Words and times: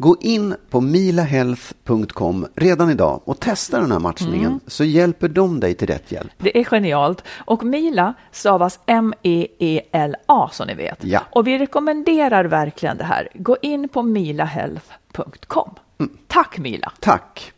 Gå 0.00 0.16
in 0.20 0.54
på 0.70 0.80
milahealth.com 0.80 2.46
redan 2.54 2.90
idag 2.90 3.20
och 3.24 3.40
testa 3.40 3.80
den 3.80 3.92
här 3.92 3.98
matchningen 3.98 4.60
så 4.66 4.84
hjälper 4.84 5.28
de 5.28 5.60
dig 5.60 5.74
till 5.74 5.86
rätt 5.86 6.12
hjälp. 6.12 6.32
Det 6.38 6.58
är 6.58 6.64
genialt. 6.64 7.24
Och 7.46 7.64
Mila 7.64 8.14
stavas 8.32 8.80
M-E-E-L-A 8.86 10.48
som 10.52 10.66
ni 10.66 10.74
vet. 10.74 11.04
Ja. 11.04 11.22
Och 11.30 11.46
vi 11.46 11.58
rekommenderar 11.58 12.44
verkligen 12.44 12.96
det 12.96 13.04
här. 13.04 13.28
Gå 13.34 13.56
in 13.62 13.88
på 13.88 14.02
milahealth.com. 14.02 15.74
Tack 16.26 16.58
Mila! 16.58 16.92
Tack! 17.00 17.52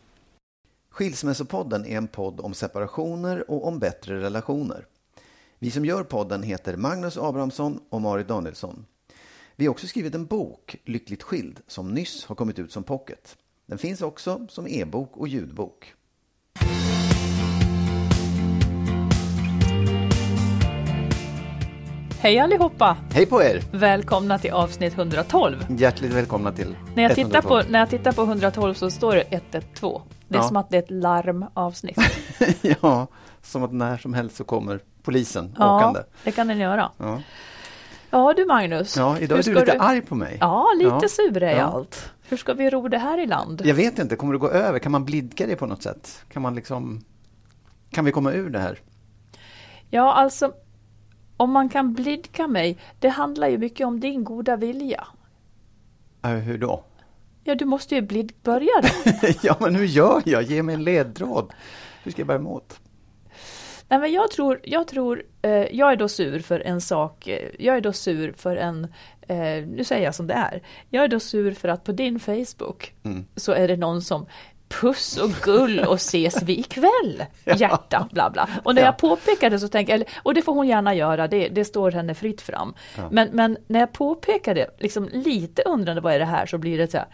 Skilsmässopodden 0.90 1.86
är 1.86 1.96
en 1.96 2.08
podd 2.08 2.40
om 2.40 2.54
separationer 2.54 3.50
och 3.50 3.68
om 3.68 3.78
bättre 3.78 4.20
relationer. 4.20 4.86
Vi 5.58 5.70
som 5.70 5.84
gör 5.84 6.02
podden 6.02 6.42
heter 6.42 6.76
Magnus 6.76 7.18
Abrahamsson 7.18 7.80
och 7.90 8.00
Marit 8.00 8.28
Danielsson. 8.28 8.84
Vi 9.60 9.66
har 9.66 9.70
också 9.70 9.86
skrivit 9.86 10.14
en 10.14 10.26
bok, 10.26 10.76
Lyckligt 10.84 11.22
skild, 11.22 11.60
som 11.66 11.94
nyss 11.94 12.24
har 12.24 12.34
kommit 12.34 12.58
ut 12.58 12.72
som 12.72 12.82
pocket. 12.82 13.36
Den 13.66 13.78
finns 13.78 14.02
också 14.02 14.46
som 14.48 14.66
e-bok 14.68 15.16
och 15.16 15.28
ljudbok. 15.28 15.94
Hej 22.20 22.38
allihopa! 22.38 22.96
Hej 23.12 23.26
på 23.26 23.42
er! 23.42 23.62
Välkomna 23.72 24.38
till 24.38 24.50
avsnitt 24.52 24.94
112. 24.94 25.66
Hjärtligt 25.78 26.12
välkomna 26.12 26.52
till 26.52 26.76
När 26.94 27.02
jag, 27.02 27.14
tittar 27.14 27.30
112. 27.38 27.62
på, 27.64 27.70
när 27.70 27.78
jag 27.78 27.90
tittar 27.90 28.12
på 28.12 28.22
112 28.22 28.74
så 28.74 28.90
står 28.90 29.14
det 29.14 29.22
112. 29.30 30.00
Det 30.28 30.34
är 30.34 30.38
Ja. 30.38 30.48
som 30.48 30.56
att 30.56 30.70
det 30.70 30.76
är 30.76 30.82
ett 30.82 30.90
larmavsnitt. 30.90 31.98
ja, 32.82 33.06
som 33.42 33.62
att 33.64 33.72
när 33.72 33.96
som 33.96 34.14
helst 34.14 34.36
så 34.36 34.44
kommer 34.44 34.80
polisen 35.02 35.54
Ja, 35.58 35.76
åkande. 35.76 36.00
det 36.24 36.32
kan 36.32 36.48
den 36.48 36.58
göra. 36.58 36.90
Ja. 36.98 37.22
Ja 38.10 38.32
du 38.36 38.44
Magnus. 38.46 38.96
ja, 38.96 39.18
idag 39.18 39.38
är 39.38 39.42
du 39.42 39.54
lite 39.54 39.78
arg 39.80 40.00
på 40.02 40.14
mig. 40.14 40.36
Ja, 40.40 40.66
lite 40.78 40.90
Ja. 41.02 41.08
sur 41.08 41.42
är 41.42 41.56
Ja. 41.56 41.62
allt. 41.64 42.12
Hur 42.28 42.36
ska 42.36 42.54
vi 42.54 42.70
ro 42.70 42.88
det 42.88 42.98
här 42.98 43.18
i 43.18 43.26
land? 43.26 43.62
Jag 43.64 43.74
vet 43.74 43.98
inte, 43.98 44.16
kommer 44.16 44.32
det 44.32 44.38
gå 44.38 44.48
över? 44.48 44.78
Kan 44.78 44.92
man 44.92 45.04
blidka 45.04 45.46
det 45.46 45.56
på 45.56 45.66
något 45.66 45.82
sätt? 45.82 46.24
Kan 46.32 46.42
man 46.42 46.54
liksom... 46.54 47.00
Kan 47.90 48.04
vi 48.04 48.12
komma 48.12 48.32
ur 48.32 48.50
det 48.50 48.58
här? 48.58 48.78
Ja, 49.90 50.12
alltså 50.12 50.52
om 51.36 51.50
man 51.50 51.68
kan 51.68 51.94
blidka 51.94 52.46
mig, 52.48 52.78
det 52.98 53.08
handlar 53.08 53.48
ju 53.48 53.58
mycket 53.58 53.86
om 53.86 54.00
din 54.00 54.24
goda 54.24 54.56
vilja. 54.56 55.06
Äh, 56.24 56.30
hur 56.30 56.58
då? 56.58 56.84
Ja, 57.44 57.54
du 57.54 57.64
måste 57.64 57.94
ju 57.94 58.00
blid 58.02 58.32
börja 58.42 58.70
då. 58.82 58.88
ja, 59.42 59.56
men 59.60 59.74
hur 59.74 59.84
gör 59.84 60.22
jag? 60.24 60.42
Ge 60.42 60.62
mig 60.62 60.74
en 60.74 60.84
ledtråd. 60.84 61.52
Hur 62.02 62.12
ska 62.12 62.20
jag 62.20 62.26
bära 62.26 62.38
mig 62.38 62.52
åt? 62.52 62.80
Nej, 63.90 63.98
men 64.00 64.12
jag 64.12 64.30
tror, 64.30 64.60
jag 64.64 64.88
tror, 64.88 65.22
eh, 65.42 65.50
jag 65.52 65.92
är 65.92 65.96
då 65.96 66.08
sur 66.08 66.38
för 66.38 66.60
en 66.60 66.80
sak, 66.80 67.26
eh, 67.26 67.48
jag 67.58 67.76
är 67.76 67.80
då 67.80 67.92
sur 67.92 68.32
för 68.32 68.56
en, 68.56 68.84
eh, 69.28 69.36
nu 69.66 69.84
säger 69.84 70.04
jag 70.04 70.14
som 70.14 70.26
det 70.26 70.34
är, 70.34 70.62
jag 70.90 71.04
är 71.04 71.08
då 71.08 71.20
sur 71.20 71.52
för 71.54 71.68
att 71.68 71.84
på 71.84 71.92
din 71.92 72.20
Facebook 72.20 72.94
så 73.36 73.52
är 73.52 73.68
det 73.68 73.76
någon 73.76 74.02
som 74.02 74.26
puss 74.80 75.16
och 75.16 75.30
gull 75.42 75.80
och 75.80 75.94
ses 75.94 76.42
vi 76.42 76.58
ikväll, 76.58 77.24
hjärta, 77.56 78.08
bla 78.12 78.30
bla. 78.30 78.48
Och 78.64 78.74
när 78.74 78.82
Ja. 78.82 78.86
jag 78.86 78.98
påpekar 78.98 79.50
det 79.50 79.58
så 79.58 79.68
tänker 79.68 79.98
jag, 79.98 80.08
och 80.22 80.34
det 80.34 80.42
får 80.42 80.54
hon 80.54 80.68
gärna 80.68 80.94
göra, 80.94 81.28
det, 81.28 81.48
det 81.48 81.64
står 81.64 81.90
henne 81.90 82.14
fritt 82.14 82.40
fram. 82.40 82.74
Men, 83.10 83.28
men 83.32 83.56
när 83.66 83.80
jag 83.80 83.92
påpekar 83.92 84.54
det, 84.54 84.66
liksom 84.78 85.08
lite 85.12 85.62
undrande 85.62 86.00
vad 86.00 86.12
är 86.14 86.18
det 86.18 86.24
här, 86.24 86.46
så 86.46 86.58
blir 86.58 86.78
det 86.78 86.90
så 86.90 86.98
här, 86.98 87.06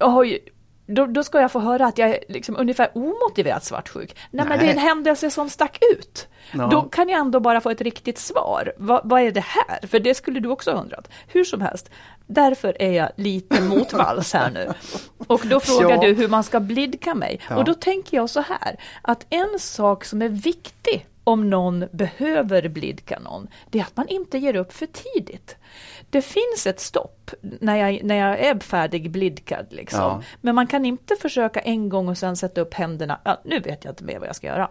Oj, 0.00 0.38
då, 0.86 1.06
då 1.06 1.24
ska 1.24 1.40
jag 1.40 1.52
få 1.52 1.58
höra 1.60 1.86
att 1.86 1.98
jag 1.98 2.10
är 2.10 2.18
liksom 2.28 2.56
ungefär 2.56 2.90
omotiverat 2.94 3.64
svartsjuk. 3.64 4.16
Nej, 4.30 4.46
men 4.48 4.58
det 4.58 4.64
är 4.64 4.70
en 4.70 4.76
Nej. 4.76 4.84
händelse 4.84 5.30
som 5.30 5.50
stack 5.50 5.78
ut. 5.94 6.28
Ja. 6.52 6.66
Då 6.66 6.82
kan 6.82 7.08
jag 7.08 7.20
ändå 7.20 7.40
bara 7.40 7.60
få 7.60 7.70
ett 7.70 7.80
riktigt 7.80 8.18
svar. 8.18 8.72
Va, 8.76 9.00
vad 9.04 9.22
är 9.22 9.30
det 9.30 9.44
här? 9.44 9.86
För 9.86 9.98
det 9.98 10.14
skulle 10.14 10.40
du 10.40 10.48
också 10.48 10.72
ha 10.72 10.80
undrat. 10.80 11.08
Hur 11.26 11.44
som 11.44 11.60
helst, 11.60 11.90
därför 12.26 12.82
är 12.82 12.92
jag 12.92 13.10
lite 13.16 13.60
motvalls 13.68 14.32
här 14.32 14.50
nu. 14.50 14.72
Och 15.26 15.40
då 15.46 15.60
frågar 15.60 15.90
Ja. 15.90 16.00
du 16.02 16.14
hur 16.14 16.28
man 16.28 16.44
ska 16.44 16.60
blidka 16.60 17.14
mig. 17.14 17.40
Ja. 17.50 17.56
Och 17.56 17.64
då 17.64 17.74
tänker 17.74 18.16
jag 18.16 18.30
så 18.30 18.40
här, 18.40 18.76
att 19.02 19.26
en 19.30 19.58
sak 19.58 20.04
som 20.04 20.22
är 20.22 20.28
viktig 20.28 21.06
om 21.24 21.50
någon 21.50 21.84
behöver 21.92 22.68
blidkanon, 22.68 23.48
det 23.70 23.78
är 23.78 23.82
att 23.82 23.96
man 23.96 24.08
inte 24.08 24.38
ger 24.38 24.56
upp 24.56 24.72
för 24.72 24.86
tidigt. 24.86 25.56
Det 26.10 26.22
finns 26.22 26.66
ett 26.66 26.80
stopp 26.80 27.30
när 27.40 27.76
jag, 27.76 28.04
när 28.04 28.14
jag 28.14 28.40
är 28.40 28.58
färdig 28.60 29.10
blidkad, 29.10 29.66
liksom. 29.70 30.00
Ja. 30.00 30.22
men 30.40 30.54
man 30.54 30.66
kan 30.66 30.84
inte 30.84 31.16
försöka 31.16 31.60
en 31.60 31.88
gång 31.88 32.08
och 32.08 32.18
sen 32.18 32.36
sätta 32.36 32.60
upp 32.60 32.74
händerna, 32.74 33.20
ja, 33.24 33.40
nu 33.44 33.60
vet 33.60 33.84
jag 33.84 33.92
inte 33.92 34.04
mer 34.04 34.18
vad 34.18 34.28
jag 34.28 34.36
ska 34.36 34.46
göra. 34.46 34.70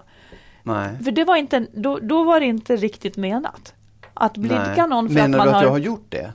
Nej. 0.63 0.89
För 1.03 1.11
det 1.11 1.23
var 1.23 1.35
inte, 1.35 1.65
då, 1.73 1.99
då 1.99 2.23
var 2.23 2.39
det 2.39 2.45
inte 2.45 2.75
riktigt 2.75 3.17
menat. 3.17 3.73
Att 4.13 4.37
blidka 4.37 4.73
Nej. 4.77 4.87
någon 4.87 5.07
för 5.07 5.15
Menar 5.15 5.39
att 5.39 5.45
man 5.45 5.47
du 5.47 5.49
att 5.49 5.55
har... 5.55 5.63
jag 5.63 5.69
har 5.69 5.77
gjort 5.77 6.05
det? 6.09 6.33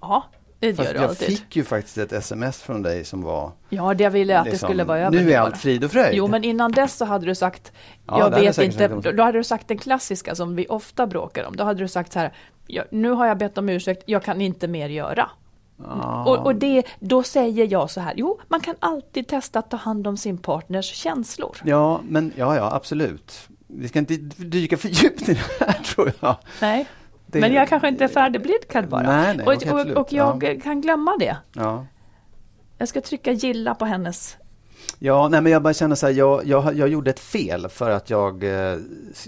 Ja, 0.00 0.24
det 0.58 0.74
Fast 0.74 0.88
gör 0.88 0.94
du 0.94 1.00
jag 1.00 1.10
alltid. 1.10 1.26
fick 1.26 1.56
ju 1.56 1.64
faktiskt 1.64 1.98
ett 1.98 2.12
sms 2.12 2.62
från 2.62 2.82
dig 2.82 3.04
som 3.04 3.22
var 3.22 3.52
Ja, 3.68 3.94
det 3.94 4.08
ville 4.08 4.38
att 4.38 4.46
liksom, 4.46 4.66
det 4.66 4.70
skulle 4.70 4.84
vara 4.84 4.98
över. 4.98 5.10
Nu 5.10 5.32
är 5.32 5.38
allt 5.38 5.56
frid 5.56 5.84
och 5.84 5.90
fröjd. 5.90 6.14
Jo, 6.14 6.26
men 6.28 6.44
innan 6.44 6.72
dess 6.72 6.96
så 6.96 7.04
hade 7.04 7.26
du 7.26 7.34
sagt, 7.34 7.72
Ja, 8.06 8.18
jag 8.18 8.44
jag 8.44 8.54
vet 8.56 8.80
inte, 8.80 9.12
då 9.12 9.22
hade 9.22 9.38
du 9.38 9.44
sagt 9.44 9.68
den 9.68 9.78
klassiska 9.78 10.34
som 10.34 10.56
vi 10.56 10.66
ofta 10.68 11.06
bråkar 11.06 11.44
om. 11.44 11.56
Då 11.56 11.64
hade 11.64 11.80
du 11.80 11.88
sagt 11.88 12.12
så 12.12 12.18
här, 12.18 12.32
"Ja, 12.74 12.84
nu 12.90 13.10
har 13.10 13.26
jag 13.26 13.38
bett 13.38 13.58
om 13.58 13.68
ursäkt, 13.68 14.02
jag 14.06 14.22
kan 14.22 14.40
inte 14.40 14.68
mer 14.68 14.88
göra. 14.88 15.30
Och, 16.26 16.38
och 16.38 16.54
det, 16.54 16.82
då 17.00 17.22
säger 17.22 17.66
jag 17.72 17.90
så 17.90 18.00
här, 18.00 18.14
jo, 18.16 18.40
man 18.48 18.60
kan 18.60 18.74
alltid 18.80 19.28
testa 19.28 19.58
att 19.58 19.70
ta 19.70 19.76
hand 19.76 20.06
om 20.06 20.16
sin 20.16 20.38
partners 20.38 20.84
känslor. 20.94 21.56
Ja, 21.64 22.00
men 22.08 22.32
ja, 22.36 22.56
ja, 22.56 22.74
absolut. 22.74 23.48
Vi 23.66 23.88
ska 23.88 23.98
inte 23.98 24.16
dyka 24.36 24.76
för 24.76 24.88
djupt 24.88 25.28
i 25.28 25.34
det 25.34 25.64
här 25.66 25.72
tror 25.94 26.12
jag. 26.20 26.36
Nej, 26.60 26.86
Det- 27.26 27.40
men 27.40 27.52
jag 27.52 27.68
kanske 27.68 27.88
inte 27.88 28.04
är 28.04 28.08
färdigblidkad 28.08 28.88
bara. 28.88 29.02
Nej, 29.02 29.36
nej, 29.36 29.46
och, 29.46 29.80
och, 29.80 29.86
och 29.96 30.12
jag 30.12 30.44
Ja. 30.44 30.60
kan 30.62 30.80
glömma 30.80 31.16
det. 31.18 31.36
Ja. 31.52 31.86
Jag 32.78 32.88
ska 32.88 33.00
trycka 33.00 33.32
gilla 33.32 33.74
på 33.74 33.84
hennes 33.84 34.36
Ja, 34.98 35.28
nej, 35.28 35.40
men 35.40 35.52
jag 35.52 35.62
bara 35.62 35.74
känner 35.74 35.96
så 35.96 36.06
här, 36.06 36.12
jag, 36.12 36.46
jag, 36.46 36.74
jag 36.76 36.88
gjorde 36.88 37.10
ett 37.10 37.20
fel 37.20 37.68
för 37.68 37.90
att 37.90 38.10
jag 38.10 38.44
eh, 38.44 38.76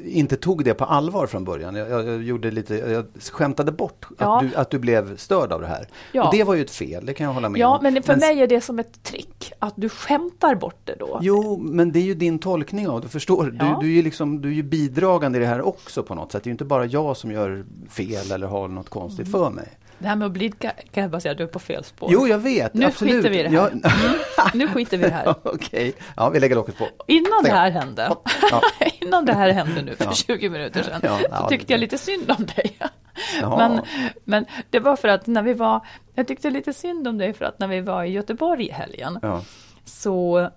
inte 0.05 0.37
tog 0.37 0.65
det 0.65 0.75
på 0.75 0.85
allvar 0.85 1.27
från 1.27 1.45
början. 1.45 1.75
Jag, 1.75 1.91
jag, 1.91 2.09
jag 2.09 2.23
gjorde 2.23 2.51
lite, 2.51 2.75
jag 2.75 3.05
skämtade 3.33 3.73
bort 3.73 4.07
Ja. 4.19 4.37
att, 4.37 4.51
du, 4.51 4.57
att 4.57 4.71
du 4.71 4.79
blev 4.79 5.17
störd 5.17 5.53
av 5.53 5.61
det 5.61 5.67
här. 5.67 5.89
Ja. 6.13 6.27
Och 6.29 6.35
det 6.35 6.45
var 6.45 6.55
ju 6.55 6.63
ett 6.63 6.71
fel, 6.71 7.07
det 7.07 7.15
kan 7.15 7.27
jag 7.27 7.35
hålla 7.35 7.49
med 7.49 7.61
Ja, 7.61 7.77
om. 7.77 7.83
men 7.83 8.03
för 8.03 8.17
mig 8.17 8.41
är 8.43 8.47
det 8.47 8.61
som 8.61 8.79
ett 8.79 9.03
trick, 9.03 9.53
att 9.59 9.73
du 9.77 9.89
skämtar 9.89 10.55
bort 10.55 10.81
det 10.85 10.95
då. 10.99 11.19
Jo, 11.23 11.59
men 11.63 11.93
det 11.93 11.99
är 11.99 12.03
ju 12.05 12.15
din 12.15 12.39
tolkning 12.39 12.89
av 12.89 13.01
det, 13.01 13.09
förstår 13.09 13.45
du? 13.45 13.57
Ja. 13.61 13.79
Du, 13.81 13.87
du, 13.87 13.93
är 13.93 13.97
ju 13.97 14.03
liksom, 14.03 14.41
du 14.41 14.49
är 14.49 14.53
ju 14.55 14.63
bidragande 14.63 15.39
i 15.39 15.41
det 15.41 15.47
här 15.47 15.63
också 15.63 16.03
på 16.03 16.15
något 16.15 16.33
sätt. 16.33 16.43
Det 16.45 16.47
är 16.47 16.51
ju 16.51 16.55
inte 16.55 16.65
bara 16.65 16.87
jag 16.87 17.17
som 17.17 17.31
gör 17.31 17.65
fel 17.91 18.33
eller 18.33 18.47
har 18.47 18.69
något 18.69 18.89
konstigt 18.89 19.27
Mm. 19.29 19.41
för 19.41 19.51
mig. 19.51 19.69
Det 19.99 20.09
här 20.09 20.17
med 20.17 20.27
att 20.27 20.33
blidka 20.33 20.73
kan 20.93 21.03
jag 21.03 21.11
bara 21.11 21.21
säga 21.21 21.35
du 21.35 21.43
är 21.43 21.49
på 21.49 21.59
fel 21.59 21.85
spår. 21.85 22.09
Jo, 22.13 22.27
jag 22.27 22.39
vet. 22.39 22.75
Nu 22.75 22.87
absolut. 22.87 23.15
skiter 23.15 23.31
vi 23.31 23.39
i 23.41 23.43
det 23.43 23.49
här. 23.49 23.81
Ja, 24.37 24.51
Nu 24.55 24.69
skiter 24.69 24.97
vi 24.99 25.05
i 25.07 25.09
det 25.09 25.15
här. 25.15 25.35
Okej, 25.43 25.93
ja, 26.17 26.29
vi 26.31 26.41
lägger 26.41 26.55
locket 26.57 26.79
på. 26.79 26.89
Innan 27.07 27.25
det 27.31 27.39
Stäng 27.41 27.53
av. 27.53 27.59
här 27.59 27.71
hände, 27.71 28.17
Ja. 28.51 28.63
innan 29.01 29.25
det 29.25 29.33
här 29.33 29.51
hände 29.51 29.83
nu 29.83 29.97
för 29.97 30.05
Ja. 30.05 30.13
20 30.13 30.49
minuter 30.49 30.83
sedan, 30.83 31.01
så 31.41 31.49
tyckte 31.49 31.67
det- 31.67 31.73
jag 31.73 31.81
lite 31.81 31.99
synd 31.99 32.31
om 32.39 32.47
dig. 32.57 32.79
Men, 33.41 33.81
men 34.25 34.47
det 34.71 34.79
var 34.81 34.97
för 34.97 35.09
att 35.09 35.27
när 35.27 35.43
vi 35.43 35.53
var, 35.55 35.81
jag 36.15 36.29
tyckte 36.29 36.51
lite 36.51 36.73
synd 36.73 37.09
om 37.09 37.19
dig 37.19 37.33
för 37.33 37.45
att 37.45 37.59
när 37.59 37.69
vi 37.69 37.81
var 37.81 38.05
i 38.05 38.11
Göteborg 38.11 38.67
i 38.69 38.73
helgen, 38.73 39.19
så, 39.85 40.51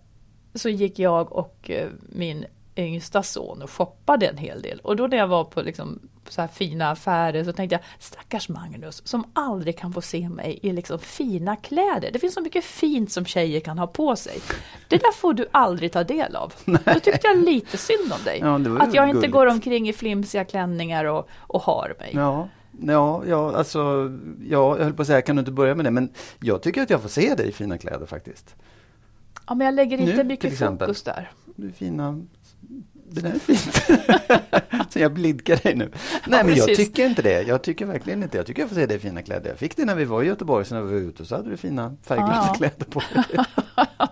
så 0.56 0.69
gick 0.69 1.00
jag 1.00 1.31
och 1.31 1.69
eh, 1.69 1.88
min 2.10 2.45
yngsta 2.75 3.24
son 3.24 3.62
och 3.62 3.72
shoppade 3.72 4.28
en 4.28 4.38
hel 4.38 4.62
del. 4.62 4.80
Och 4.80 4.95
då 4.95 5.07
när 5.07 5.18
jag 5.18 5.28
var 5.28 5.44
på 5.44 5.62
liksom 5.62 6.00
så 6.29 6.41
här 6.41 6.47
fina 6.47 6.91
affärer 6.91 7.44
så 7.44 7.53
tänkte 7.53 7.74
jag, 7.75 7.83
stackars 8.00 8.50
Magnus 8.50 9.01
som 9.07 9.24
aldrig 9.33 9.77
kan 9.77 9.94
få 9.94 10.01
se 10.01 10.29
mig 10.29 10.59
i 10.62 10.74
liksom 10.74 11.00
fina 11.00 11.56
kläder. 11.56 12.12
Det 12.12 12.19
finns 12.19 12.33
så 12.33 12.41
mycket 12.41 12.63
fint 12.63 13.12
som 13.12 13.25
tjejer 13.25 13.59
kan 13.59 13.79
ha 13.79 13.88
på 13.88 14.15
sig. 14.15 14.39
Det 14.88 14.97
där 14.97 15.12
får 15.12 15.33
du 15.33 15.47
aldrig 15.51 15.91
ta 15.91 16.03
del 16.03 16.35
av. 16.35 16.53
Då 16.65 17.00
tyckte 17.00 17.27
jag 17.27 17.38
lite 17.38 17.77
synd 17.77 18.13
om 18.13 18.24
dig. 18.24 18.39
Ja, 18.39 18.56
att 18.56 18.94
jag 18.94 19.06
inte 19.06 19.18
gulligt. 19.18 19.33
går 19.33 19.45
omkring 19.47 19.89
i 19.89 19.94
flimsiga 19.94 20.45
klänningar 20.45 21.06
och, 21.06 21.29
och 21.38 21.62
har 21.62 21.95
mig. 22.00 22.12
Ja, 22.13 22.50
ja, 22.81 23.24
ja, 23.27 23.56
alltså, 23.56 24.12
ja, 24.50 24.77
jag 24.77 24.83
höll 24.83 24.94
på 24.94 25.01
att 25.01 25.07
säga, 25.07 25.21
kan 25.21 25.35
du 25.35 25.39
inte 25.39 25.51
börja 25.51 25.75
med 25.75 25.85
det? 25.85 25.91
Men 25.91 26.09
jag 26.39 26.62
tycker 26.62 26.81
att 26.81 26.89
jag 26.89 27.01
får 27.01 27.09
se 27.09 27.35
dig 27.35 27.50
i 27.50 27.51
fina 27.51 27.77
kläder 27.77 28.06
faktiskt. 28.06 28.56
Ja, 29.47 29.56
men 29.56 29.65
jag 29.65 29.74
lägger 29.74 29.97
Nu, 29.97 30.03
inte 30.03 30.18
till 30.18 30.25
mycket 30.25 30.59
fokus 30.59 31.03
där. 31.03 31.31
Fina, 31.75 32.21
det 33.09 33.21
där 33.21 33.33
är 33.33 33.39
fint. 33.39 33.81
Så 34.94 35.00
jag 35.00 35.13
blidkar 35.13 35.56
dig 35.63 35.75
nu. 35.75 35.92
Nej, 36.27 36.44
men 36.44 36.56
jag 36.56 36.68
precis. 36.68 36.88
tycker 36.88 37.06
inte 37.06 37.21
det. 37.21 37.42
Jag 37.42 37.62
tycker 37.62 37.86
verkligen 37.86 38.24
inte 38.24 38.38
Jag 38.38 38.45
tycker 38.45 38.62
jag 38.62 38.69
får 38.69 38.75
se 38.75 38.86
dig 38.86 38.98
i 38.98 39.00
fina 39.00 39.21
kläder. 39.21 39.50
Jag 39.50 39.57
fick 39.59 39.75
det 39.77 39.86
när 39.86 39.95
vi 39.95 40.06
var 40.06 40.24
i 40.24 40.25
Göteborg, 40.27 40.65
så 40.65 40.75
när 40.75 40.81
vi 40.81 40.94
var 40.94 41.09
ute 41.09 41.25
så 41.25 41.36
hade 41.36 41.50
du 41.50 41.57
fina 41.57 41.95
färgglada 42.04 42.44
Ja. 42.48 42.54
kläder 42.54 42.86
på 42.86 43.00
dig. 43.00 43.45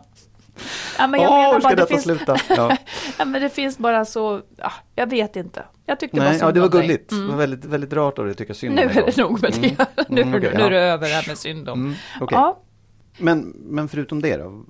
Ja, 0.97 1.07
men 1.07 1.21
jag 1.21 1.31
Åh, 1.31 1.37
menar 1.37 1.59
ska 1.59 1.69
bara, 1.69 1.75
det 1.75 1.87
finns, 1.87 2.03
sluta? 2.03 2.37
Ja. 2.49 2.77
ja, 3.19 3.25
men 3.25 3.41
det 3.41 3.49
finns 3.49 3.77
bara 3.77 4.05
så, 4.05 4.41
ja, 4.57 4.71
jag 4.95 5.09
vet 5.09 5.35
inte. 5.35 5.65
Jag 5.85 5.99
tyckte 5.99 6.17
bara 6.17 6.23
Nej, 6.29 6.39
synd 6.39 6.47
ja, 6.47 6.51
det 6.51 6.59
var 6.59 6.69
gulligt. 6.69 7.11
Mm. 7.11 7.25
Det 7.25 7.31
var 7.31 7.37
väldigt, 7.37 7.65
väldigt 7.65 7.93
rart 7.93 8.19
av 8.19 8.25
dig 8.25 8.31
att 8.31 8.37
tycka 8.37 8.53
synd 8.53 8.75
Nu 8.75 8.81
om 8.81 8.87
mig. 8.87 8.97
är 8.97 9.05
det 9.05 9.17
nog 9.17 9.41
med 9.41 9.51
det. 9.53 9.67
Mm. 9.67 9.75
Nu, 10.09 10.21
Mm, 10.21 10.35
okej, 10.35 10.53
nu 10.57 10.63
är 10.63 10.69
det 10.69 10.75
ja. 10.77 10.83
över 10.83 11.07
det 11.07 11.13
här 11.13 11.25
med 11.27 11.37
synd 11.37 11.69
om. 11.69 11.79
Mm, 11.81 11.93
okej. 12.21 12.35
Ja, 12.37 12.59
Men, 13.17 13.53
men 13.57 13.87
förutom 13.87 14.21
det 14.21 14.37
då? 14.37 14.65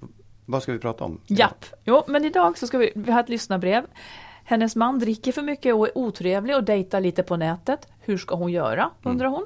Vad 0.45 0.63
ska 0.63 0.71
vi 0.71 0.79
prata 0.79 1.03
om? 1.03 1.21
japp. 1.27 1.65
Jo, 1.83 2.03
men 2.07 2.25
idag 2.25 2.57
så 2.57 2.67
ska 2.67 2.77
vi, 2.77 2.91
vi 2.95 3.11
ha 3.11 3.19
ett 3.19 3.29
lyssnarbrev. 3.29 3.85
Hennes 4.43 4.75
man 4.75 4.99
dricker 4.99 5.31
för 5.31 5.41
mycket 5.41 5.75
och 5.75 5.87
är 5.87 5.97
otrevlig 5.97 6.55
och 6.55 6.63
dejtar 6.63 7.01
lite 7.01 7.23
på 7.23 7.37
nätet. 7.37 7.87
Hur 7.99 8.17
ska 8.17 8.35
hon 8.35 8.51
göra, 8.51 8.81
Mm. 8.81 8.91
undrar 9.11 9.27
hon. 9.27 9.45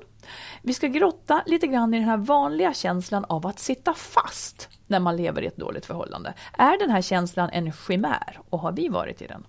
Vi 0.62 0.74
ska 0.74 0.88
grotta 0.88 1.44
lite 1.46 1.68
grann 1.68 1.94
i 1.94 2.00
den 2.00 2.08
här 2.10 2.18
vanliga 2.18 2.74
känslan 2.74 3.26
av 3.30 3.48
att 3.48 3.60
sitta 3.60 3.94
fast 3.94 4.70
när 4.88 5.00
man 5.00 5.16
lever 5.18 5.42
i 5.42 5.46
ett 5.46 5.58
dåligt 5.58 5.86
förhållande. 5.86 6.34
Är 6.58 6.80
den 6.80 6.90
här 6.90 7.02
känslan 7.02 7.50
en 7.50 7.72
chimär 7.74 8.40
och 8.50 8.60
har 8.60 8.72
vi 8.72 8.88
varit 8.90 9.22
i 9.22 9.28
den? 9.28 9.46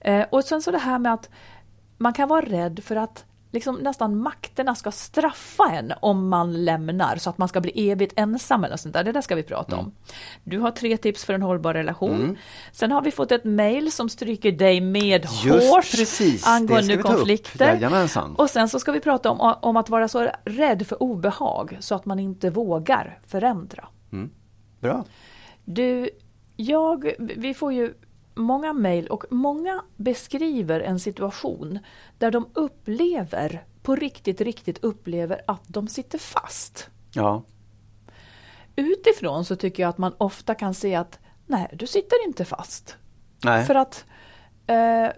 Eh, 0.00 0.26
och 0.30 0.44
sen 0.44 0.62
så 0.62 0.70
det 0.70 0.78
här 0.78 0.98
med 0.98 1.12
att 1.12 1.30
man 1.96 2.12
kan 2.12 2.28
vara 2.28 2.40
rädd 2.44 2.84
för 2.84 2.96
att 2.96 3.24
liksom 3.50 3.74
nästan 3.76 4.16
makterna 4.18 4.74
ska 4.74 4.90
straffa 4.90 5.70
en 5.72 5.92
om 6.00 6.28
man 6.28 6.64
lämnar 6.64 7.16
så 7.16 7.30
att 7.30 7.38
man 7.38 7.48
ska 7.48 7.60
bli 7.60 7.90
evigt 7.90 8.12
ensam 8.16 8.64
eller 8.64 8.76
sånt 8.76 8.94
där. 8.94 9.04
Det 9.04 9.12
där 9.12 9.20
ska 9.20 9.34
vi 9.34 9.42
prata 9.42 9.76
om. 9.76 9.92
Du 10.44 10.58
har 10.58 10.70
tre 10.70 10.96
tips 10.96 11.24
för 11.24 11.32
en 11.32 11.42
hållbar 11.42 11.74
relation. 11.74 12.38
Sen 12.72 12.92
har 12.92 13.02
vi 13.02 13.10
fått 13.10 13.32
ett 13.32 13.44
mejl 13.44 13.92
som 13.92 14.08
stryker 14.08 14.52
dig 14.52 14.80
med 14.80 15.26
hårs 15.26 15.94
angående 16.46 16.96
konflikter. 17.02 17.74
Och 18.38 18.50
sen 18.50 18.68
så 18.68 18.80
ska 18.80 18.92
vi 18.92 19.00
prata 19.00 19.30
om, 19.30 19.54
om 19.60 19.76
att 19.76 19.88
vara 19.88 20.08
så 20.08 20.30
rädd 20.44 20.86
för 20.86 21.02
obehag 21.02 21.76
så 21.80 21.94
att 21.94 22.04
man 22.04 22.18
inte 22.18 22.50
vågar 22.50 23.18
förändra. 23.26 23.88
Bra. 24.80 25.04
Du, 25.64 26.10
jag, 26.56 27.12
vi 27.18 27.54
får 27.54 27.72
ju 27.72 27.94
många 28.38 28.72
mejl 28.72 29.06
och 29.06 29.24
många 29.30 29.84
beskriver 29.96 30.80
en 30.80 31.00
situation 31.00 31.78
där 32.18 32.30
de 32.30 32.48
upplever, 32.54 33.64
på 33.82 33.96
riktigt, 33.96 34.40
riktigt 34.40 34.84
upplever 34.84 35.40
att 35.46 35.64
de 35.66 35.88
sitter 35.88 36.18
fast. 36.18 36.90
Ja. 37.12 37.42
Utifrån 38.76 39.44
så 39.44 39.56
tycker 39.56 39.82
jag 39.82 39.90
att 39.90 39.98
man 39.98 40.14
ofta 40.18 40.54
kan 40.54 40.74
se 40.74 40.94
att 40.94 41.18
nej, 41.46 41.68
du 41.72 41.86
sitter 41.86 42.26
inte 42.26 42.44
fast. 42.44 42.96
Nej. 43.44 43.64
För 43.64 43.74
att 43.74 44.04
eh, 44.66 45.08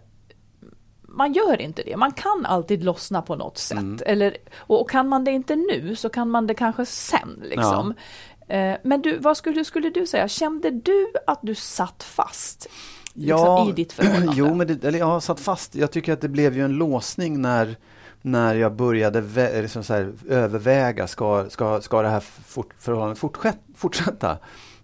man 1.03 1.33
gör 1.33 1.61
inte 1.61 1.83
det. 1.83 1.97
Man 1.97 2.13
kan 2.13 2.47
alltid 2.47 2.85
lossna 2.85 3.23
på 3.23 3.37
något 3.37 3.59
sätt. 3.59 3.79
Mm. 3.79 3.99
Eller, 4.07 4.37
och, 4.57 4.81
och 4.81 4.91
kan 4.91 5.09
man 5.09 5.25
det 5.25 5.31
inte 5.31 5.57
nu 5.57 5.97
så 5.97 6.09
kan 6.09 6.31
man 6.31 6.47
det 6.47 6.55
kanske 6.55 6.87
sen. 6.87 7.43
Liksom. 7.43 7.95
Eh, 8.49 8.77
men 8.83 9.03
du, 9.03 9.19
vad 9.19 9.37
skulle, 9.37 9.65
skulle 9.65 9.91
du 9.91 10.07
säga? 10.07 10.29
Kände 10.29 10.71
du 10.71 11.13
att 11.27 11.39
du 11.43 11.55
satt 11.55 12.03
fast 12.03 12.69
liksom, 13.27 13.69
i 13.69 13.73
ditt 13.73 13.93
förhållande? 13.93 14.33
Jo, 14.37 14.55
men 14.55 14.67
det, 14.67 14.85
eller 14.85 14.99
jag 14.99 15.07
har 15.07 15.21
satt 15.21 15.41
fast. 15.41 15.75
Jag 15.75 15.91
tycker 15.91 16.13
att 16.13 16.21
det 16.21 16.29
blev 16.29 16.57
ju 16.57 16.65
en 16.65 16.73
låsning 16.73 17.41
när, 17.43 17.77
när 18.23 18.55
jag 18.55 18.73
började 18.75 19.21
vä- 19.21 19.63
liksom 19.63 19.83
här, 19.89 20.13
överväga, 20.29 21.07
ska, 21.07 21.51
ska, 21.51 21.81
ska 21.81 22.03
det 22.03 22.09
här 22.09 22.21
fort, 22.21 22.69
förhållandet 22.79 23.19
fortsätt, 23.19 23.59
fortsätta? 23.77 24.39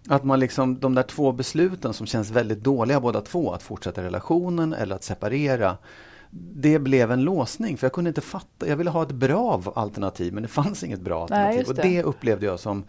Att 0.09 0.23
man 0.23 0.39
liksom, 0.39 0.79
de 0.79 0.95
där 0.95 1.03
två 1.03 1.31
besluten 1.31 1.93
som 1.93 2.07
känns 2.07 2.31
väldigt 2.31 2.63
dåliga 2.63 2.99
båda 2.99 3.21
två, 3.21 3.51
att 3.53 3.63
fortsätta 3.63 4.03
relationen 4.03 4.73
eller 4.73 4.95
att 4.95 5.03
separera. 5.03 5.77
Det 6.55 6.79
blev 6.79 7.11
en 7.11 7.21
låsning 7.21 7.77
för 7.77 7.85
jag 7.85 7.93
kunde 7.93 8.07
inte 8.07 8.21
fatta, 8.21 8.67
jag 8.67 8.75
ville 8.75 8.89
ha 8.89 9.03
ett 9.03 9.11
bra 9.11 9.61
alternativ 9.75 10.33
men 10.33 10.43
det 10.43 10.49
fanns 10.49 10.83
inget 10.83 11.01
bra 11.01 11.27
Nej, 11.29 11.39
alternativ. 11.39 11.67
och 11.69 11.75
det. 11.75 11.81
det 11.81 12.03
upplevde 12.03 12.45
jag 12.45 12.59
som 12.59 12.83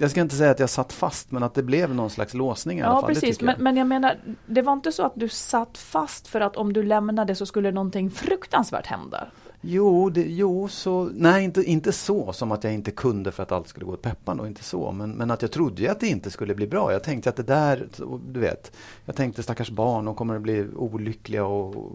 jag 0.00 0.10
ska 0.10 0.20
inte 0.20 0.34
säga 0.36 0.50
att 0.50 0.60
jag 0.60 0.70
satt 0.70 0.92
fast 0.92 1.30
men 1.30 1.42
att 1.42 1.54
det 1.54 1.62
blev 1.62 1.94
någon 1.94 2.10
slags 2.10 2.34
låsning 2.34 2.78
i 2.78 2.82
alla 2.82 2.94
Ja, 2.94 3.00
fall. 3.00 3.14
precis. 3.14 3.40
Men, 3.40 3.54
men 3.58 3.76
jag 3.76 3.86
menar, 3.86 4.16
det 4.46 4.62
var 4.62 4.72
inte 4.72 4.92
så 4.92 5.02
att 5.06 5.12
du 5.14 5.28
satt 5.28 5.78
fast 5.78 6.28
för 6.28 6.40
att 6.40 6.56
om 6.56 6.72
du 6.72 6.82
lämnade 6.82 7.34
så 7.34 7.46
skulle 7.46 7.70
någonting 7.72 8.10
fruktansvärt 8.10 8.86
hända? 8.86 9.26
Jo, 9.68 10.10
det, 10.10 10.22
jo 10.22 10.68
så, 10.68 11.10
nej 11.14 11.44
inte, 11.44 11.62
inte 11.62 11.92
så 11.92 12.32
som 12.32 12.52
att 12.52 12.64
jag 12.64 12.74
inte 12.74 12.90
kunde 12.90 13.32
för 13.32 13.42
att 13.42 13.52
allt 13.52 13.68
skulle 13.68 13.86
gå 13.86 13.92
åt 13.92 14.02
peppan 14.02 14.40
och 14.40 14.46
inte 14.46 14.64
så. 14.64 14.92
Men, 14.92 15.10
men 15.10 15.30
att 15.30 15.42
jag 15.42 15.50
trodde 15.50 15.90
att 15.92 16.00
det 16.00 16.06
inte 16.06 16.30
skulle 16.30 16.54
bli 16.54 16.66
bra. 16.66 16.92
Jag 16.92 17.04
tänkte 17.04 17.30
att 17.30 17.36
det 17.36 17.42
där, 17.42 17.88
du 18.28 18.40
vet. 18.40 18.72
Jag 19.04 19.16
tänkte 19.16 19.42
stackars 19.42 19.70
barn, 19.70 20.04
de 20.04 20.14
kommer 20.14 20.36
att 20.36 20.42
bli 20.42 20.66
olyckliga 20.76 21.44
och 21.44 21.92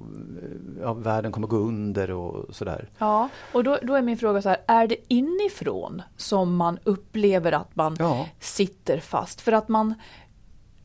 ja, 0.81 0.93
världen 0.93 1.31
kommer 1.31 1.47
gå 1.47 1.57
under 1.57 2.11
och 2.11 2.55
sådär. 2.55 2.89
Ja, 2.97 3.29
och 3.53 3.63
då, 3.63 3.77
då 3.83 3.95
är 3.95 4.01
min 4.01 4.17
fråga 4.17 4.41
så 4.41 4.49
här, 4.49 4.57
är 4.67 4.87
det 4.87 4.95
inifrån 5.07 6.01
som 6.17 6.55
man 6.55 6.79
upplever 6.83 7.51
att 7.51 7.75
man 7.75 7.95
Ja. 7.99 8.27
sitter 8.39 8.99
fast? 8.99 9.41
För 9.41 9.51
att 9.51 9.69
man 9.69 9.93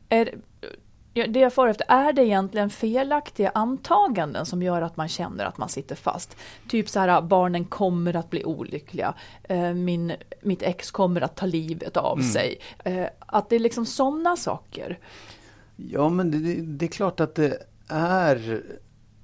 är, 0.09 0.35
det 1.25 1.39
jag 1.39 1.53
får 1.53 1.67
efter, 1.67 1.85
är 1.89 2.13
det 2.13 2.25
egentligen 2.25 2.69
felaktiga 2.69 3.51
antaganden 3.55 4.45
som 4.45 4.63
gör 4.63 4.81
att 4.81 4.97
man 4.97 5.07
känner 5.07 5.45
att 5.45 5.57
man 5.57 5.69
sitter 5.69 5.95
fast? 5.95 6.37
Typ 6.67 6.89
så 6.89 6.99
här, 6.99 7.21
barnen 7.21 7.65
kommer 7.65 8.15
att 8.15 8.29
bli 8.29 8.45
olyckliga, 8.45 9.13
eh, 9.43 9.73
min, 9.73 10.13
mitt 10.41 10.63
ex 10.63 10.91
kommer 10.91 11.21
att 11.21 11.35
ta 11.35 11.45
livet 11.45 11.97
av 11.97 12.17
Mm. 12.19 12.31
sig. 12.31 12.59
Eh, 12.83 13.05
att 13.19 13.49
det 13.49 13.55
är 13.55 13.59
liksom 13.59 13.85
sådana 13.85 14.35
saker. 14.37 14.99
Ja, 15.75 16.09
men 16.09 16.31
det, 16.31 16.61
det, 16.61 16.85
är 16.85 16.89
klart 16.89 17.19
att 17.19 17.35
det 17.35 17.57
är... 17.87 18.63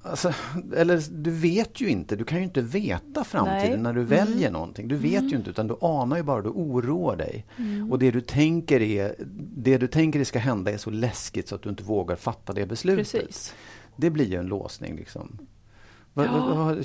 Alltså, 0.05 0.33
eller 0.75 1.01
du 1.12 1.31
vet 1.31 1.81
ju 1.81 1.89
inte, 1.89 2.15
du 2.15 2.23
kan 2.23 2.38
ju 2.38 2.43
inte 2.43 2.62
veta 2.62 3.23
framtiden 3.23 3.59
Nej. 3.59 3.69
Mm. 3.69 3.83
när 3.83 3.93
du 3.93 4.03
väljer 4.03 4.51
någonting. 4.51 4.88
Du 4.88 4.95
vet 4.95 5.23
ju 5.23 5.35
inte 5.35 5.50
utan 5.50 5.67
du 5.67 5.75
anar 5.81 6.17
ju 6.17 6.23
bara, 6.23 6.41
du 6.41 6.50
oroar 6.50 7.15
dig. 7.15 7.45
Mm. 7.57 7.91
Och 7.91 8.00
det 8.00 8.12
du 8.12 8.21
tänker 8.21 8.81
är, 8.81 9.15
det 9.55 9.77
du 9.77 9.88
tänker 9.88 10.19
det 10.19 10.25
ska 10.25 10.39
hända 10.39 10.72
är 10.72 10.77
så 10.77 10.89
läskigt 10.89 11.48
så 11.48 11.55
att 11.55 11.62
du 11.62 11.69
inte 11.69 11.83
vågar 11.83 12.15
fatta 12.15 12.53
det 12.53 12.65
beslutet. 12.65 13.12
Precis. 13.12 13.55
Det 13.95 14.10
blir 14.10 14.25
ju 14.25 14.36
en 14.39 14.45
låsning 14.48 14.95
liksom. 14.95 15.38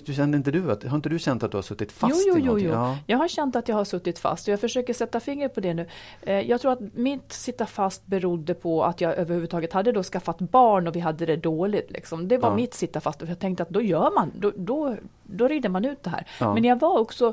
Du 0.04 0.14
känner 0.14 0.38
inte 0.38 0.50
du 0.50 0.70
att, 0.72 0.84
har 0.84 0.96
inte 0.96 1.08
du 1.08 1.18
känt 1.18 1.42
att 1.42 1.50
du 1.50 1.56
har 1.56 1.62
suttit 1.62 1.92
fast 1.92 2.24
jo, 2.26 2.34
jo, 2.36 2.38
i 2.38 2.46
jo, 2.46 2.58
jo. 2.58 2.70
Ja. 2.70 2.98
Jag 3.06 3.18
har 3.18 3.28
känt 3.28 3.56
att 3.56 3.68
jag 3.68 3.76
har 3.76 3.84
suttit 3.84 4.18
fast 4.18 4.48
och 4.48 4.52
jag 4.52 4.60
försöker 4.60 4.94
sätta 4.94 5.20
fingret 5.20 5.54
på 5.54 5.60
det 5.60 5.74
nu. 5.74 5.86
Eh, 6.22 6.40
Jag 6.40 6.60
tror 6.60 6.72
att 6.72 6.80
mitt 6.94 7.32
sitta 7.32 7.66
fast 7.66 8.06
berodde 8.06 8.54
på 8.54 8.84
att 8.84 9.00
jag 9.00 9.14
överhuvudtaget 9.14 9.72
hade 9.72 9.92
då 9.92 10.02
skaffat 10.02 10.38
barn 10.38 10.86
och 10.88 10.96
vi 10.96 11.00
hade 11.00 11.26
det 11.26 11.36
dåligt. 11.36 11.90
Liksom. 11.90 12.28
Det 12.28 12.38
var 12.38 12.48
Ja. 12.50 12.56
mitt 12.56 12.74
sitta 12.74 13.00
fast 13.00 13.22
och 13.22 13.28
jag 13.28 13.38
tänkte 13.38 13.62
att 13.62 13.68
då 13.70 13.82
gör 13.82 14.10
man, 14.14 14.30
då, 14.36 14.52
då, 14.56 14.96
då 15.22 15.48
rider 15.48 15.68
man 15.68 15.84
ut 15.84 16.02
det 16.02 16.10
här. 16.10 16.26
Ja. 16.40 16.54
Men 16.54 16.64
jag 16.64 16.80
var 16.80 16.98
också 16.98 17.32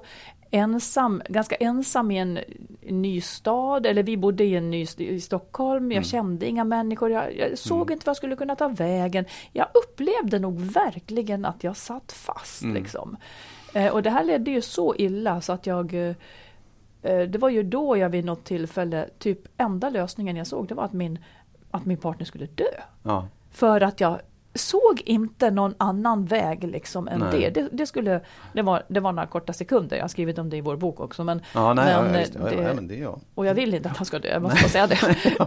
ensam, 0.51 1.21
ganska 1.29 1.55
ensam 1.55 2.11
i 2.11 2.17
en 2.17 2.39
ny 2.81 3.21
stad, 3.21 3.85
eller 3.85 4.03
vi 4.03 4.17
bodde 4.17 4.43
i 4.43 4.55
en 4.55 4.71
ny 4.71 4.85
i 4.97 5.21
Stockholm, 5.21 5.91
jag 5.91 6.05
kände 6.05 6.45
inga 6.45 6.63
människor, 6.63 7.11
jag, 7.11 7.37
jag 7.37 7.57
såg 7.57 7.91
inte 7.91 8.05
vad 8.05 8.11
jag 8.11 8.17
skulle 8.17 8.35
kunna 8.35 8.55
ta 8.55 8.67
vägen. 8.67 9.25
Jag 9.53 9.67
upplevde 9.73 10.39
nog 10.39 10.59
verkligen 10.59 11.45
att 11.45 11.63
jag 11.63 11.77
satt 11.77 12.11
fast. 12.11 12.61
Liksom. 12.61 13.17
Eh, 13.73 13.93
och 13.93 14.03
det 14.03 14.09
här 14.09 14.23
ledde 14.23 14.51
ju 14.51 14.61
så 14.61 14.95
illa 14.95 15.41
så 15.41 15.53
att 15.53 15.65
jag 15.65 15.93
eh, 15.93 16.15
eh, 17.01 17.21
det 17.21 17.37
var 17.37 17.49
ju 17.49 17.63
då 17.63 17.97
jag 17.97 18.09
vid 18.09 18.25
något 18.25 18.43
tillfälle, 18.43 19.09
typ 19.19 19.39
enda 19.57 19.89
lösningen 19.89 20.35
jag 20.35 20.47
såg, 20.47 20.67
det 20.67 20.73
var 20.73 20.83
att 20.83 20.93
min, 20.93 21.19
att 21.71 21.85
min 21.85 21.97
partner 21.97 22.25
skulle 22.25 22.45
dö. 22.45 22.81
Ja. 23.03 23.27
För 23.51 23.81
att 23.81 23.99
jag 23.99 24.19
såg 24.55 25.01
inte 25.05 25.51
någon 25.51 25.75
annan 25.77 26.25
väg 26.25 26.63
liksom 26.63 27.07
än 27.07 27.19
det. 27.19 27.49
Det, 27.49 27.69
det, 27.71 27.85
skulle, 27.85 28.21
det, 28.53 28.61
var, 28.61 28.83
det 28.87 28.99
var 28.99 29.11
några 29.11 29.27
korta 29.27 29.53
sekunder, 29.53 29.95
jag 29.95 30.03
har 30.03 30.07
skrivit 30.09 30.37
om 30.37 30.49
det 30.49 30.57
i 30.57 30.61
vår 30.61 30.75
bok 30.75 30.99
också. 30.99 31.23
Men, 31.23 31.41
Ja, 31.53 31.73
nej, 31.73 31.91
ja, 31.91 32.01
men, 32.01 32.13
ja, 32.13 32.49
det. 32.49 32.55
Ja, 32.55 32.61
ja, 32.61 32.73
men 32.73 32.87
det 32.87 32.95
är 32.95 33.01
jag. 33.01 33.19
och 33.35 33.45
jag 33.45 33.53
vill 33.53 33.73
inte 33.73 33.89
att 33.89 33.97
han 33.97 34.05
ska 34.05 34.19
dö, 34.19 34.27
jag 34.27 34.41
måste 34.41 34.61
bara 34.61 34.69
säga 34.69 34.87
det. 34.87 34.99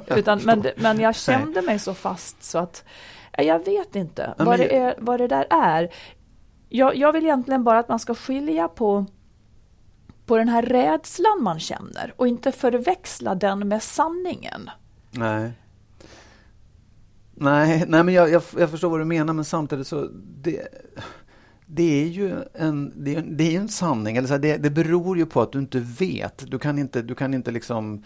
Utan, 0.19 0.41
men, 0.45 0.65
men 0.77 1.01
jag 1.01 1.17
kände 1.17 1.63
mig 1.63 1.79
så 1.79 1.95
fast 1.95 2.43
så 2.43 2.59
att 2.59 2.85
ja, 3.37 3.43
jag 3.43 3.65
vet 3.65 3.97
inte 3.97 4.35
Ja, 4.39 4.45
vad, 4.45 4.49
men 4.49 4.59
det 4.59 4.77
är, 4.77 4.95
vad 4.99 5.21
det 5.21 5.29
där 5.29 5.47
är. 5.51 5.89
Jag, 6.69 6.97
jag 6.97 7.13
vill 7.13 7.25
egentligen 7.25 7.65
bara 7.65 7.79
att 7.79 7.89
man 7.89 7.99
ska 7.99 8.15
skilja 8.15 8.69
på 8.69 9.07
på 10.27 10.39
den 10.39 10.49
här 10.49 10.63
rädslan 10.63 11.43
man 11.43 11.61
känner 11.61 12.15
och 12.17 12.29
inte 12.29 12.53
förväxla 12.53 13.35
den 13.35 13.69
med 13.69 13.83
sanningen. 13.83 14.71
Nej. 15.11 15.53
Nej, 17.41 17.85
nej 17.89 18.05
men 18.05 18.15
jag, 18.15 18.31
jag, 18.31 18.43
jag 18.59 18.71
förstår 18.71 18.91
vad 18.91 19.01
du 19.01 19.05
menar 19.05 19.33
men 19.33 19.45
samtidigt 19.45 19.87
så 19.87 20.09
det, 20.43 20.69
det 21.67 22.03
är 22.03 22.07
ju 22.07 22.37
en, 22.55 22.93
det 22.97 23.15
är, 23.15 23.23
det 23.23 23.57
är 23.57 23.61
en 23.61 23.69
sanning. 23.69 24.17
Eller 24.17 24.29
så 24.29 24.39
det, 24.39 24.57
det 24.57 24.71
beror 24.71 25.19
ju 25.19 25.27
på 25.27 25.43
att 25.43 25.53
du 25.53 25.59
inte 25.59 25.81
vet. 25.81 26.51
Du 26.51 26.59
kan 26.59 26.79
inte, 26.79 27.03
du 27.03 27.15
kan 27.15 27.35
inte 27.35 27.51
liksom 27.51 28.03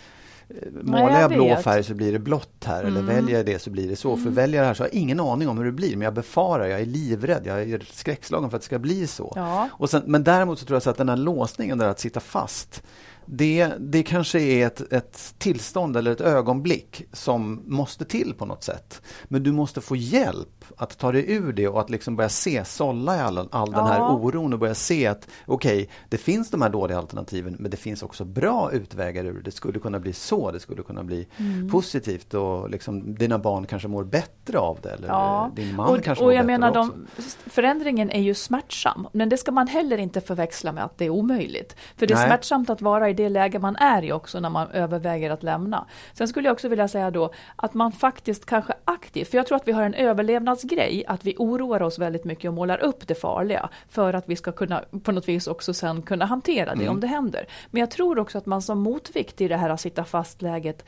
eh, 0.48 0.54
Målar 0.82 1.10
jag 1.10 1.20
jag 1.20 1.30
blå 1.30 1.56
färg 1.56 1.84
så 1.84 1.94
blir 1.94 2.12
det 2.12 2.18
blått 2.18 2.64
här 2.64 2.84
eller 2.84 3.02
väljer 3.02 3.36
jag 3.36 3.46
det 3.46 3.58
så 3.58 3.70
blir 3.70 3.88
det 3.88 3.96
så. 3.96 4.16
För 4.16 4.30
väljer 4.30 4.56
jag 4.56 4.64
det 4.64 4.66
här 4.66 4.74
så 4.74 4.82
har 4.82 4.88
jag 4.88 4.94
ingen 4.94 5.20
aning 5.20 5.48
om 5.48 5.58
hur 5.58 5.64
det 5.64 5.72
blir 5.72 5.96
men 5.96 6.04
jag 6.04 6.14
befarar, 6.14 6.66
jag 6.66 6.80
är 6.80 6.86
livrädd, 6.86 7.42
jag 7.44 7.62
är 7.62 7.82
skräckslagen 7.92 8.50
för 8.50 8.56
att 8.56 8.62
det 8.62 8.66
ska 8.66 8.78
bli 8.78 9.06
så. 9.06 9.32
Ja. 9.36 9.68
Och 9.72 9.90
sen, 9.90 10.02
men 10.06 10.24
däremot 10.24 10.58
så 10.58 10.66
tror 10.66 10.74
jag 10.74 10.82
så 10.82 10.90
att 10.90 10.96
den 10.96 11.08
här 11.08 11.16
låsningen 11.16 11.78
där 11.78 11.88
att 11.88 12.00
sitta 12.00 12.20
fast 12.20 12.82
det, 13.26 13.72
det 13.78 14.02
kanske 14.02 14.40
är 14.40 14.66
ett, 14.66 14.92
ett 14.92 15.34
tillstånd 15.38 15.96
eller 15.96 16.10
ett 16.12 16.20
ögonblick 16.20 17.02
som 17.12 17.62
måste 17.66 18.04
till 18.04 18.34
på 18.38 18.46
något 18.46 18.64
sätt. 18.64 19.02
Men 19.24 19.42
du 19.42 19.52
måste 19.52 19.80
få 19.80 19.96
hjälp 19.96 20.64
att 20.76 20.98
ta 20.98 21.12
dig 21.12 21.32
ur 21.32 21.52
det 21.52 21.68
och 21.68 21.80
att 21.80 21.90
liksom 21.90 22.16
börja 22.16 22.28
se, 22.28 22.64
sålla 22.64 23.16
i 23.16 23.20
all, 23.20 23.48
all 23.52 23.70
den 23.72 23.86
här 23.86 23.98
Ja. 23.98 24.12
oron 24.12 24.52
och 24.52 24.58
börja 24.58 24.74
se 24.74 25.06
att 25.06 25.28
okej, 25.46 25.88
det 26.08 26.16
finns 26.18 26.50
de 26.50 26.62
här 26.62 26.68
dåliga 26.68 26.98
alternativen 26.98 27.56
men 27.58 27.70
det 27.70 27.76
finns 27.76 28.02
också 28.02 28.24
bra 28.24 28.72
utvägar 28.72 29.24
ur 29.24 29.34
det. 29.34 29.40
Det 29.40 29.50
skulle 29.50 29.78
kunna 29.78 29.98
bli 30.00 30.12
så, 30.12 30.50
det 30.50 30.60
skulle 30.60 30.82
kunna 30.82 31.04
bli 31.04 31.26
Mm. 31.36 31.70
positivt 31.70 32.34
och 32.34 32.70
liksom, 32.70 33.14
dina 33.14 33.38
barn 33.38 33.66
kanske 33.66 33.88
mår 33.88 34.04
bättre 34.04 34.58
av 34.58 34.78
det. 34.82 34.90
Eller 34.90 35.08
Ja, 35.08 35.50
din 35.56 35.76
man 35.76 35.88
och, 35.98 36.04
kanske 36.04 36.24
och 36.24 36.26
mår 36.28 36.34
jag 36.34 36.46
bättre 36.46 36.58
menar 36.58 36.78
också. 36.80 36.92
de, 37.16 37.50
förändringen 37.50 38.10
är 38.10 38.20
ju 38.20 38.34
smärtsam, 38.34 39.08
men 39.12 39.28
det 39.28 39.36
ska 39.36 39.52
man 39.52 39.66
heller 39.68 39.98
inte 39.98 40.20
förväxla 40.20 40.72
med 40.72 40.84
att 40.84 40.98
det 40.98 41.04
är 41.04 41.10
omöjligt. 41.10 41.76
För 41.96 42.06
det 42.06 42.14
är 42.14 42.18
Nej. 42.18 42.26
smärtsamt 42.26 42.70
att 42.70 42.82
vara 42.82 43.10
i 43.12 43.14
det 43.14 43.28
läge 43.28 43.59
man 43.59 43.76
är 43.76 44.04
i 44.04 44.12
också 44.12 44.40
när 44.40 44.50
man 44.50 44.71
överväger 44.71 45.31
att 45.31 45.42
lämna. 45.42 45.87
Sen 46.12 46.28
skulle 46.28 46.49
jag 46.49 46.52
också 46.52 46.69
vilja 46.69 46.88
säga 46.88 47.11
då 47.11 47.33
att 47.57 47.75
man 47.75 47.92
faktiskt 47.92 48.47
kanske 48.47 48.73
aktivt, 48.85 49.28
för 49.28 49.37
jag 49.37 49.47
tror 49.47 49.57
att 49.57 49.69
vi 49.69 49.73
har 49.73 49.83
en 49.83 49.95
överlevnadsgrej, 49.95 51.04
att 51.07 51.25
vi 51.25 51.35
oroar 51.38 51.83
oss 51.83 51.99
väldigt 51.99 52.25
mycket 52.25 52.49
och 52.49 52.54
målar 52.54 52.78
upp 52.78 53.09
det 53.09 53.14
farliga 53.14 53.69
för 53.88 54.14
att 54.14 54.28
vi 54.28 54.37
ska 54.37 54.52
kunna 54.52 54.85
på 55.02 55.12
något 55.12 55.28
vis 55.28 55.47
också 55.47 55.75
sen 55.75 56.02
kunna 56.02 56.25
hantera 56.25 56.75
det 56.75 56.88
om 56.88 57.00
det 57.00 57.07
händer. 57.07 57.47
Men 57.71 57.81
jag 57.81 57.90
tror 57.90 58.19
också 58.19 58.38
att 58.38 58.47
man 58.47 58.62
som 58.62 58.78
motvikt 58.78 59.40
i 59.40 59.49
det 59.49 59.57
här 59.57 59.71
att 59.71 59.81
sitta 59.81 60.04
fast-läget 60.04 60.85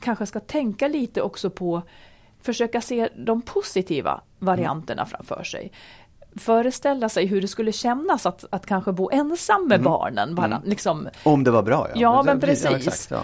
kanske 0.00 0.26
ska 0.26 0.40
tänka 0.40 0.88
lite 0.88 1.22
också 1.22 1.50
på 1.50 1.82
försöka 2.42 2.80
se 2.80 3.08
de 3.16 3.42
positiva 3.42 4.20
varianterna 4.38 5.06
framför 5.06 5.42
sig. 5.42 5.72
Föreställa 6.36 7.08
sig 7.08 7.26
hur 7.26 7.40
det 7.40 7.48
skulle 7.48 7.72
kännas 7.72 8.26
att, 8.26 8.44
att 8.50 8.66
kanske 8.66 8.92
bo 8.92 9.10
ensam 9.10 9.68
med 9.68 9.82
barnen. 9.82 10.34
Bara, 10.34 10.62
liksom, 10.64 11.08
Om 11.22 11.44
det 11.44 11.50
var 11.50 11.62
bra, 11.62 11.88
ja. 11.94 12.00
Ja, 12.00 12.22
men 12.22 12.36
Ja, 12.36 12.46
precis. 12.46 12.86
exakt, 12.86 13.10
ja. 13.10 13.22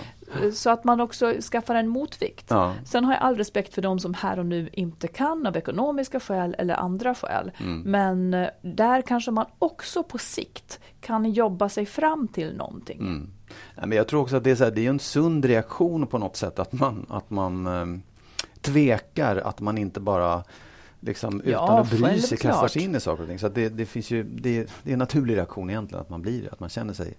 Så 0.55 0.71
att 0.71 0.85
man 0.85 1.01
också 1.01 1.35
skaffar 1.51 1.75
en 1.75 1.89
motvikt. 1.89 2.47
Ja. 2.49 2.75
Sen 2.85 3.05
har 3.05 3.13
jag 3.13 3.23
all 3.23 3.37
respekt 3.37 3.75
för 3.75 3.83
de 3.83 3.99
som 3.99 4.15
här 4.15 4.39
och 4.39 4.47
nu 4.47 4.69
inte 4.73 5.09
kan 5.09 5.47
av 5.47 5.57
ekonomiska 5.57 6.21
skäl 6.21 6.57
eller 6.59 6.75
andra 6.75 7.15
skäl. 7.15 7.51
Mm. 7.61 7.81
Men 7.81 8.35
eh, 8.35 8.49
där 8.63 9.03
kanske 9.03 9.31
man 9.31 9.47
också 9.59 10.03
på 10.03 10.19
sikt 10.19 10.81
kan 11.01 11.31
jobba 11.33 11.69
sig 11.69 11.87
fram 11.87 12.29
till 12.29 12.57
någonting. 12.57 12.99
Mm. 12.99 13.31
Nej, 13.75 13.87
men 13.87 13.99
jag 13.99 14.09
tror 14.09 14.21
också 14.21 14.37
att 14.37 14.45
det 14.45 14.51
är, 14.51 14.57
så 14.57 14.65
här, 14.65 14.71
det 14.71 14.87
är 14.87 14.91
en 14.91 14.99
sund 14.99 15.45
reaktion 15.45 16.07
på 16.07 16.19
något 16.19 16.37
sätt 16.37 16.59
att 16.59 16.73
man, 16.73 17.07
att 17.09 17.31
man 17.31 17.67
eh, 17.67 18.01
tvekar, 18.61 19.37
att 19.37 19.61
man 19.61 19.79
inte 19.79 20.01
bara 20.01 20.43
liksom, 21.07 21.43
Ja, 21.45 21.65
utan 21.65 21.79
att 21.79 21.91
bry 21.91 22.21
sig 22.21 22.39
kastar 22.39 22.69
sig 22.69 22.83
in 22.83 22.95
i 22.95 23.01
saker 23.01 23.23
och 23.23 23.29
ting. 23.29 23.39
Så 23.39 23.49
det, 23.49 23.69
det, 23.69 23.87
finns 23.87 24.11
ju, 24.11 24.23
det, 24.23 24.71
det 24.83 24.91
är 24.91 24.93
en 24.93 24.99
naturlig 24.99 25.37
reaktion 25.37 25.71
egentligen 25.71 26.01
att 26.01 26.11
man 26.11 26.23
blir 26.23 26.43
det, 26.43 26.51
att 26.51 26.61
man 26.61 26.69
känner 26.69 26.93
sig 26.93 27.17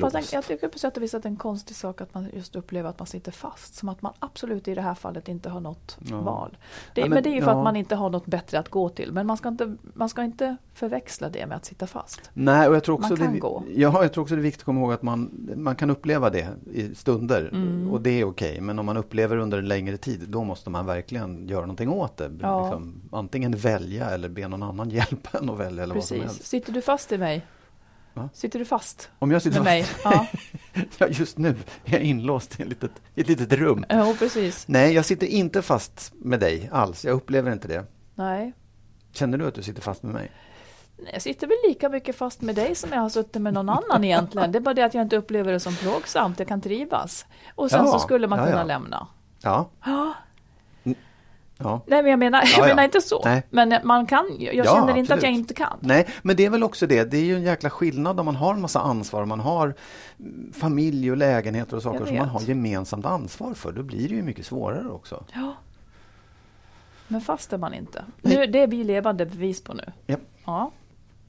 låst. 0.00 0.12
den, 0.14 0.22
jag 0.32 0.44
tycker 0.44 0.68
på 0.68 0.78
sätt 0.78 0.96
och 0.96 1.02
vis 1.02 1.14
att 1.14 1.22
det 1.22 1.26
är 1.26 1.30
en 1.30 1.36
konstig 1.36 1.76
sak 1.76 2.00
att 2.00 2.14
man 2.14 2.28
just 2.34 2.56
upplever 2.56 2.88
att 2.90 2.98
man 2.98 3.06
sitter 3.06 3.32
fast. 3.32 3.74
Som 3.74 3.88
att 3.88 4.02
man 4.02 4.12
absolut 4.18 4.68
i 4.68 4.74
det 4.74 4.80
här 4.82 4.94
fallet 4.94 5.28
inte 5.28 5.50
har 5.50 5.60
något 5.60 5.96
Ja. 6.10 6.20
val. 6.20 6.56
Det, 6.94 7.00
Ja, 7.00 7.04
men, 7.06 7.14
men- 7.14 7.22
det 7.22 7.28
är 7.30 7.34
ju 7.34 7.40
för 7.42 7.50
ja. 7.50 7.56
att 7.58 7.64
man 7.64 7.76
inte 7.76 7.94
har 7.94 8.10
något 8.10 8.26
bättre 8.26 8.58
att 8.58 8.68
gå 8.68 8.88
till. 8.88 9.12
Men 9.12 9.26
man 9.26 9.36
ska 9.36 9.48
inte, 9.48 9.76
man 9.94 10.08
ska 10.08 10.22
inte 10.22 10.56
förväxla 10.74 11.28
det 11.28 11.46
med 11.46 11.56
att 11.56 11.64
sitta 11.64 11.86
fast. 11.86 12.30
Nej, 12.32 12.68
och 12.68 12.74
jag 12.74 12.84
tror 12.84 12.94
också 12.94 13.08
Man 13.08 13.16
kan 13.18 13.32
det, 13.32 13.38
gå. 13.38 13.62
Ja, 13.74 14.02
jag 14.02 14.12
tror 14.12 14.22
också 14.22 14.34
det 14.34 14.40
är 14.40 14.42
viktigt 14.42 14.60
att 14.60 14.64
komma 14.64 14.80
ihåg 14.80 14.92
att 14.92 15.02
man, 15.02 15.48
man 15.56 15.76
kan 15.76 15.90
uppleva 15.90 16.30
det 16.30 16.48
i 16.72 16.94
stunder 16.94 17.50
Mm. 17.52 17.90
och 17.90 18.00
det 18.00 18.20
är 18.20 18.24
okej. 18.24 18.60
Men 18.60 18.78
om 18.78 18.86
man 18.86 18.96
upplever 18.96 19.36
under 19.36 19.58
en 19.58 19.68
längre 19.68 19.96
tid, 19.96 20.24
då 20.28 20.44
måste 20.44 20.70
man 20.70 20.86
verkligen 20.86 21.48
göra 21.48 21.60
någonting 21.60 21.88
åt 21.90 22.16
det. 22.16 22.28
Liksom, 22.28 23.02
antingen 23.12 23.52
välja 23.56 24.10
eller 24.10 24.28
be 24.28 24.48
någon 24.48 24.62
annan 24.62 24.90
hjälpa 24.94 25.38
en 25.38 25.50
att 25.50 25.58
välja 25.58 25.82
eller 25.82 25.94
vad 25.94 26.04
som 26.04 26.16
Precis. 26.18 26.32
helst. 26.36 26.46
Sitter 26.50 26.72
du 26.72 26.82
fast 26.82 27.12
i 27.12 27.18
mig? 27.18 27.46
Va? 28.14 28.28
Sitter 28.32 28.58
du 28.58 28.64
fast 28.64 29.10
Om 29.18 29.30
jag 29.30 29.42
sitter 29.42 29.60
med 29.60 29.84
fast, 29.84 30.04
mig? 30.04 30.26
Ja, 30.74 30.82
ja, 30.98 31.06
just 31.08 31.38
nu 31.38 31.48
är 31.84 31.92
jag 31.92 32.00
inlåst 32.02 32.60
i, 32.60 32.62
ett 32.62 32.68
litet, 32.68 33.02
ett 33.14 33.28
litet 33.28 33.52
rum. 33.52 33.84
jo, 33.90 34.16
precis. 34.18 34.68
Nej, 34.68 34.92
jag 34.94 35.04
sitter 35.04 35.26
inte 35.26 35.62
fast 35.62 36.12
med 36.14 36.40
dig 36.40 36.68
alls. 36.72 37.04
Jag 37.04 37.14
upplever 37.14 37.52
inte 37.52 37.68
det. 37.68 37.84
Nej. 38.14 38.52
Känner 39.12 39.38
du 39.38 39.46
att 39.46 39.54
du 39.54 39.62
sitter 39.62 39.82
fast 39.82 40.02
med 40.02 40.12
mig? 40.14 40.30
Jag 41.12 41.22
sitter 41.22 41.46
väl 41.46 41.56
lika 41.68 41.88
mycket 41.88 42.16
fast 42.16 42.40
med 42.42 42.54
dig 42.54 42.74
som 42.74 42.90
jag 42.92 43.00
har 43.00 43.08
suttit 43.08 43.42
med 43.42 43.54
någon 43.54 43.68
annan 43.68 44.04
egentligen. 44.04 44.52
Det 44.52 44.58
är 44.58 44.60
bara 44.60 44.74
det 44.74 44.84
att 44.84 44.94
jag 44.94 45.02
inte 45.02 45.16
upplever 45.16 45.52
det 45.52 45.60
som 45.60 45.76
plågsamt. 45.76 46.38
Jag 46.38 46.48
kan 46.48 46.60
trivas. 46.60 47.26
Och 47.54 47.70
sen 47.70 47.86
Ja, 47.86 47.92
så 47.92 47.98
skulle 47.98 48.26
man 48.26 48.38
ja, 48.38 48.44
kunna 48.44 48.58
ja. 48.58 48.64
lämna. 48.64 49.06
Ja. 49.42 49.70
Ja. 51.58 51.64
ja. 51.64 51.82
Nej, 51.86 52.02
men 52.02 52.10
jag 52.10 52.18
menar, 52.18 52.42
Ja, 52.42 52.48
jag 52.58 52.64
ja. 52.64 52.66
menar 52.68 52.84
inte 52.84 53.00
så. 53.00 53.22
Nej. 53.24 53.42
Men 53.50 53.74
man 53.84 54.06
kan, 54.06 54.36
jag 54.38 54.54
Ja, 54.54 54.64
känner 54.64 54.96
inte 54.96 55.14
att 55.14 55.22
jag 55.22 55.30
absolut. 55.30 55.38
inte 55.38 55.54
kan. 55.54 55.78
Nej, 55.80 56.06
men 56.22 56.36
det 56.36 56.44
är 56.44 56.50
väl 56.50 56.62
också 56.62 56.86
det. 56.86 57.04
Det 57.04 57.16
är 57.16 57.24
ju 57.24 57.36
en 57.36 57.42
jäkla 57.42 57.70
skillnad 57.70 58.20
om 58.20 58.26
man 58.26 58.36
har 58.36 58.54
en 58.54 58.60
massa 58.60 58.80
ansvar. 58.80 59.24
Man 59.24 59.40
har 59.40 59.74
mm, 60.18 60.52
familj 60.52 61.10
och 61.10 61.16
lägenheter 61.16 61.76
och 61.76 61.82
saker 61.82 62.04
som 62.06 62.16
man 62.16 62.28
har 62.28 62.40
gemensamt 62.40 63.06
ansvar 63.06 63.54
för. 63.54 63.72
Då 63.72 63.82
blir 63.82 64.08
det 64.08 64.14
ju 64.14 64.22
mycket 64.22 64.46
svårare 64.46 64.88
också. 64.88 65.24
Ja. 65.34 65.54
Men 67.08 67.20
fast 67.20 67.52
är 67.52 67.58
man 67.58 67.74
inte. 67.74 68.04
Nej. 68.22 68.36
Nu, 68.36 68.46
det 68.46 68.58
är 68.58 68.66
vi 68.66 68.84
levande 68.84 69.26
bevis 69.26 69.64
på 69.64 69.74
nu. 69.74 69.92
Ja. 70.46 70.70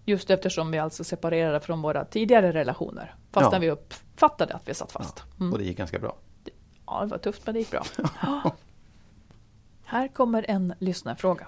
Just 0.05 0.29
eftersom 0.29 0.71
vi 0.71 0.79
alltså 0.79 1.03
separerade 1.03 1.59
från 1.59 1.81
våra 1.81 2.05
tidigare 2.05 2.51
relationer. 2.51 3.15
Fast 3.31 3.43
Ja. 3.45 3.49
när 3.51 3.59
vi 3.59 3.71
uppfattade 3.71 4.53
att 4.53 4.69
vi 4.69 4.73
satt 4.73 4.91
fast. 4.91 5.23
Mm. 5.39 5.51
Och 5.53 5.59
det 5.59 5.65
gick 5.65 5.77
ganska 5.77 5.99
bra. 5.99 6.15
Ja, 6.85 7.01
det 7.01 7.07
var 7.07 7.17
tufft 7.17 7.41
men 7.45 7.53
det 7.53 7.59
gick 7.59 7.71
bra. 7.71 7.83
Här 9.85 10.07
kommer 10.07 10.45
en 10.47 10.73
lyssnarfråga. 10.79 11.47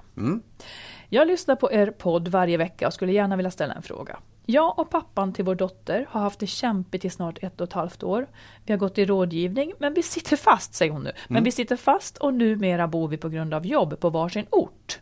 Jag 1.10 1.28
lyssnar 1.28 1.56
på 1.56 1.72
er 1.72 1.92
podd 1.92 2.28
varje 2.28 2.58
vecka 2.58 2.88
och 2.88 2.94
skulle 2.94 3.12
gärna 3.12 3.36
vilja 3.36 3.52
ställa 3.52 3.74
en 3.74 3.82
fråga. 3.82 4.20
Jag 4.46 4.80
och 4.80 4.90
pappan 4.90 5.34
till 5.34 5.46
vår 5.46 5.56
dotter 5.56 6.08
har 6.10 6.22
haft 6.22 6.40
det 6.40 6.48
kämpigt 6.48 7.06
i 7.06 7.10
snart 7.10 7.44
ett 7.44 7.62
och 7.62 7.68
ett 7.68 7.74
halvt 7.74 8.04
år. 8.04 8.28
Vi 8.66 8.74
har 8.74 8.78
gått 8.78 8.98
i 8.98 9.06
rådgivning, 9.06 9.74
men 9.80 9.94
vi 9.94 10.04
sitter 10.04 10.36
fast, 10.38 10.74
säger 10.74 10.92
hon 10.92 11.04
nu. 11.04 11.12
Men 11.28 11.44
vi 11.44 11.52
sitter 11.52 11.76
fast 11.76 12.18
och 12.18 12.34
numera 12.34 12.88
bor 12.88 13.08
vi 13.08 13.18
på 13.18 13.30
grund 13.30 13.54
av 13.54 13.66
jobb 13.66 14.00
på 14.00 14.10
varsin 14.10 14.46
ort. 14.52 15.00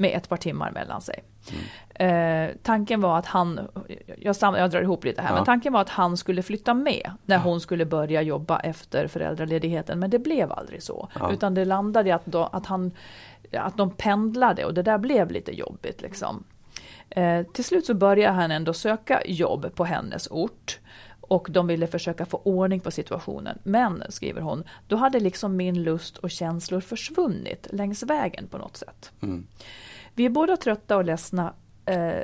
Med 0.00 0.16
ett 0.16 0.28
par 0.28 0.36
timmar 0.36 0.70
mellan 0.70 1.00
sig. 1.02 1.24
Eh, 1.94 2.48
tanken 2.62 3.00
var 3.00 3.18
att 3.18 3.26
han, 3.26 3.60
jag, 4.18 4.36
sam, 4.36 4.54
jag 4.54 4.70
drar 4.70 4.82
ihop 4.82 5.04
lite 5.04 5.22
här, 5.22 5.28
Ja. 5.30 5.34
men 5.34 5.44
tanken 5.44 5.72
var 5.72 5.80
att 5.80 5.88
han 5.88 6.16
skulle 6.16 6.42
flytta 6.42 6.74
med 6.74 7.10
när 7.24 7.38
hon 7.38 7.60
skulle 7.60 7.84
börja 7.84 8.22
jobba 8.22 8.60
efter 8.60 9.06
föräldraledigheten. 9.08 9.98
Men 9.98 10.10
det 10.10 10.18
blev 10.18 10.52
aldrig 10.52 10.82
så. 10.82 11.08
Ja. 11.20 11.32
Utan 11.32 11.54
det 11.54 11.64
landade 11.64 12.08
i 12.08 12.12
att, 12.12 12.26
då, 12.26 12.42
att, 12.52 12.66
han, 12.66 12.92
att 13.52 13.76
de 13.76 13.90
pendlade 13.90 14.64
och 14.64 14.74
det 14.74 14.82
där 14.82 14.98
blev 14.98 15.30
lite 15.30 15.52
jobbigt. 15.58 16.02
Liksom. 16.02 16.44
Eh, 17.10 17.42
till 17.42 17.64
slut 17.64 17.86
så 17.86 17.94
började 17.94 18.34
han 18.34 18.50
ändå 18.50 18.72
söka 18.72 19.22
jobb 19.26 19.74
på 19.74 19.84
hennes 19.84 20.28
ort. 20.30 20.78
Och 21.28 21.48
de 21.50 21.66
ville 21.66 21.86
försöka 21.86 22.26
få 22.26 22.40
ordning 22.44 22.80
på 22.80 22.90
situationen. 22.90 23.58
Men, 23.62 24.02
skriver 24.08 24.40
hon, 24.40 24.64
då 24.86 24.96
hade 24.96 25.20
liksom 25.20 25.56
min 25.56 25.82
lust 25.82 26.18
och 26.18 26.30
känslor 26.30 26.80
försvunnit 26.80 27.66
längs 27.72 28.02
vägen 28.02 28.48
på 28.48 28.58
något 28.58 28.76
sätt. 28.76 29.12
Vi 30.14 30.24
är 30.24 30.30
båda 30.30 30.56
trötta 30.56 30.96
och 30.96 31.04
ledsna 31.04 31.54
eh, 31.84 32.22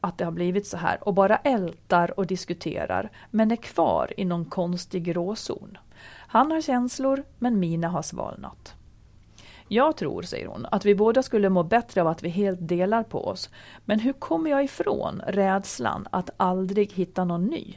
att 0.00 0.18
det 0.18 0.24
har 0.24 0.32
blivit 0.32 0.66
så 0.66 0.76
här 0.76 1.08
och 1.08 1.14
bara 1.14 1.36
ältar 1.36 2.18
och 2.18 2.26
diskuterar 2.26 3.10
men 3.30 3.50
är 3.50 3.56
kvar 3.56 4.12
i 4.16 4.24
någon 4.24 4.44
konstig 4.44 5.04
gråzon. 5.04 5.78
Han 6.26 6.50
har 6.50 6.60
känslor 6.60 7.24
men 7.38 7.60
mina 7.60 7.88
har 7.88 8.02
svalnat. 8.02 8.74
Jag 9.68 9.96
tror, 9.96 10.22
säger 10.22 10.46
hon, 10.46 10.66
att 10.70 10.84
vi 10.84 10.94
båda 10.94 11.22
skulle 11.22 11.48
må 11.48 11.62
bättre 11.62 12.00
av 12.00 12.06
att 12.06 12.22
vi 12.22 12.28
helt 12.28 12.68
delar 12.68 13.02
på 13.02 13.26
oss. 13.26 13.50
Men 13.84 14.00
hur 14.00 14.12
kommer 14.12 14.50
jag 14.50 14.64
ifrån 14.64 15.22
rädslan 15.26 16.08
att 16.10 16.30
aldrig 16.36 16.92
hitta 16.92 17.24
någon 17.24 17.46
ny? 17.46 17.74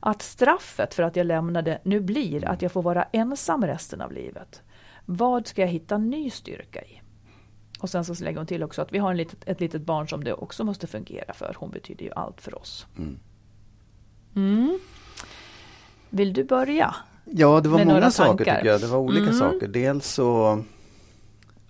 Att 0.00 0.22
straffet 0.22 0.94
för 0.94 1.02
att 1.02 1.16
jag 1.16 1.26
lämnade 1.26 1.80
nu 1.82 2.00
blir 2.00 2.48
att 2.48 2.62
jag 2.62 2.72
får 2.72 2.82
vara 2.82 3.02
ensam 3.02 3.64
resten 3.66 4.00
av 4.00 4.12
livet. 4.12 4.62
Vad 5.06 5.46
ska 5.46 5.60
jag 5.60 5.68
hitta 5.68 5.98
ny 5.98 6.30
styrka 6.30 6.82
i? 6.82 7.00
Och 7.80 7.90
sen 7.90 8.04
så 8.04 8.24
lägger 8.24 8.38
hon 8.38 8.46
till 8.46 8.62
också 8.62 8.82
att 8.82 8.92
vi 8.92 8.98
har 8.98 9.10
en 9.10 9.16
litet, 9.16 9.48
ett 9.48 9.60
litet 9.60 9.82
barn 9.82 10.08
som 10.08 10.24
det 10.24 10.32
också 10.32 10.64
måste 10.64 10.86
fungera 10.86 11.32
för. 11.32 11.56
Hon 11.58 11.70
betyder 11.70 12.04
ju 12.04 12.12
allt 12.16 12.40
för 12.40 12.58
oss. 12.58 12.86
Mm. 14.36 14.78
Vill 16.10 16.32
du 16.32 16.44
börja? 16.44 16.94
Ja, 17.24 17.60
det 17.60 17.68
var 17.68 17.84
många 17.84 18.10
saker 18.10 18.28
tankar. 18.28 18.54
tycker 18.56 18.68
jag. 18.68 18.80
Det 18.80 18.86
var 18.86 18.98
olika 18.98 19.22
Mm. 19.22 19.38
saker. 19.38 19.68
Dels 19.68 20.06
så... 20.06 20.62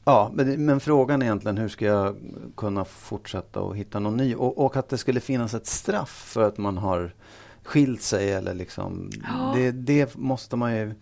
Ja, 0.05 0.31
men, 0.35 0.65
men 0.67 0.81
frågan 0.81 1.23
är 1.23 1.27
egentligen 1.27 1.59
hur 1.59 1.69
ska 1.69 1.85
jag 1.85 2.17
kunna 2.57 2.85
fortsätta 2.85 3.61
och 3.61 3.77
hitta 3.77 3.99
någon 3.99 4.17
ny? 4.17 4.35
Och, 4.35 4.59
och 4.65 4.77
att 4.77 4.89
det 4.89 4.99
skulle 4.99 5.21
finnas 5.21 5.55
ett 5.55 5.67
straff 5.67 6.31
för 6.33 6.43
att 6.43 6.59
man 6.59 6.79
har 6.79 7.15
skilt 7.65 8.03
sig 8.03 8.33
eller 8.33 8.55
liksom... 8.55 9.11
Ja. 9.29 9.53
Det, 9.55 9.71
det 9.73 10.17
måste 10.17 10.57
man 10.57 10.77
ju... 10.77 10.95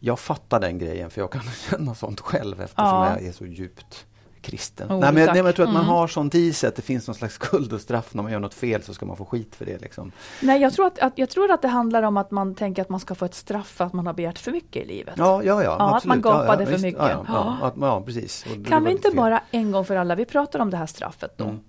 Jag 0.00 0.18
fattar 0.18 0.60
den 0.60 0.78
grejen 0.78 1.10
för 1.10 1.20
jag 1.20 1.32
kan 1.32 1.42
känna 1.70 1.94
sånt 1.94 2.20
själv 2.20 2.60
eftersom 2.60 2.84
Ja. 2.86 3.10
jag 3.10 3.22
är 3.22 3.32
så 3.32 3.46
djupt 3.46 4.06
kristen. 4.40 4.88
Oh, 4.92 4.98
Nej, 5.00 5.12
men 5.12 5.22
jag, 5.22 5.26
nej, 5.26 5.34
men 5.42 5.46
jag 5.46 5.54
tror 5.56 5.66
att 5.66 5.72
man 5.72 5.82
Mm. 5.82 5.94
har 5.94 6.06
sånt 6.08 6.34
i 6.34 6.52
sig 6.52 6.68
att 6.68 6.76
det 6.76 6.82
finns 6.82 7.06
någon 7.06 7.14
slags 7.14 7.34
skuld 7.42 7.72
och 7.72 7.80
straff. 7.80 8.14
När 8.14 8.22
man 8.22 8.32
gör 8.32 8.38
något 8.40 8.54
fel 8.54 8.82
så 8.82 8.94
ska 8.94 9.06
man 9.06 9.16
få 9.16 9.24
skit 9.24 9.54
för 9.56 9.64
det. 9.64 9.78
Liksom. 9.78 10.12
Nej, 10.42 10.60
jag 10.62 10.72
tror 10.72 10.86
att, 10.86 10.98
att, 10.98 11.12
jag 11.18 11.30
tror 11.30 11.50
att 11.50 11.62
det 11.62 11.68
handlar 11.68 12.02
om 12.02 12.16
att 12.16 12.30
man 12.30 12.54
tänker 12.54 12.82
att 12.82 12.88
man 12.88 13.00
ska 13.00 13.14
få 13.14 13.24
ett 13.24 13.34
straff 13.34 13.66
för 13.68 13.84
att 13.84 13.92
man 13.92 14.06
har 14.06 14.14
begärt 14.14 14.38
för 14.38 14.50
mycket 14.52 14.82
i 14.84 14.86
livet. 14.86 15.14
Ja, 15.18 15.42
ja, 15.42 15.62
ja. 15.62 15.76
Ja, 15.78 15.96
att 15.96 16.04
man 16.04 16.20
gapade 16.22 16.66
för 16.66 16.78
mycket. 16.78 17.00
Ja, 17.02 17.10
ja, 17.10 17.24
ja, 17.28 17.58
Ja. 17.60 17.66
att, 17.66 17.74
ja 17.80 18.02
precis. 18.06 18.46
Och 18.60 18.66
Kan 18.66 18.84
vi 18.84 18.90
inte 18.90 19.08
fel. 19.08 19.16
bara 19.16 19.42
en 19.50 19.72
gång 19.72 19.84
för 19.84 19.96
alla, 19.96 20.14
vi 20.14 20.24
pratar 20.24 20.58
om 20.58 20.70
det 20.70 20.76
här 20.76 20.86
straffet 20.86 21.38
då. 21.38 21.44
Mm. 21.44 21.60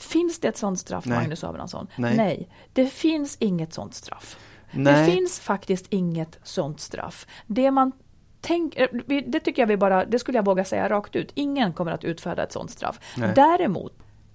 Finns 0.00 0.40
det 0.40 0.48
ett 0.48 0.56
sådant 0.56 0.78
straff, 0.78 1.06
Nej. 1.06 1.18
Magnus 1.18 1.44
Abrahamsson? 1.44 1.86
Nej. 1.96 2.48
det 2.72 2.86
finns 2.86 3.36
inget 3.40 3.72
sådant 3.72 3.94
straff. 3.94 4.36
Det 4.72 4.78
Nej. 4.80 5.10
finns 5.10 5.40
faktiskt 5.40 5.86
inget 5.90 6.38
sådant 6.42 6.80
straff. 6.80 7.26
Det 7.46 7.70
man 7.70 7.92
tänker, 8.40 9.02
vi- 9.06 9.20
det 9.20 9.40
tycker 9.40 9.62
jag 9.62 9.66
vi 9.66 9.76
bara, 9.76 10.04
det 10.04 10.18
skulle 10.18 10.38
jag 10.38 10.44
våga 10.44 10.64
säga 10.64 10.88
rakt 10.88 11.16
ut. 11.16 11.32
Ingen 11.34 11.72
kommer 11.72 11.92
att 11.92 12.04
utfärda 12.04 12.42
ett 12.42 12.52
sådant 12.52 12.70
straff. 12.70 13.00
Nej. 13.16 13.32
Däremot 13.34 13.92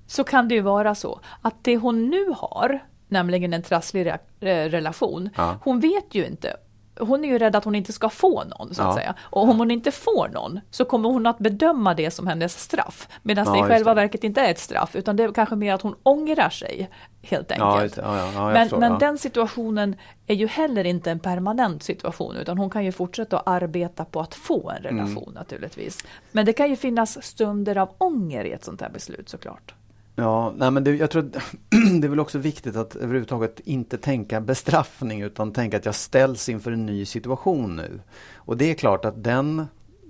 så 0.07 0.23
kan 0.23 0.47
det 0.47 0.55
ju 0.55 0.61
vara 0.61 0.95
så 0.95 1.19
att 1.41 1.63
det 1.63 1.77
hon 1.77 2.09
nu 2.09 2.25
har, 2.37 2.79
nämligen 3.07 3.53
en 3.53 3.63
trasslig 3.63 4.05
re- 4.07 4.19
eh, 4.39 4.69
relation, 4.69 5.29
Ja. 5.37 5.57
hon 5.63 5.79
vet 5.79 6.15
ju 6.15 6.25
inte 6.27 6.57
hon 7.01 7.25
är 7.25 7.29
ju 7.29 7.37
rädd 7.37 7.55
att 7.55 7.63
hon 7.65 7.75
inte 7.75 7.93
ska 7.93 8.09
få 8.09 8.43
någon, 8.43 8.73
så 8.75 8.81
att 8.81 8.87
Ja. 8.87 8.95
säga. 8.95 9.15
Och 9.21 9.41
om 9.43 9.57
hon 9.57 9.71
inte 9.71 9.91
får 9.91 10.27
någon 10.33 10.59
så 10.71 10.85
kommer 10.85 11.09
hon 11.09 11.25
att 11.25 11.37
bedöma 11.39 11.93
det 11.93 12.11
som 12.11 12.27
hennes 12.27 12.59
straff. 12.61 13.07
Medan 13.23 13.45
Ja, 13.45 13.51
det 13.53 13.59
i 13.59 13.63
själva 13.63 13.93
det. 13.93 14.01
verket 14.01 14.23
inte 14.23 14.41
är 14.41 14.51
ett 14.51 14.59
straff, 14.59 14.95
utan 14.95 15.15
det 15.15 15.23
är 15.23 15.31
kanske 15.31 15.55
mer 15.55 15.73
att 15.73 15.81
hon 15.81 15.95
ångrar 16.03 16.49
sig, 16.49 16.89
helt 17.21 17.51
enkelt. 17.51 17.97
Ja, 17.97 18.21
men 18.53 18.55
förstår, 18.63 18.79
men 18.79 18.99
den 18.99 19.17
situationen 19.17 19.95
är 20.27 20.35
ju 20.35 20.47
heller 20.47 20.83
inte 20.85 21.11
en 21.11 21.19
permanent 21.19 21.83
situation, 21.83 22.35
utan 22.35 22.57
hon 22.57 22.69
kan 22.69 22.85
ju 22.85 22.91
fortsätta 22.91 23.37
att 23.39 23.47
arbeta 23.47 24.05
på 24.05 24.19
att 24.19 24.35
få 24.35 24.69
en 24.69 24.83
relation 24.83 25.23
Mm. 25.23 25.33
naturligtvis. 25.33 26.05
Men 26.31 26.45
det 26.45 26.53
kan 26.53 26.69
ju 26.69 26.75
finnas 26.75 27.23
stunder 27.23 27.77
av 27.77 27.89
ånger 27.97 28.43
i 28.45 28.51
ett 28.51 28.63
sånt 28.63 28.81
här 28.81 28.89
beslut 28.89 29.29
såklart. 29.29 29.73
Ja, 30.21 30.53
nej 30.57 30.71
men 30.71 30.83
det, 30.83 30.95
jag 30.95 31.11
tror 31.11 31.25
att 31.25 31.33
det 32.01 32.07
är 32.07 32.09
väl 32.09 32.19
också 32.19 32.37
viktigt 32.37 32.75
att 32.75 32.95
överhuvudtaget 32.95 33.59
inte 33.59 33.97
tänka 33.97 34.41
bestraffning 34.41 35.21
utan 35.21 35.53
tänka 35.53 35.77
att 35.77 35.85
jag 35.85 35.95
ställs 35.95 36.49
inför 36.49 36.71
en 36.71 36.85
ny 36.85 37.05
situation 37.05 37.75
nu. 37.75 37.99
Och 38.35 38.57
det 38.57 38.71
är 38.71 38.73
klart 38.73 39.05
att 39.05 39.23
den 39.23 39.65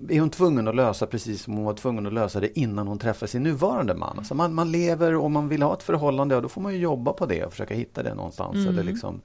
är 0.09 0.19
hon 0.19 0.29
tvungen 0.29 0.67
att 0.67 0.75
lösa 0.75 1.05
precis 1.05 1.41
som 1.41 1.53
hon 1.53 1.65
var 1.65 1.73
tvungen 1.73 2.07
att 2.07 2.13
lösa 2.13 2.39
det 2.39 2.59
innan 2.59 2.87
hon 2.87 2.99
träffade 2.99 3.31
sin 3.31 3.43
nuvarande 3.43 3.93
man. 3.93 4.17
Alltså 4.17 4.35
man, 4.35 4.53
man 4.53 4.71
lever 4.71 5.15
och 5.15 5.31
man 5.31 5.49
vill 5.49 5.61
ha 5.61 5.73
ett 5.73 5.83
förhållande 5.83 6.35
och 6.35 6.41
då 6.41 6.49
får 6.49 6.61
man 6.61 6.73
ju 6.73 6.79
jobba 6.79 7.13
på 7.13 7.25
det 7.25 7.45
och 7.45 7.51
försöka 7.51 7.73
hitta 7.73 8.03
det 8.03 8.13
någonstans. 8.13 8.67
Eller 8.67 8.83
liksom. 8.83 9.21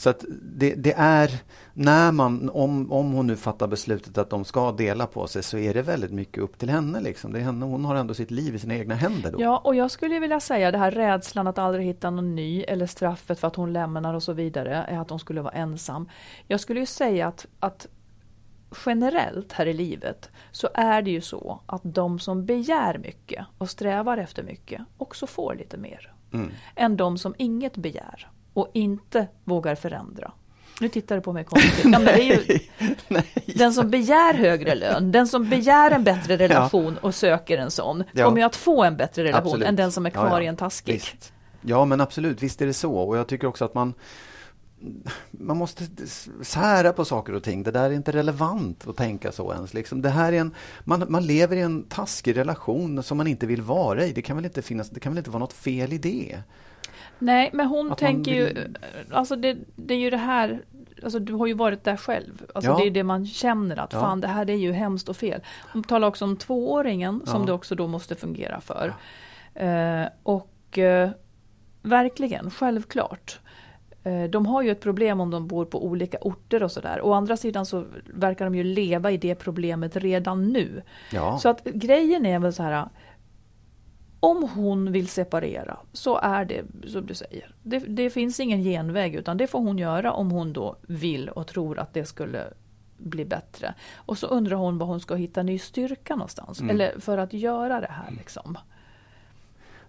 Så 0.00 0.10
att 0.10 0.24
det, 0.42 0.74
det 0.74 0.92
är 0.96 1.30
när 1.72 2.12
man, 2.12 2.50
om, 2.50 2.92
om 2.92 3.12
hon 3.12 3.26
nu 3.26 3.36
fattar 3.36 3.66
beslutet 3.66 4.18
att 4.18 4.30
de 4.30 4.44
ska 4.44 4.72
dela 4.72 5.06
på 5.06 5.26
sig 5.26 5.42
så 5.42 5.58
är 5.58 5.74
det 5.74 5.82
väldigt 5.82 6.10
mycket 6.10 6.42
upp 6.42 6.58
till 6.58 6.70
henne. 6.70 7.00
Liksom. 7.00 7.32
Det 7.32 7.38
är 7.38 7.42
henne 7.42 7.66
hon 7.66 7.84
har 7.84 7.94
ändå 7.94 8.14
sitt 8.14 8.30
liv 8.30 8.54
i 8.54 8.58
sina 8.58 8.74
egna 8.74 8.94
händer. 8.94 9.32
Då. 9.32 9.40
Ja, 9.40 9.58
och 9.58 9.74
jag 9.74 9.90
skulle 9.90 10.18
vilja 10.18 10.40
säga 10.40 10.70
det 10.70 10.78
här 10.78 10.90
rädslan 10.90 11.46
att 11.46 11.58
aldrig 11.58 11.86
hitta 11.86 12.10
någon 12.10 12.34
ny 12.34 12.62
eller 12.62 12.86
straffet 12.86 13.40
för 13.40 13.48
att 13.48 13.56
hon 13.56 13.72
lämnar 13.72 14.14
och 14.14 14.22
så 14.22 14.32
vidare 14.32 14.74
är 14.74 14.98
att 14.98 15.10
hon 15.10 15.18
skulle 15.18 15.40
vara 15.40 15.54
ensam. 15.54 16.08
Jag 16.46 16.60
skulle 16.60 16.80
ju 16.80 16.86
säga 16.86 17.28
att, 17.28 17.46
att 17.60 17.86
generellt 18.86 19.52
här 19.52 19.66
i 19.66 19.72
livet 19.72 20.30
så 20.50 20.68
är 20.74 21.02
det 21.02 21.10
ju 21.10 21.20
så 21.20 21.60
att 21.66 21.82
de 21.84 22.18
som 22.18 22.46
begär 22.46 22.98
mycket 22.98 23.46
och 23.58 23.70
strävar 23.70 24.18
efter 24.18 24.42
mycket 24.42 24.82
också 24.96 25.26
får 25.26 25.54
lite 25.54 25.76
mer. 25.76 26.12
Mm. 26.32 26.50
Än 26.76 26.96
de 26.96 27.18
som 27.18 27.34
inget 27.38 27.76
begär 27.76 28.30
och 28.54 28.70
inte 28.74 29.28
vågar 29.44 29.74
förändra. 29.74 30.32
Nu 30.80 30.88
tittar 30.88 31.16
du 31.16 31.22
på 31.22 31.32
mig 31.32 31.44
konstigt. 31.44 31.84
Ja, 31.92 32.16
ju, 32.16 32.58
den 33.54 33.72
som 33.72 33.90
begär 33.90 34.34
högre 34.34 34.74
lön, 34.74 35.12
den 35.12 35.28
som 35.28 35.50
begär 35.50 35.90
en 35.90 36.04
bättre 36.04 36.36
relation 36.36 36.98
och 36.98 37.14
söker 37.14 37.58
en 37.58 37.70
sån, 37.70 38.04
Ja. 38.12 38.24
kommer 38.24 38.38
ju 38.38 38.44
att 38.46 38.56
få 38.56 38.84
en 38.84 38.96
bättre 38.96 39.24
relation 39.24 39.46
Absolut. 39.46 39.68
än 39.68 39.76
den 39.76 39.92
som 39.92 40.06
är 40.06 40.10
Ja, 40.14 40.26
kvar 40.26 40.40
ja. 40.40 40.42
i 40.42 40.46
en 40.46 40.56
taskig. 40.56 40.92
Visst. 40.92 41.32
Ja 41.62 41.84
men 41.84 42.00
absolut, 42.00 42.42
visst 42.42 42.62
är 42.62 42.66
det 42.66 42.72
så. 42.72 42.94
Och 42.94 43.16
jag 43.16 43.26
tycker 43.26 43.46
också 43.46 43.64
att 43.64 43.74
man 43.74 43.94
man 45.30 45.56
måste 45.56 45.84
sära 46.42 46.92
på 46.92 47.04
saker 47.04 47.34
och 47.34 47.42
ting. 47.42 47.62
Det 47.62 47.70
där 47.70 47.84
är 47.84 47.94
inte 47.94 48.12
relevant 48.12 48.88
att 48.88 48.96
tänka 48.96 49.32
så 49.32 49.52
ens. 49.52 49.74
Liksom. 49.74 50.02
Det 50.02 50.08
här 50.08 50.32
är 50.32 50.40
en, 50.40 50.54
man, 50.84 51.04
man 51.08 51.26
lever 51.26 51.56
i 51.56 51.60
en 51.60 51.82
taskig 51.82 52.36
relation 52.36 53.02
som 53.02 53.16
man 53.16 53.26
inte 53.26 53.46
vill 53.46 53.62
vara 53.62 54.04
i. 54.06 54.12
Det 54.12 54.22
kan 54.22 54.36
väl 54.36 54.44
inte, 54.44 54.62
finnas, 54.62 54.90
det 54.90 55.00
kan 55.00 55.12
väl 55.12 55.18
inte 55.18 55.30
vara 55.30 55.38
något 55.40 55.52
fel 55.52 55.92
i 55.92 55.98
det? 55.98 56.38
Nej, 57.20 57.50
men 57.52 57.66
hon 57.66 57.96
tänker 57.96 58.32
ju, 58.32 58.74
alltså 59.10 59.36
det, 59.36 59.56
det 59.76 59.94
är 59.94 59.98
ju 59.98 60.10
det 60.10 60.16
här, 60.16 60.62
alltså 61.02 61.18
du 61.18 61.32
har 61.32 61.46
ju 61.46 61.54
varit 61.54 61.84
där 61.84 61.96
själv. 61.96 62.46
Alltså 62.54 62.70
Ja. 62.70 62.76
det 62.78 62.86
är 62.86 62.90
det 62.90 63.02
man 63.04 63.26
känner 63.26 63.76
att 63.76 63.92
Ja. 63.92 64.00
fan 64.00 64.20
det 64.20 64.28
här 64.28 64.50
är 64.50 64.54
ju 64.54 64.72
hemskt 64.72 65.08
och 65.08 65.16
fel. 65.16 65.40
Hon 65.72 65.82
talar 65.84 66.08
också 66.08 66.24
om 66.24 66.36
tvååringen 66.36 67.22
som 67.26 67.40
Ja. 67.40 67.46
det 67.46 67.52
också 67.52 67.74
då 67.74 67.86
måste 67.86 68.14
fungera 68.14 68.60
för. 68.60 68.94
Eh, 69.54 70.06
och 70.22 70.78
eh, 70.78 71.10
verkligen, 71.82 72.50
självklart. 72.50 73.40
Eh, 74.04 74.22
De 74.24 74.46
har 74.46 74.62
ju 74.62 74.70
ett 74.70 74.80
problem 74.80 75.20
om 75.20 75.30
de 75.30 75.48
bor 75.48 75.64
på 75.64 75.84
olika 75.86 76.18
orter 76.20 76.62
och 76.62 76.72
sådär. 76.72 77.00
Å 77.02 77.12
andra 77.12 77.36
sidan 77.36 77.66
så 77.66 77.84
verkar 78.14 78.44
de 78.44 78.54
ju 78.54 78.64
leva 78.64 79.10
i 79.10 79.16
det 79.16 79.34
problemet 79.34 79.96
redan 79.96 80.48
nu. 80.52 80.82
Så 81.38 81.48
att 81.48 81.64
grejen 81.64 82.26
är 82.26 82.38
väl 82.38 82.52
så 82.52 82.62
här. 82.62 82.88
Om 84.20 84.48
hon 84.54 84.92
vill 84.92 85.08
separera 85.08 85.76
så 85.92 86.18
är 86.18 86.44
det 86.44 86.64
som 86.90 87.06
du 87.06 87.14
säger. 87.14 87.54
Det, 87.62 87.78
det 87.78 88.10
finns 88.10 88.40
ingen 88.40 88.62
genväg 88.62 89.14
utan 89.14 89.36
det 89.36 89.46
får 89.46 89.58
hon 89.58 89.78
göra 89.78 90.12
om 90.12 90.30
hon 90.30 90.52
då 90.52 90.76
vill 90.82 91.28
och 91.28 91.46
tror 91.46 91.78
att 91.78 91.94
det 91.94 92.04
skulle 92.04 92.44
bli 92.96 93.24
bättre. 93.24 93.74
Och 93.94 94.18
så 94.18 94.26
undrar 94.26 94.56
hon 94.56 94.78
var 94.78 94.86
hon 94.86 95.00
ska 95.00 95.14
hitta 95.14 95.42
ny 95.42 95.58
styrka 95.58 96.16
någonstans. 96.16 96.60
Mm. 96.60 96.70
Eller 96.70 97.00
för 97.00 97.18
att 97.18 97.32
göra 97.32 97.80
det 97.80 97.90
här 97.90 98.10
liksom. 98.18 98.58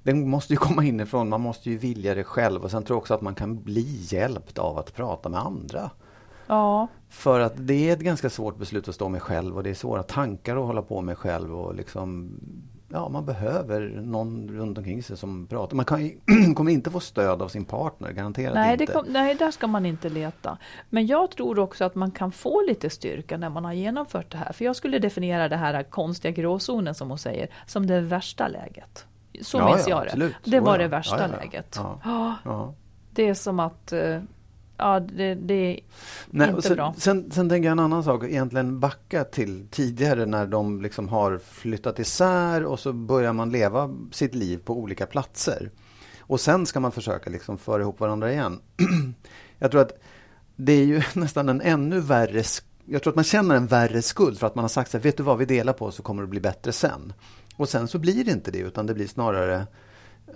Den 0.03 0.29
måste 0.29 0.53
ju 0.53 0.57
komma 0.57 0.83
inifrån, 0.83 1.29
man 1.29 1.41
måste 1.41 1.69
ju 1.69 1.77
vilja 1.77 2.15
det 2.15 2.23
själv. 2.23 2.63
Och 2.63 2.71
sen 2.71 2.83
tror 2.83 2.95
jag 2.95 3.01
också 3.01 3.13
att 3.13 3.21
man 3.21 3.35
kan 3.35 3.63
bli 3.63 4.05
hjälpt 4.09 4.57
av 4.57 4.77
att 4.77 4.93
prata 4.93 5.29
med 5.29 5.39
andra. 5.39 5.91
Ja, 6.47 6.87
För 7.09 7.39
att 7.39 7.53
det 7.55 7.89
är 7.89 7.93
ett 7.93 7.99
ganska 7.99 8.29
svårt 8.29 8.57
beslut 8.57 8.87
att 8.87 8.95
stå 8.95 9.09
med 9.09 9.21
själv 9.21 9.57
och 9.57 9.63
det 9.63 9.69
är 9.69 9.73
svåra 9.73 10.03
tankar 10.03 10.57
att 10.57 10.65
hålla 10.65 10.81
på 10.81 11.01
med 11.01 11.17
själv 11.17 11.55
och 11.55 11.75
liksom 11.75 12.31
Ja, 12.93 13.09
man 13.09 13.25
behöver 13.25 13.81
någon 14.01 14.49
runt 14.49 14.77
omkring 14.77 15.03
sig 15.03 15.17
som 15.17 15.47
pratar. 15.47 15.75
Man 15.75 15.85
kan, 15.85 16.11
kommer 16.55 16.71
inte 16.71 16.91
få 16.91 16.99
stöd 16.99 17.41
av 17.41 17.47
sin 17.47 17.65
partner, 17.65 18.11
garanterat 18.11 18.53
nej, 18.53 18.71
inte. 18.79 18.93
Kom, 18.93 19.05
nej, 19.09 19.35
där 19.35 19.51
ska 19.51 19.67
man 19.67 19.85
inte 19.85 20.09
leta. 20.09 20.57
Men 20.89 21.07
jag 21.07 21.31
tror 21.31 21.59
också 21.59 21.85
att 21.85 21.95
man 21.95 22.11
kan 22.11 22.31
få 22.31 22.61
lite 22.61 22.89
styrka 22.89 23.37
när 23.37 23.49
man 23.49 23.65
har 23.65 23.73
genomfört 23.73 24.31
det 24.31 24.37
här. 24.37 24.53
För 24.53 24.65
jag 24.65 24.75
skulle 24.75 24.99
definiera 24.99 25.49
det 25.49 25.57
här 25.57 25.83
konstiga 25.83 26.31
gråzonen 26.31 26.95
som 26.95 27.09
hon 27.09 27.17
säger, 27.17 27.47
som 27.65 27.87
det 27.87 28.01
värsta 28.01 28.47
läget. 28.47 29.05
Så 29.41 29.57
Ja, 29.57 29.65
minns 29.65 29.87
ja, 29.87 29.89
jag 29.89 29.99
det. 29.99 30.05
absolut. 30.05 30.35
Det 30.43 30.59
var 30.59 30.77
det 30.77 30.87
värsta 30.87 31.21
Ja, 31.21 31.27
läget. 31.27 31.79
Det 33.13 33.27
är 33.29 33.33
som 33.33 33.59
att, 33.59 33.91
eh, 33.93 34.21
ja 34.81 34.99
det, 34.99 35.35
det 35.35 35.53
är 35.53 35.79
Nej, 36.29 36.49
inte 36.49 36.61
sen, 36.61 36.75
bra. 36.75 36.93
Sen, 36.97 37.31
sen 37.31 37.49
tänker 37.49 37.67
jag 37.67 37.71
en 37.71 37.79
annan 37.79 38.03
sak, 38.03 38.23
egentligen 38.23 38.79
backa 38.79 39.23
till 39.23 39.67
tidigare 39.71 40.25
när 40.25 40.45
de 40.45 40.81
liksom 40.81 41.09
har 41.09 41.37
flyttat 41.37 41.99
isär 41.99 42.63
och 42.63 42.79
så 42.79 42.93
börjar 42.93 43.33
man 43.33 43.51
leva 43.51 43.97
sitt 44.11 44.35
liv 44.35 44.57
på 44.65 44.79
olika 44.79 45.05
platser. 45.05 45.69
Och 46.19 46.39
sen 46.39 46.65
ska 46.65 46.79
man 46.79 46.91
försöka 46.91 47.29
liksom 47.29 47.57
föra 47.57 47.81
ihop 47.81 47.99
varandra 47.99 48.31
igen. 48.31 48.59
jag 49.59 49.71
tror 49.71 49.81
att 49.81 49.99
det 50.55 50.73
är 50.73 50.85
ju 50.85 51.01
nästan 51.13 51.49
en 51.49 51.61
ännu 51.61 51.99
värre 51.99 52.43
jag 52.85 53.03
tror 53.03 53.11
att 53.11 53.15
man 53.15 53.23
känner 53.23 53.55
en 53.55 53.67
värre 53.67 54.01
skuld 54.01 54.39
för 54.39 54.47
att 54.47 54.55
man 54.55 54.63
har 54.63 54.69
sagt 54.69 54.91
så 54.91 54.97
här, 54.97 55.03
vet 55.03 55.17
du 55.17 55.23
vad, 55.23 55.37
vi 55.37 55.45
delar 55.45 55.73
på 55.73 55.91
så 55.91 56.03
kommer 56.03 56.21
det 56.21 56.27
bli 56.27 56.39
bättre 56.39 56.71
sen. 56.71 57.13
Och 57.55 57.69
sen 57.69 57.87
så 57.87 57.99
blir 57.99 58.23
det 58.23 58.31
inte 58.31 58.51
det 58.51 58.57
utan 58.57 58.85
det 58.85 58.93
blir 58.93 59.07
snarare 59.07 59.67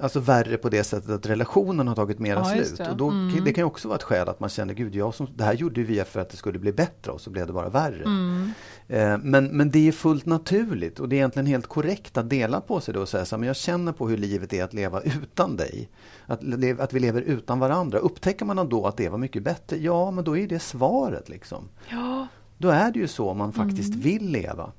Alltså 0.02 0.20
värre 0.20 0.58
på 0.58 0.70
det 0.70 0.84
sättet 0.84 1.10
att 1.10 1.26
relationen 1.26 1.88
har 1.88 1.96
tagit 1.96 2.20
mera 2.20 2.40
Ja, 2.40 2.46
slut. 2.46 2.78
det. 2.78 2.90
Och 2.90 2.98
då, 2.98 3.10
Mm. 3.10 3.44
Det 3.44 3.54
kan 3.54 3.62
ju 3.62 3.66
också 3.66 3.88
vara 3.88 3.96
ett 3.96 4.04
skäl 4.04 4.30
att 4.30 4.40
man 4.40 4.50
känner, 4.50 4.74
gud, 4.74 4.96
jag 4.96 5.14
som, 5.16 5.28
det 5.36 5.44
här 5.44 5.54
gjorde 5.54 5.84
vi 5.84 6.04
för 6.04 6.20
att 6.20 6.30
det 6.30 6.38
skulle 6.38 6.60
bli 6.60 6.72
bättre 6.74 7.12
och 7.12 7.22
så 7.22 7.30
blev 7.30 7.48
det 7.48 7.54
bara 7.54 7.70
värre. 7.70 8.04
Mm. 8.04 8.50
Eh, 8.88 9.18
men, 9.18 9.46
men 9.46 9.72
det 9.72 9.88
är 9.88 9.92
fullt 9.92 10.26
naturligt 10.26 11.00
och 11.00 11.10
det 11.10 11.16
är 11.16 11.18
egentligen 11.18 11.46
helt 11.46 11.68
korrekt 11.68 12.18
att 12.18 12.30
dela 12.30 12.62
på 12.62 12.80
sig 12.82 12.94
då 12.94 13.02
och 13.02 13.10
säga 13.10 13.26
så 13.26 13.36
här, 13.36 13.40
men 13.40 13.48
jag 13.48 13.56
känner 13.56 13.92
på 13.92 14.10
hur 14.10 14.18
livet 14.18 14.54
är 14.54 14.64
att 14.64 14.74
leva 14.74 15.02
utan 15.02 15.56
dig. 15.56 15.90
Att, 16.26 16.40
att 16.80 16.94
vi 16.94 17.00
lever 17.00 17.22
utan 17.22 17.60
varandra. 17.60 17.98
Upptäcker 17.98 18.46
man 18.46 18.70
då 18.70 18.88
att 18.88 18.98
det 18.98 19.10
var 19.10 19.18
mycket 19.18 19.44
bättre, 19.44 19.78
ja 19.78 20.12
men 20.12 20.24
då 20.24 20.38
är 20.38 20.48
det 20.48 20.60
svaret 20.60 21.30
liksom. 21.30 21.70
Ja, 21.90 22.28
Då 22.58 22.70
är 22.70 22.92
det 22.92 23.00
ju 23.00 23.08
så 23.08 23.34
man 23.34 23.54
faktiskt 23.54 23.96
vill 23.96 24.30
leva. 24.30 24.72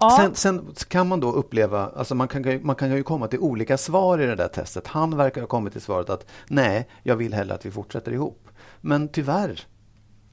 Ja. 0.00 0.10
Sen, 0.10 0.34
sen 0.34 0.74
kan 0.88 1.08
man 1.08 1.20
då 1.20 1.32
uppleva, 1.32 1.90
alltså 1.96 2.14
man 2.14 2.28
kan, 2.28 2.42
ju- 2.42 2.60
man 2.62 2.76
kan 2.76 2.90
ju 2.96 3.02
komma 3.02 3.28
till 3.28 3.38
olika 3.38 3.78
svar 3.78 4.18
i 4.18 4.26
det 4.26 4.34
där 4.36 4.48
testet. 4.48 4.86
Han 4.86 5.16
verkar 5.16 5.40
ha 5.40 5.48
kommit 5.48 5.72
till 5.72 5.82
svaret 5.82 6.10
att 6.10 6.30
nej, 6.48 6.88
jag 7.02 7.16
vill 7.16 7.34
hellre 7.34 7.54
att 7.54 7.66
vi 7.66 7.70
fortsätter 7.70 8.12
ihop. 8.12 8.48
Men 8.80 9.08
tyvärr, 9.08 9.60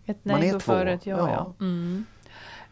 ett 0.06 0.26
man 0.26 0.40
nej 0.40 0.50
är 0.50 0.54
går 0.54 0.60
två. 0.60 0.72
före 0.74 0.94
ett 0.94 1.06
ja. 1.06 1.18
Ja. 1.18 1.30
ja. 1.30 1.66
Mm. 1.66 2.06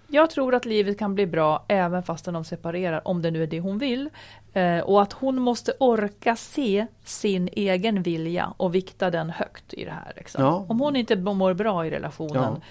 Jag 0.07 0.29
tror 0.29 0.55
att 0.55 0.65
livet 0.65 0.99
kan 0.99 1.15
bli 1.15 1.27
bra 1.27 1.65
även 1.67 2.03
fastän 2.03 2.33
de 2.33 2.43
separerar, 2.43 3.07
om 3.07 3.21
det 3.21 3.31
nu 3.31 3.43
är 3.43 3.47
det 3.47 3.59
hon 3.59 3.77
vill. 3.77 4.09
Eh, 4.53 4.79
och 4.79 5.01
att 5.01 5.13
hon 5.13 5.41
måste 5.41 5.73
orka 5.79 6.35
se 6.35 6.87
sin 7.03 7.49
egen 7.51 8.01
vilja 8.03 8.53
och 8.57 8.75
vikta 8.75 9.11
den 9.11 9.29
högt 9.29 9.73
i 9.73 9.85
det 9.85 9.91
här. 9.91 10.13
Liksom. 10.15 10.43
Ja. 10.43 10.65
Om 10.69 10.79
hon 10.79 10.95
inte 10.95 11.15
mår 11.15 11.53
bra 11.53 11.85
i 11.85 11.89
relationen 11.89 12.61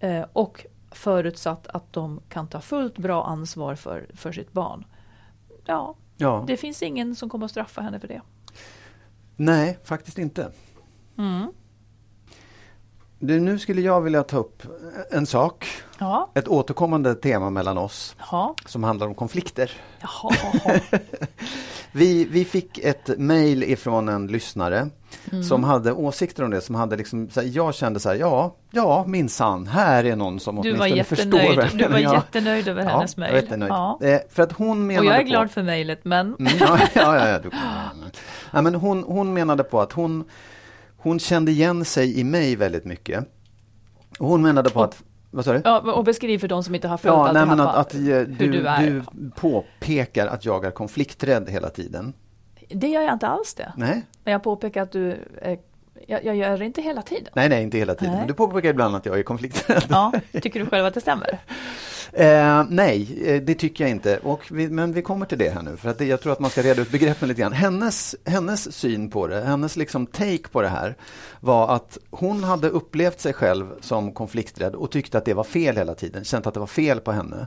eh, 0.00 0.24
och 0.32 0.66
förutsatt 0.96 1.66
att 1.66 1.92
de 1.92 2.20
kan 2.28 2.48
ta 2.48 2.60
fullt 2.60 2.98
bra 2.98 3.24
ansvar 3.24 3.74
för, 3.74 4.06
för 4.14 4.32
sitt 4.32 4.52
barn. 4.52 4.84
Ja, 5.64 5.94
ja, 6.16 6.44
det 6.46 6.56
finns 6.56 6.82
ingen 6.82 7.14
som 7.14 7.28
kommer 7.28 7.44
att 7.44 7.50
straffa 7.50 7.80
henne 7.80 8.00
för 8.00 8.08
det. 8.08 8.20
nej, 9.36 9.78
faktiskt 9.84 10.18
inte. 10.18 10.52
Mm. 11.18 11.52
Du, 13.18 13.40
nu 13.40 13.58
skulle 13.58 13.80
jag 13.80 14.00
vilja 14.00 14.22
ta 14.22 14.36
upp 14.36 14.62
en 15.10 15.26
sak, 15.26 15.66
Ja, 15.98 16.30
ett 16.34 16.48
återkommande 16.48 17.14
tema 17.14 17.50
mellan 17.50 17.78
oss 17.78 18.16
ja, 18.30 18.54
som 18.66 18.84
handlar 18.84 19.06
om 19.06 19.14
konflikter. 19.14 19.70
jaha, 20.00 20.34
jaha. 20.64 20.80
Vi, 21.92 22.24
vi 22.24 22.44
fick 22.44 22.78
ett 22.78 23.18
mejl 23.18 23.62
ifrån 23.62 24.08
en 24.08 24.26
lyssnare 24.26 24.88
Mm. 25.32 25.44
som 25.44 25.64
hade 25.64 25.92
åsikter 25.92 26.42
om 26.44 26.50
det. 26.50 26.60
Som 26.60 26.74
hade 26.74 26.96
liksom, 26.96 27.30
så 27.30 27.40
här, 27.40 27.48
jag 27.52 27.74
kände 27.74 28.00
så 28.00 28.08
här, 28.08 28.16
ja, 28.16 28.54
ja 28.70 29.04
minsann, 29.06 29.66
här 29.66 30.04
är 30.04 30.16
någon 30.16 30.40
som 30.40 30.54
Du 30.62 30.72
åtminstone 30.72 31.04
förstår. 31.04 31.78
du 31.78 31.88
var 31.88 31.98
jättenöjd 31.98 32.68
över 32.68 32.82
hennes 32.84 33.16
ja, 33.16 33.20
mejl. 33.20 33.66
Ja. 33.68 33.98
Eh, 34.02 34.20
för 34.30 34.42
att 34.42 34.52
hon 34.52 34.86
menade 34.86 35.08
Och 35.08 35.14
jag 35.14 35.20
är 35.20 35.24
på, 35.24 35.28
glad 35.28 35.50
för 35.50 35.62
mejlet, 35.62 36.00
men 36.04 36.26
Mm, 36.38 36.52
ja, 36.60 36.78
ja, 36.94 37.28
ja, 37.28 37.38
du, 37.38 37.50
ja, 38.52 38.62
men 38.62 38.74
hon, 38.74 39.02
hon 39.02 39.34
menade 39.34 39.64
på 39.64 39.80
att 39.80 39.92
hon, 39.92 40.24
hon 41.08 41.18
kände 41.18 41.50
igen 41.52 41.84
sig 41.84 42.20
i 42.20 42.24
mig 42.24 42.56
väldigt 42.56 42.84
mycket. 42.84 43.24
Och 44.18 44.28
hon 44.28 44.42
menade 44.42 44.70
på 44.70 44.82
att, 44.82 45.02
vad 45.30 45.44
sa 45.44 45.52
du? 45.52 45.60
Ja, 45.64 45.78
och 45.92 46.04
beskriv 46.04 46.38
för 46.38 46.48
de 46.48 46.64
som 46.64 46.74
inte 46.74 46.88
har 46.88 46.96
följt 46.98 47.12
Ja, 47.14 47.24
allt 47.28 47.34
nej, 47.34 47.42
det 47.42 47.48
här, 47.48 47.52
att, 47.52 47.58
vad- 47.74 47.76
att 47.76 47.94
eh, 47.94 48.00
du, 48.00 48.44
hur 48.44 48.52
du 48.52 48.66
är. 48.68 48.86
du 49.12 49.30
påpekar 49.30 50.26
att 50.26 50.44
jag 50.44 50.64
är 50.64 50.70
konflikträdd 50.70 51.50
hela 51.50 51.68
tiden. 51.70 52.12
Det 52.68 52.88
gör 52.88 53.02
jag 53.02 53.12
inte 53.12 53.26
alls 53.28 53.54
det. 53.54 53.72
Nej, 53.76 54.02
Men 54.24 54.32
jag 54.32 54.42
påpekar 54.42 54.82
att 54.82 54.92
du 54.92 55.10
är, 55.42 55.58
jag, 56.06 56.24
jag 56.24 56.36
gör 56.36 56.58
det 56.58 56.64
inte 56.64 56.82
hela 56.82 57.02
tiden. 57.02 57.32
nej, 57.34 57.48
nej 57.48 57.62
inte 57.62 57.78
hela 57.78 57.94
tiden. 57.94 58.10
Nej. 58.12 58.18
Men 58.20 58.28
du 58.28 58.34
påpekar 58.34 58.68
ibland 58.68 58.96
att 58.96 59.06
jag 59.06 59.18
är 59.18 59.22
konflikträdd. 59.22 59.84
Ja, 59.88 60.12
tycker 60.42 60.60
du 60.60 60.66
själv 60.66 60.86
att 60.86 60.94
det 60.94 61.00
stämmer? 61.00 61.38
Eh, 62.18 62.64
nej, 62.68 63.22
eh, 63.24 63.42
det 63.42 63.54
tycker 63.54 63.84
jag 63.84 63.90
inte. 63.90 64.18
Och 64.18 64.42
vi, 64.50 64.68
men 64.68 64.92
vi 64.92 65.02
kommer 65.02 65.26
till 65.26 65.38
det 65.38 65.50
här 65.50 65.62
nu. 65.62 65.76
För 65.76 65.88
att 65.88 65.98
det, 65.98 66.04
jag 66.04 66.20
tror 66.20 66.32
att 66.32 66.40
man 66.40 66.50
ska 66.50 66.62
reda 66.62 66.82
ut 66.82 66.90
begreppen 66.90 67.28
lite 67.28 67.40
grann. 67.40 67.52
Hennes, 67.52 68.16
hennes 68.24 68.72
syn 68.72 69.10
på 69.10 69.26
det, 69.26 69.40
hennes 69.40 69.76
liksom 69.76 70.06
take 70.06 70.48
på 70.52 70.62
det 70.62 70.68
här 70.68 70.96
var 71.40 71.74
att 71.74 71.98
hon 72.10 72.44
hade 72.44 72.68
upplevt 72.68 73.20
sig 73.20 73.32
själv 73.32 73.66
som 73.80 74.12
konflikträdd 74.12 74.74
och 74.74 74.90
tyckte 74.90 75.18
att 75.18 75.24
det 75.24 75.34
var 75.34 75.44
fel 75.44 75.76
hela 75.76 75.94
tiden. 75.94 76.24
Känt 76.24 76.46
att 76.46 76.54
det 76.54 76.60
var 76.60 76.66
fel 76.66 77.00
på 77.00 77.12
henne. 77.12 77.46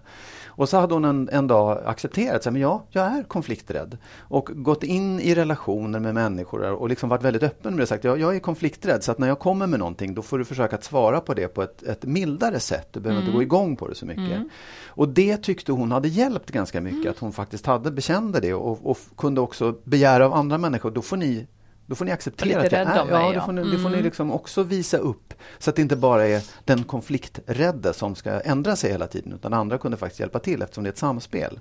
Och 0.60 0.70
så 0.70 0.78
hade 0.78 0.94
hon 0.94 1.06
en, 1.06 1.30
en 1.32 1.48
dag 1.48 1.82
accepterat 1.86 2.46
men 2.46 2.56
ja, 2.56 2.84
jag 2.90 3.06
är 3.06 3.24
konflikträdd. 3.24 3.98
Och 4.18 4.50
gått 4.54 4.84
in 4.84 5.20
i 5.20 5.36
relationer 5.36 6.00
med 6.00 6.14
människor 6.14 6.72
och 6.72 6.90
liksom 6.90 7.10
varit 7.10 7.24
väldigt 7.24 7.44
öppen 7.44 7.74
med 7.74 7.82
det. 7.82 7.88
Sagt, 7.88 8.04
ja, 8.04 8.18
jag 8.18 8.36
är 8.36 8.40
konflikträdd 8.40 9.04
så 9.04 9.12
att 9.12 9.18
när 9.18 9.28
jag 9.28 9.40
kommer 9.40 9.68
med 9.68 9.80
någonting 9.80 10.14
då 10.14 10.22
får 10.22 10.38
du 10.38 10.46
försöka 10.46 10.76
att 10.76 10.84
svara 10.84 11.22
på 11.22 11.34
det 11.34 11.48
på 11.48 11.62
ett, 11.62 11.84
ett 11.84 12.06
mildare 12.06 12.60
sätt. 12.60 12.88
Du 12.92 13.00
behöver 13.00 13.22
inte 13.22 13.34
gå 13.34 13.42
igång 13.42 13.76
på 13.76 13.88
det 13.88 13.96
så 13.96 14.06
mycket. 14.06 14.42
Och 14.86 15.10
det 15.10 15.38
tyckte 15.38 15.72
hon 15.72 15.92
hade 15.92 16.08
hjälpt 16.08 16.52
ganska 16.52 16.82
mycket, 16.82 17.12
att 17.12 17.20
hon 17.20 17.34
faktiskt 17.34 17.66
hade 17.66 17.92
bekände 17.92 18.40
det 18.40 18.54
och, 18.54 18.90
och 18.90 18.98
kunde 19.18 19.42
också 19.42 19.76
begära 19.84 20.26
av 20.26 20.34
andra 20.34 20.58
människor, 20.58 20.92
då 20.92 21.02
får 21.02 21.18
ni 21.18 21.48
då 21.90 21.96
får 21.96 22.06
ni 22.06 22.12
acceptera 22.12 22.62
att 22.62 22.72
jag 22.72 22.82
är, 22.82 23.06
mig, 23.06 23.14
ja, 23.14 23.32
då 23.34 23.42
får 23.46 23.52
ni, 23.52 23.72
det 23.72 23.80
får 23.80 23.90
ni 23.90 24.02
liksom 24.02 24.32
också 24.32 24.64
visa 24.64 24.98
upp. 24.98 25.34
Så 25.60 25.70
att 25.70 25.76
det 25.76 25.82
inte 25.82 25.96
bara 25.96 26.28
är 26.28 26.42
den 26.66 26.84
konflikträdde 26.84 27.94
som 27.94 28.16
ska 28.16 28.40
ändra 28.42 28.76
sig 28.76 28.92
hela 28.92 29.08
tiden, 29.08 29.34
utan 29.34 29.54
andra 29.54 29.78
kunde 29.78 29.98
faktiskt 29.98 30.20
hjälpa 30.20 30.40
till 30.40 30.62
eftersom 30.62 30.84
det 30.84 30.88
är 30.88 30.92
ett 30.92 30.98
samspel. 30.98 31.60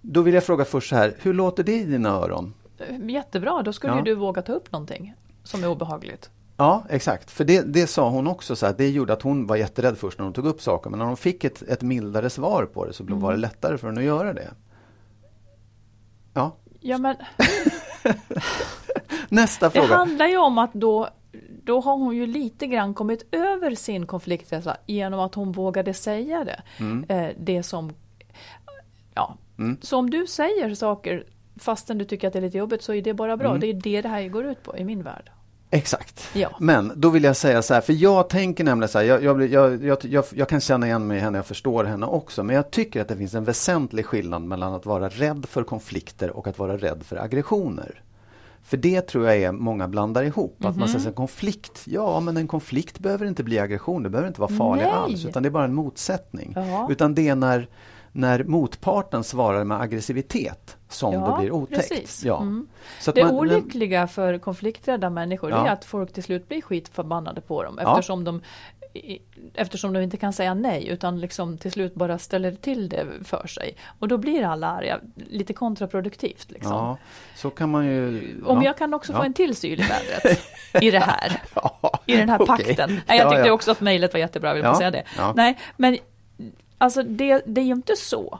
Då 0.00 0.22
vill 0.22 0.34
jag 0.34 0.44
fråga 0.44 0.64
först 0.64 0.88
så 0.88 0.96
här, 0.96 1.14
hur 1.18 1.34
låter 1.34 1.62
det 1.64 1.72
i 1.80 1.84
dina 1.84 2.08
öron? 2.08 2.54
Jättebra, 3.08 3.62
då 3.62 3.72
skulle 3.72 3.92
Ja. 3.92 3.98
ju 3.98 4.04
du 4.04 4.14
våga 4.14 4.42
ta 4.42 4.52
upp 4.52 4.72
någonting 4.72 5.14
som 5.44 5.64
är 5.64 5.68
obehagligt. 5.68 6.30
Ja, 6.56 6.84
exakt. 6.90 7.30
För 7.30 7.44
det, 7.44 7.60
det 7.62 7.86
sa 7.86 8.10
hon 8.10 8.26
också, 8.26 8.56
så 8.56 8.66
här, 8.66 8.74
det 8.78 8.88
gjorde 8.90 9.12
att 9.12 9.22
hon 9.22 9.46
var 9.46 9.56
jätterädd 9.56 9.98
först 9.98 10.18
när 10.18 10.24
hon 10.24 10.32
tog 10.32 10.46
upp 10.46 10.62
saker, 10.62 10.90
men 10.90 10.98
när 10.98 11.06
hon 11.06 11.16
fick 11.16 11.44
ett, 11.44 11.62
ett 11.62 11.82
mildare 11.82 12.30
svar 12.30 12.64
på 12.74 12.84
det 12.86 12.92
så 12.92 13.02
blev- 13.04 13.18
var 13.18 13.32
det 13.32 13.38
lättare 13.38 13.78
för 13.78 13.86
henne 13.88 14.00
att 14.00 14.06
göra 14.06 14.32
det. 14.32 14.50
Ja, 16.34 16.56
Ja, 16.84 16.98
men 16.98 17.16
nästa 19.28 19.66
det 19.66 19.72
fråga. 19.72 19.94
handlar 19.94 20.26
ju 20.26 20.36
om 20.36 20.58
att 20.58 20.72
då, 20.72 21.08
då 21.64 21.80
har 21.80 21.96
hon 21.96 22.16
ju 22.16 22.26
lite 22.26 22.66
grann 22.66 22.94
kommit 22.94 23.34
över 23.34 23.74
sin 23.74 24.06
konflikträdsla 24.06 24.76
genom 24.86 25.20
att 25.20 25.34
hon 25.34 25.52
vågade 25.52 25.94
säga 25.94 26.44
det. 26.44 26.62
Mm. 26.78 27.04
Eh, 27.08 27.32
det 27.38 27.62
som, 27.62 27.92
ja, 29.14 29.36
så 29.80 29.98
om 29.98 30.10
du 30.10 30.26
säger 30.26 30.74
saker 30.74 31.24
fastän 31.56 31.98
du 31.98 32.04
tycker 32.04 32.26
att 32.26 32.32
det 32.32 32.38
är 32.38 32.40
lite 32.40 32.58
jobbigt 32.58 32.82
så 32.82 32.94
är 32.94 33.02
det 33.02 33.14
bara 33.14 33.36
bra. 33.36 33.48
Mm. 33.48 33.60
Det 33.60 33.66
är 33.66 33.74
det 33.74 34.02
det 34.02 34.08
här 34.08 34.28
går 34.28 34.44
ut 34.44 34.62
på 34.62 34.78
i 34.78 34.84
min 34.84 35.02
värld. 35.02 35.30
Exakt. 35.74 36.28
Ja. 36.32 36.50
Men 36.60 36.92
då 36.96 37.10
vill 37.10 37.24
jag 37.24 37.36
säga 37.36 37.62
så 37.62 37.74
här, 37.74 37.80
för 37.80 37.92
jag 37.92 38.28
tänker 38.28 38.64
nämligen 38.64 38.88
så 38.88 38.98
här, 38.98 39.04
jag, 39.04 39.22
jag, 39.50 39.84
jag, 40.04 40.24
jag, 40.34 40.48
kan 40.48 40.60
känna 40.60 40.86
igen 40.86 41.06
mig 41.06 41.16
i 41.16 41.20
henne, 41.20 41.38
jag 41.38 41.46
förstår 41.46 41.84
henne 41.84 42.06
också, 42.06 42.42
men 42.42 42.56
jag 42.56 42.70
tycker 42.70 43.00
att 43.00 43.08
det 43.08 43.16
finns 43.16 43.34
en 43.34 43.44
väsentlig 43.44 44.06
skillnad 44.06 44.42
mellan 44.42 44.74
att 44.74 44.86
vara 44.86 45.08
rädd 45.08 45.46
för 45.48 45.64
konflikter 45.64 46.30
och 46.30 46.46
att 46.46 46.58
vara 46.58 46.76
rädd 46.76 47.02
för 47.04 47.16
aggressioner. 47.16 48.02
För 48.62 48.76
det 48.76 49.00
tror 49.00 49.26
jag 49.26 49.36
är 49.36 49.52
många 49.52 49.88
blandar 49.88 50.22
ihop. 50.22 50.64
Att 50.64 50.76
man 50.76 50.88
säger 50.88 51.04
här, 51.04 51.12
konflikt, 51.12 51.82
ja 51.84 52.20
men 52.20 52.36
en 52.36 52.48
konflikt 52.48 52.98
behöver 52.98 53.26
inte 53.26 53.44
bli 53.44 53.58
aggression, 53.58 54.02
det 54.02 54.10
behöver 54.10 54.28
inte 54.28 54.40
vara 54.40 54.52
farlig 54.52 54.82
Nej. 54.82 54.92
alls, 54.92 55.24
utan 55.24 55.42
det 55.42 55.48
är 55.48 55.50
bara 55.50 55.64
en 55.64 55.74
motsättning. 55.74 56.52
Ja. 56.56 56.86
Utan 56.90 57.14
det 57.14 57.28
är 57.28 57.34
när, 57.34 57.68
när 58.12 58.44
motparten 58.44 59.24
svarar 59.24 59.64
med 59.64 59.80
aggressivitet 59.80 60.76
som 60.88 61.12
Ja, 61.14 61.20
det 61.36 61.40
blir 61.42 61.50
otäckt. 61.52 61.88
precis. 61.88 62.24
Ja. 62.24 62.40
Mm. 62.40 62.68
Så 63.00 63.12
Det 63.12 63.24
man- 63.24 63.34
olyckliga 63.34 64.06
för 64.06 64.38
konflikträdda 64.38 65.10
människor 65.10 65.50
Ja. 65.50 65.66
är 65.66 65.72
att 65.72 65.84
folk 65.84 66.12
till 66.12 66.22
slut 66.22 66.48
blir 66.48 66.62
skitförbannade 66.62 67.40
på 67.40 67.62
dem 67.62 67.78
Ja. 67.82 67.90
eftersom 67.90 68.24
de 68.24 68.42
i- 68.94 69.18
eftersom 69.54 69.92
de 69.92 70.02
inte 70.02 70.16
kan 70.16 70.32
säga 70.32 70.54
nej 70.54 70.88
utan 70.88 71.20
liksom 71.20 71.58
till 71.58 71.72
slut 71.72 71.94
bara 71.94 72.18
ställer 72.18 72.52
till 72.52 72.88
det 72.88 73.06
för 73.24 73.46
sig. 73.46 73.76
Och 73.98 74.08
då 74.08 74.18
blir 74.18 74.44
alla 74.44 74.66
arga, 74.68 75.00
lite 75.30 75.52
kontraproduktivt. 75.52 76.50
Liksom. 76.50 76.72
Ja, 76.72 76.98
så 77.36 77.50
kan 77.50 77.70
man 77.70 77.86
ju... 77.86 78.18
Om 78.46 78.58
ja. 78.58 78.64
jag 78.64 78.78
kan 78.78 78.94
också 78.94 79.12
Ja. 79.12 79.18
få 79.18 79.24
en 79.24 79.34
till 79.34 79.56
syl 79.56 79.80
i 79.80 79.84
vädret 79.84 80.38
i 80.82 80.90
det 80.90 80.98
här. 80.98 81.42
Ja, 81.54 82.00
I 82.06 82.16
den 82.16 82.28
här 82.28 82.42
okej. 82.42 82.46
pakten. 82.66 83.00
Nej, 83.08 83.18
jag 83.18 83.26
Ja, 83.26 83.30
tyckte 83.30 83.48
ja. 83.48 83.52
också 83.54 83.70
att 83.70 83.80
mejlet 83.80 84.12
var 84.12 84.20
jättebra, 84.20 84.54
vill 84.54 84.62
Ja, 84.62 84.68
bara 84.70 84.78
säga 84.78 84.90
det. 84.90 85.04
ja. 85.18 85.32
Nej, 85.36 85.58
men 85.76 85.98
alltså 86.82 87.02
det, 87.02 87.42
det 87.46 87.60
är 87.60 87.64
ju 87.64 87.72
inte 87.72 87.96
så. 87.96 88.38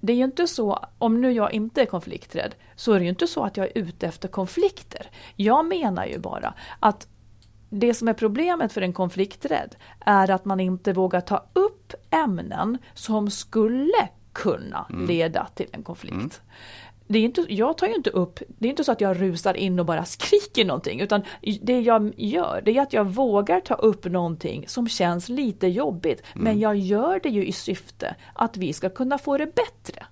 Det 0.00 0.12
är 0.12 0.16
ju 0.16 0.24
inte 0.24 0.46
så, 0.46 0.84
om 0.98 1.20
nu 1.20 1.32
jag 1.32 1.52
inte 1.52 1.82
är 1.82 1.86
konflikträdd, 1.86 2.54
så 2.76 2.92
är 2.92 2.98
det 2.98 3.04
ju 3.04 3.10
inte 3.10 3.26
så 3.26 3.44
att 3.44 3.56
jag 3.56 3.66
är 3.66 3.78
ute 3.78 4.06
efter 4.06 4.28
konflikter. 4.28 5.10
Jag 5.36 5.66
menar 5.66 6.06
ju 6.06 6.18
bara 6.18 6.54
att 6.80 7.08
det 7.70 7.94
som 7.94 8.08
är 8.08 8.12
problemet 8.14 8.72
för 8.72 8.82
en 8.82 8.92
konflikträdd 8.92 9.76
är 10.00 10.30
att 10.30 10.44
man 10.44 10.60
inte 10.60 10.92
vågar 10.92 11.20
ta 11.20 11.44
upp 11.52 11.94
ämnen 12.10 12.78
som 12.94 13.30
skulle 13.30 14.08
kunna 14.32 14.86
Mm. 14.90 15.06
leda 15.06 15.46
till 15.54 15.66
en 15.72 15.82
konflikt. 15.82 16.40
Det 17.12 17.18
är 17.18 17.22
inte, 17.22 17.46
jag 17.48 17.78
tar 17.78 17.86
ju 17.86 17.94
inte 17.94 18.10
upp, 18.10 18.40
det 18.48 18.68
är 18.68 18.70
inte 18.70 18.84
så 18.84 18.92
att 18.92 19.00
jag 19.00 19.22
rusar 19.22 19.54
in 19.54 19.80
och 19.80 19.86
bara 19.86 20.04
skriker 20.04 20.64
någonting, 20.64 21.00
utan 21.00 21.22
det 21.62 21.80
jag 21.80 22.14
gör, 22.16 22.62
det 22.64 22.76
är 22.76 22.82
att 22.82 22.92
jag 22.92 23.04
vågar 23.04 23.60
ta 23.60 23.74
upp 23.74 24.04
någonting 24.04 24.64
som 24.68 24.88
känns 24.88 25.28
lite 25.28 25.66
jobbigt, 25.66 26.22
men 26.34 26.60
jag 26.60 26.76
gör 26.76 27.20
det 27.22 27.28
ju 27.28 27.46
i 27.46 27.52
syfte 27.52 28.14
att 28.34 28.56
vi 28.56 28.72
ska 28.72 28.90
kunna 28.90 29.18
få 29.18 29.38
det 29.38 29.54
bättre. 29.54 30.06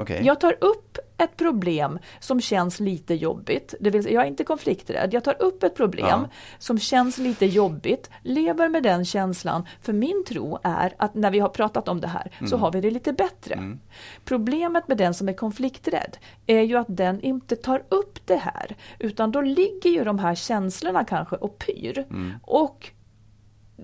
Okej. 0.00 0.20
Jag 0.24 0.40
tar 0.40 0.56
upp 0.60 0.98
ett 1.18 1.36
problem 1.36 1.98
som 2.20 2.40
känns 2.40 2.80
lite 2.80 3.14
jobbigt, 3.14 3.74
det 3.80 3.90
vill 3.90 4.02
säga 4.02 4.14
jag 4.14 4.22
är 4.24 4.28
inte 4.28 4.44
konflikträdd, 4.44 5.14
jag 5.14 5.24
tar 5.24 5.42
upp 5.42 5.62
ett 5.62 5.76
problem 5.76 6.06
Ja. 6.08 6.28
som 6.58 6.78
känns 6.78 7.18
lite 7.18 7.46
jobbigt, 7.46 8.10
lever 8.22 8.68
med 8.68 8.82
den 8.82 9.04
känslan, 9.04 9.66
för 9.82 9.92
min 9.92 10.24
tro 10.28 10.58
är 10.62 10.94
att 10.96 11.14
när 11.14 11.30
vi 11.30 11.38
har 11.38 11.48
pratat 11.48 11.88
om 11.88 12.00
det 12.00 12.08
här 12.08 12.30
så 12.38 12.44
Mm. 12.44 12.60
har 12.60 12.72
vi 12.72 12.80
det 12.80 12.90
lite 12.90 13.12
bättre. 13.12 13.76
Problemet 14.24 14.88
med 14.88 14.96
den 14.96 15.14
som 15.14 15.28
är 15.28 15.32
konflikträdd 15.32 16.16
är 16.46 16.60
ju 16.60 16.76
att 16.76 16.86
den 16.88 17.20
inte 17.20 17.56
tar 17.56 17.82
upp 17.88 18.26
det 18.26 18.36
här, 18.36 18.76
utan 18.98 19.30
då 19.32 19.40
ligger 19.40 19.90
ju 19.90 20.04
de 20.04 20.18
här 20.18 20.34
känslorna 20.34 21.04
kanske 21.04 21.36
och 21.36 21.58
pyr. 21.58 21.98
Mm. 22.10 22.32
Och 22.42 22.90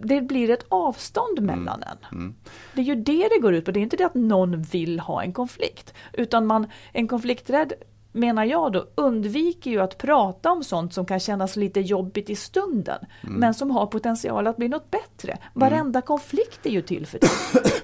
det 0.02 0.20
blir 0.20 0.50
ett 0.50 0.64
avstånd 0.68 1.38
Mm. 1.38 1.58
mellan 1.58 1.82
en. 1.82 2.34
Det 2.74 2.80
är 2.80 2.84
ju 2.84 2.94
det 2.94 3.28
det 3.28 3.38
går 3.42 3.54
ut 3.54 3.64
på. 3.64 3.70
Det 3.70 3.80
är 3.80 3.82
inte 3.82 3.96
det 3.96 4.06
att 4.06 4.14
någon 4.14 4.62
vill 4.62 5.00
ha 5.00 5.22
en 5.22 5.32
konflikt. 5.32 5.94
Utan 6.12 6.46
man, 6.46 6.66
en 6.92 7.08
konflikträdd, 7.08 7.72
menar 8.12 8.44
jag 8.44 8.72
då, 8.72 8.86
undviker 8.94 9.70
ju 9.70 9.80
att 9.80 9.98
prata 9.98 10.52
om 10.52 10.64
sånt 10.64 10.94
som 10.94 11.06
kan 11.06 11.20
kännas 11.20 11.56
lite 11.56 11.80
jobbigt 11.80 12.30
i 12.30 12.36
stunden. 12.36 12.98
Mm. 13.22 13.34
Men 13.34 13.54
som 13.54 13.70
har 13.70 13.86
potential 13.86 14.46
att 14.46 14.56
bli 14.56 14.68
något 14.68 14.90
bättre. 14.90 15.38
Varenda 15.54 16.00
konflikt 16.00 16.66
är 16.66 16.70
ju 16.70 16.82
till 16.82 17.06
för 17.06 17.18
det. 17.18 17.28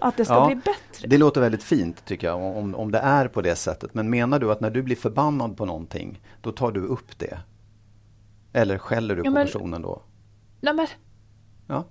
Att 0.01 0.17
det 0.17 0.25
ska 0.25 0.35
Ja, 0.35 0.47
bli 0.47 0.55
bättre. 0.57 1.09
Det 1.09 1.19
låter 1.19 1.41
väldigt 1.41 1.63
fint 1.63 2.05
tycker 2.05 2.27
jag, 2.27 2.57
om, 2.57 2.75
om 2.75 2.91
det 2.91 2.99
är 2.99 3.29
på 3.29 3.41
det 3.43 3.57
sättet. 3.57 3.95
Men 3.95 4.11
menar 4.11 4.39
du 4.39 4.53
att 4.53 4.61
när 4.61 4.71
du 4.71 4.83
blir 4.83 4.97
förbannad 4.97 5.57
på 5.57 5.65
någonting, 5.67 6.21
då 6.41 6.53
tar 6.53 6.73
du 6.73 6.81
upp 6.81 7.19
det? 7.19 7.39
Eller 8.53 8.79
skäller 8.79 9.15
du 9.17 9.21
Ja, 9.21 9.25
på 9.25 9.31
men- 9.31 9.47
personen 9.47 9.83
då? 9.83 10.03
Nej, 10.61 10.75
men, 10.75 10.87
Ja 11.67 11.85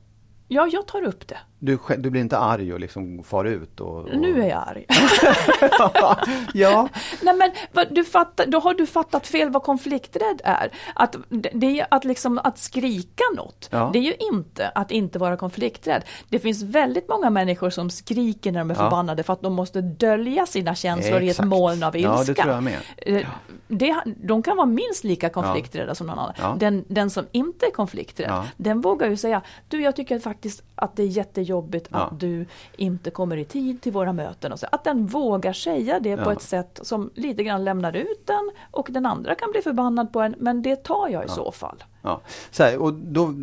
ja, 0.53 0.67
jag 0.71 0.87
tar 0.87 1.01
upp 1.03 1.27
det. 1.27 1.37
Du, 1.63 1.77
du 1.97 2.09
blir 2.09 2.21
inte 2.21 2.37
arg 2.37 2.73
och 2.73 2.79
liksom 2.79 3.23
far 3.23 3.45
ut? 3.45 3.79
Och, 3.79 3.97
och... 3.97 4.17
Nu 4.17 4.41
är 4.43 4.49
jag 4.49 4.63
arg. 4.67 4.85
ja, 6.53 6.87
Nej 7.21 7.35
men 7.35 7.51
du 7.89 8.03
fattar, 8.03 8.45
då 8.45 8.59
har 8.59 8.73
du 8.73 8.85
fattat 8.85 9.27
fel 9.27 9.49
vad 9.49 9.63
konflikträdd 9.63 10.41
är. 10.43 10.71
Att, 10.95 11.15
det 11.53 11.79
är 11.79 11.87
att, 11.91 12.05
liksom, 12.05 12.37
att 12.43 12.57
skrika 12.57 13.23
något, 13.35 13.67
Ja. 13.71 13.89
det 13.93 13.99
är 13.99 14.03
ju 14.03 14.13
inte 14.19 14.69
att 14.75 14.91
inte 14.91 15.19
vara 15.19 15.37
konflikträdd. 15.37 16.03
Det 16.29 16.39
finns 16.39 16.63
väldigt 16.63 17.09
många 17.09 17.29
människor 17.29 17.69
som 17.69 17.89
skriker 17.89 18.51
när 18.51 18.59
de 18.59 18.71
är 18.71 18.75
Ja. 18.75 18.79
förbannade 18.83 19.23
för 19.23 19.33
att 19.33 19.41
de 19.41 19.53
måste 19.53 19.81
dölja 19.81 20.45
sina 20.45 20.75
känslor 20.75 21.21
i 21.21 21.25
ett 21.25 21.31
Exakt. 21.31 21.47
moln 21.49 21.83
av 21.83 21.95
ilska. 21.95 22.11
Ja, 22.17 22.23
det 22.27 22.33
tror 22.33 22.53
jag 22.53 22.63
med. 22.63 22.79
Eh, 22.97 23.27
Det, 23.67 23.95
de 24.23 24.43
kan 24.43 24.57
vara 24.57 24.65
minst 24.67 25.03
lika 25.03 25.29
konflikträdda 25.29 25.95
som 25.95 26.07
någon 26.07 26.19
annan. 26.19 26.33
Ja. 26.41 26.55
Den, 26.59 26.85
den 26.87 27.09
som 27.09 27.25
inte 27.31 27.65
är 27.65 27.71
konflikträdd, 27.71 28.29
Ja. 28.29 28.45
den 28.57 28.81
vågar 28.81 29.09
ju 29.09 29.17
säga, 29.17 29.41
du 29.67 29.81
jag 29.81 29.95
tycker 29.95 30.19
faktiskt 30.19 30.63
att 30.75 30.95
det 30.95 31.03
är 31.03 31.07
jättejobbigt 31.07 31.50
Ja. 31.91 31.97
att 31.97 32.19
du 32.19 32.45
inte 32.75 33.11
kommer 33.11 33.37
i 33.37 33.45
tid 33.45 33.81
till 33.81 33.91
våra 33.91 34.13
möten. 34.13 34.51
Och 34.51 34.59
så. 34.59 34.67
Att 34.71 34.83
den 34.83 35.05
vågar 35.05 35.53
säga 35.53 35.99
det 35.99 36.17
på 36.17 36.23
Ja. 36.23 36.33
ett 36.33 36.41
sätt 36.41 36.79
som 36.83 37.09
lite 37.15 37.43
grann 37.43 37.63
lämnar 37.63 37.95
ut 37.95 38.27
den 38.27 38.51
och 38.71 38.87
den 38.91 39.05
andra 39.05 39.35
kan 39.35 39.51
bli 39.51 39.61
förbannad 39.61 40.13
på 40.13 40.21
en, 40.21 40.35
men 40.37 40.61
det 40.61 40.75
tar 40.75 41.07
jag 41.09 41.25
i 41.25 41.27
så 41.27 41.51
fall. 41.51 41.83
ja. 42.01 42.21
Så 42.51 42.63
här, 42.63 42.77
och 42.81 42.93
då, 42.93 43.33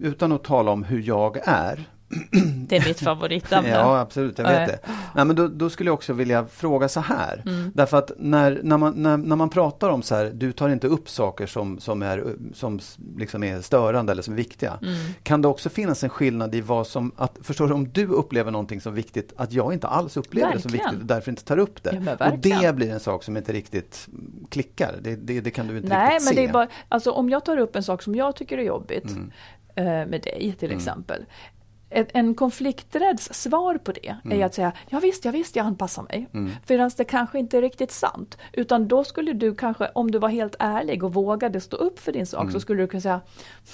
utan 0.00 0.32
att 0.32 0.44
tala 0.44 0.70
om 0.70 0.84
hur 0.84 1.02
jag 1.02 1.36
är, 1.44 1.84
Det 2.66 2.76
är 2.76 2.84
mitt 2.88 3.00
favoritämne. 3.00 3.70
Ja, 3.70 3.98
absolut, 4.00 4.38
jag 4.38 4.44
vet 4.44 4.60
Eh. 4.60 4.66
det. 4.66 4.78
Nej, 5.14 5.24
men 5.24 5.36
då, 5.36 5.48
då 5.48 5.70
skulle 5.70 5.88
jag 5.88 5.94
också 5.94 6.12
vilja 6.12 6.44
fråga 6.46 6.88
så 6.88 7.00
här. 7.00 7.42
Mm. 7.46 7.70
Därför 7.74 7.96
att 7.96 8.10
när, 8.18 8.60
när, 8.62 8.76
man, 8.76 8.94
när, 9.02 9.16
när 9.16 9.36
man 9.36 9.50
pratar 9.50 9.88
om 9.88 10.02
så 10.02 10.14
här, 10.14 10.30
du 10.34 10.52
tar 10.52 10.68
inte 10.68 10.86
upp 10.86 11.08
saker 11.10 11.46
som, 11.46 11.80
som, 11.80 12.02
är, 12.02 12.24
som 12.54 12.80
liksom 13.16 13.44
är 13.44 13.60
störande 13.60 14.12
eller 14.12 14.22
som 14.22 14.32
är 14.34 14.36
viktiga. 14.38 14.78
Mm. 14.82 14.94
Kan 15.22 15.42
det 15.42 15.48
också 15.48 15.68
finnas 15.68 16.04
en 16.04 16.10
skillnad 16.10 16.54
i 16.54 16.60
vad 16.60 16.86
som, 16.86 17.12
att, 17.16 17.38
förstår 17.42 17.68
du, 17.68 17.74
om 17.74 17.88
du 17.92 18.06
upplever 18.06 18.50
någonting 18.50 18.80
som 18.80 18.94
viktigt, 18.94 19.32
att 19.36 19.52
jag 19.52 19.72
inte 19.72 19.86
alls 19.88 20.16
upplever 20.16 20.52
det 20.52 20.60
som 20.60 20.70
Verkligen. 20.70 20.90
viktigt 20.90 21.00
och 21.02 21.06
därför 21.14 21.30
inte 21.30 21.44
tar 21.44 21.58
upp 21.58 21.82
det. 21.82 22.02
Ja, 22.06 22.12
och 22.14 22.20
verkligen. 22.20 22.62
det 22.62 22.72
blir 22.72 22.90
en 22.90 23.00
sak 23.00 23.24
som 23.24 23.36
inte 23.36 23.52
riktigt 23.52 24.08
klickar. 24.48 24.94
Det, 25.00 25.16
det, 25.16 25.40
det 25.40 25.50
kan 25.50 25.66
du 25.66 25.76
inte 25.76 25.88
Nej, 25.88 26.06
riktigt 26.14 26.24
men 26.24 26.34
se. 26.34 26.40
det 26.40 26.48
är 26.48 26.52
bara, 26.52 26.68
alltså 26.88 27.10
om 27.10 27.30
jag 27.30 27.44
tar 27.44 27.56
upp 27.56 27.76
en 27.76 27.82
sak 27.82 28.02
som 28.02 28.14
jag 28.14 28.36
tycker 28.36 28.58
är 28.58 28.62
jobbigt 28.62 29.04
Mm. 29.10 29.30
eh, 30.02 30.06
med 30.10 30.22
dig 30.22 30.54
till 30.58 30.72
exempel. 30.72 31.24
En, 31.90 32.34
konflikträdds 32.34 33.34
svar 33.34 33.78
på 33.78 33.92
det 33.92 34.16
Mm. 34.24 34.40
är 34.40 34.46
att 34.46 34.54
säga, 34.54 34.72
ja 34.88 34.98
visst, 34.98 35.24
ja 35.24 35.30
visst, 35.30 35.56
jag 35.56 35.66
anpassar 35.66 36.02
mig. 36.02 36.26
För 36.66 36.96
det 36.98 37.04
kanske 37.04 37.38
inte 37.38 37.58
är 37.58 37.62
riktigt 37.62 37.92
sant. 37.92 38.38
Utan 38.52 38.88
då 38.88 39.04
skulle 39.04 39.32
du 39.32 39.54
kanske, 39.54 39.88
om 39.94 40.10
du 40.10 40.18
var 40.18 40.28
helt 40.28 40.56
ärlig 40.58 41.04
och 41.04 41.14
vågade 41.14 41.60
stå 41.60 41.76
upp 41.76 41.98
för 41.98 42.12
din 42.12 42.26
sak, 42.26 42.40
Mm. 42.42 42.52
så 42.52 42.60
skulle 42.60 42.82
du 42.82 42.86
kunna 42.86 43.00
säga, 43.00 43.20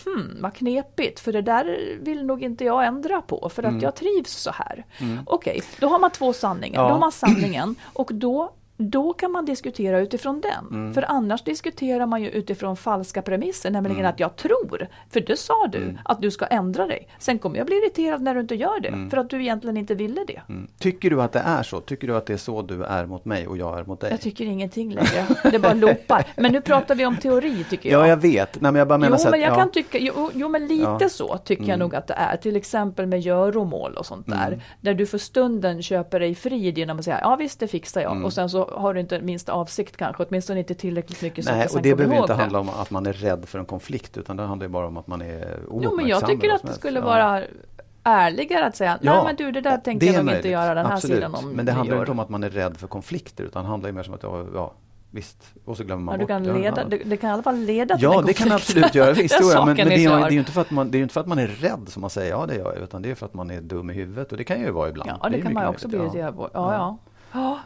hmm, 0.05 0.37
vad 0.40 0.55
knepigt, 0.55 1.20
för 1.20 1.33
det 1.33 1.42
där 1.42 1.96
vill 2.00 2.24
nog 2.26 2.42
inte 2.42 2.64
jag 2.64 2.87
ändra 2.87 3.22
på, 3.22 3.48
för 3.48 3.62
Mm. 3.62 3.76
att 3.76 3.83
jag 3.83 3.94
trivs 3.94 4.33
så 4.33 4.50
här. 4.50 4.85
Okej, 5.26 5.62
då 5.81 5.88
har 5.88 5.98
man 5.98 6.11
två 6.11 6.33
sanningar. 6.33 6.81
Ja. 6.83 6.88
Då 6.88 6.92
har 6.94 7.00
man 7.00 7.12
sanningen 7.12 7.74
och 7.92 8.11
då 8.14 8.52
då 8.76 9.12
kan 9.12 9.32
man 9.32 9.44
diskutera 9.44 10.00
utifrån 10.00 10.40
den. 10.40 10.66
Mm. 10.80 10.94
För 10.94 11.04
annars 11.10 11.42
diskuterar 11.42 12.06
man 12.06 12.22
ju 12.22 12.30
utifrån 12.30 12.76
falska 12.76 13.22
premisser, 13.22 13.70
nämligen 13.70 14.06
att 14.06 14.20
jag 14.20 14.36
tror, 14.36 14.88
för 15.10 15.20
det 15.20 15.36
sa 15.38 15.66
du, 15.72 15.78
Mm. 15.82 15.98
att 16.04 16.22
du 16.22 16.30
ska 16.30 16.46
ändra 16.46 16.86
dig. 16.86 17.08
Sen 17.18 17.38
kommer 17.38 17.56
jag 17.58 17.66
bli 17.66 17.76
irriterad 17.76 18.22
när 18.22 18.34
du 18.34 18.40
inte 18.40 18.54
gör 18.54 18.80
det, 18.80 19.08
för 19.10 19.16
att 19.16 19.30
du 19.30 19.40
egentligen 19.42 19.76
inte 19.76 19.94
ville 19.94 20.24
det. 20.26 20.40
Mm. 20.48 20.66
Tycker 20.78 21.10
du 21.10 21.22
att 21.22 21.32
det 21.32 21.38
är 21.38 21.62
så? 21.62 21.80
Tycker 21.80 22.06
du 22.06 22.16
att 22.16 22.26
det 22.26 22.32
är 22.32 22.36
så 22.36 22.62
du 22.62 22.84
är 22.84 23.06
mot 23.06 23.24
mig 23.24 23.46
och 23.46 23.56
jag 23.56 23.78
är 23.78 23.84
mot 23.84 24.00
dig? 24.00 24.10
Jag 24.10 24.20
tycker 24.20 24.44
ingenting 24.44 24.94
längre, 24.94 25.26
det 25.52 25.58
bara 25.58 25.72
loopar. 25.74 26.26
Men 26.36 26.52
nu 26.52 26.60
pratar 26.60 26.94
vi 26.94 27.06
om 27.06 27.16
teori 27.16 27.64
tycker 27.70 27.90
jag. 27.90 28.02
Ja, 28.02 28.08
jag 28.08 28.16
vet. 28.16 28.60
Nej, 28.60 28.72
men 28.72 28.78
jag 28.78 28.88
bara 28.88 28.98
menar 28.98 29.16
Jo, 29.16 29.18
så 29.18 29.28
att, 29.28 29.30
men 29.32 29.40
jag 29.40 29.50
ja. 29.52 29.56
kan 29.56 29.70
tycka, 29.70 29.98
jo, 29.98 30.30
jo 30.34 30.48
men 30.48 30.66
lite 30.66 30.96
Ja. 31.00 31.08
så 31.08 31.38
tycker 31.38 31.62
jag 31.62 31.68
Mm. 31.68 31.78
nog 31.80 31.94
att 31.94 32.06
det 32.06 32.14
är. 32.14 32.36
Till 32.36 32.56
exempel 32.56 33.06
med 33.06 33.20
göromål 33.20 33.94
och 33.96 34.06
sånt 34.06 34.26
där. 34.26 34.62
Där 34.80 34.94
du 34.94 35.06
för 35.06 35.18
stunden 35.18 35.82
köper 35.82 36.20
dig 36.20 36.34
frid 36.34 36.78
genom 36.78 36.98
att 36.98 37.04
säga 37.04 37.18
ja 37.22 37.36
visst 37.36 37.60
det 37.60 37.68
fixar 37.68 38.00
jag. 38.00 38.24
Och 38.24 38.32
sen 38.32 38.50
så 38.50 38.65
har 38.72 38.94
du 38.94 39.00
inte 39.00 39.20
minsta 39.20 39.52
avsikt 39.52 39.96
kanske, 39.96 40.24
åtminstone 40.29 40.59
inte 40.59 40.74
tillräckligt 40.74 41.22
mycket 41.22 41.44
så 41.44 41.50
Nej, 41.52 41.66
och 41.74 41.83
det 41.83 41.94
behöver 41.94 42.16
inte 42.16 42.33
det. 42.33 42.37
handla 42.40 42.59
om 42.61 42.68
att 42.68 42.90
man 42.90 43.07
är 43.07 43.12
rädd 43.12 43.44
för 43.48 43.59
en 43.59 43.64
konflikt 43.64 44.18
utan 44.18 44.37
det 44.37 44.42
handlar 44.42 44.68
bara 44.68 44.87
om 44.87 44.96
att 44.96 45.07
man 45.07 45.22
är 45.22 45.37
ouppmärksam. 45.37 45.81
Jo 45.83 45.96
men 45.96 46.07
jag 46.09 46.26
tycker 46.26 46.50
att 46.55 46.62
det 46.62 46.72
skulle 46.72 46.98
Ja. 46.98 47.05
vara 47.05 47.42
ärligare 48.02 48.66
att 48.66 48.76
säga 48.76 48.98
nej 49.02 49.14
Ja, 49.14 49.24
men 49.24 49.37
du 49.37 49.52
det 49.52 49.61
där 49.61 49.76
tänkte 49.79 50.07
det 50.07 50.12
är 50.12 50.14
jag 50.14 50.24
nog 50.24 50.35
inte 50.35 50.48
göra 50.48 50.74
den 50.74 50.87
här 50.87 50.92
Absolut. 50.94 51.16
sidan 51.16 51.35
om 51.35 51.50
Men 51.52 51.66
det 51.66 51.72
handlar 51.72 51.98
inte 51.98 52.11
om 52.11 52.18
att 52.18 52.29
man 52.29 52.44
är 52.44 52.50
rädd 52.50 52.76
för 52.76 52.87
konflikter 52.87 53.44
utan 53.44 53.62
det 53.64 53.68
handlar 53.68 53.88
ju 53.88 53.94
mer 53.94 54.02
som 54.02 54.14
att, 54.14 54.22
ja, 54.22 54.44
ja 54.55 54.72
visst, 55.11 55.55
och 55.64 55.76
så 55.76 55.85
glömmer 55.85 56.02
man 56.05 56.14
Ja, 56.14 56.18
bort 56.18 56.29
kan 56.29 56.42
det. 56.42 56.52
leda, 56.52 56.81
Ja. 56.83 56.88
det, 56.88 56.96
det 57.05 57.16
kan 57.16 57.31
i 57.31 57.33
alla 57.33 57.42
fall 57.42 57.57
leda 57.59 57.94
till 57.94 58.02
Ja, 58.05 58.22
det 58.26 58.33
kan 58.33 58.52
absolut 58.52 58.94
göra, 58.94 59.12
visst. 59.12 59.40
Jag. 59.40 59.66
Men, 59.66 59.76
men 59.76 59.88
det, 59.88 60.05
är, 60.05 60.18
det 60.18 60.26
är 60.26 60.31
ju 60.31 60.38
inte 60.38 60.52
för 60.52 60.61
att 60.61 60.70
man, 60.70 60.90
det 60.90 60.98
är 60.98 61.02
inte 61.02 61.12
för 61.14 61.20
att 61.20 61.26
man 61.26 61.38
är 61.38 61.46
rädd 61.46 61.88
som 61.88 62.00
man 62.00 62.11
säger 62.11 62.31
ja 62.31 62.46
det 62.46 62.55
gör 62.55 62.72
jag, 62.74 62.83
utan 62.83 63.02
det 63.02 63.11
är 63.11 63.14
för 63.14 63.26
att 63.26 63.35
man 63.35 63.50
är 63.50 63.61
dum 63.61 63.90
i 63.90 63.92
huvudet 63.92 64.33
och 64.33 64.38
det 64.38 64.44
kan 64.44 64.61
ju 64.61 64.70
vara 64.70 64.88
ibland. 64.88 65.11
Ja, 65.22 65.29
det 65.29 65.37
ju 65.37 65.42
kan 65.42 65.52
man 65.55 65.66
också 65.66 65.88
bli 65.88 65.98
på. 65.98 66.09
Ja, 66.14 66.48
ja. 66.52 66.96
ja. 67.33 67.59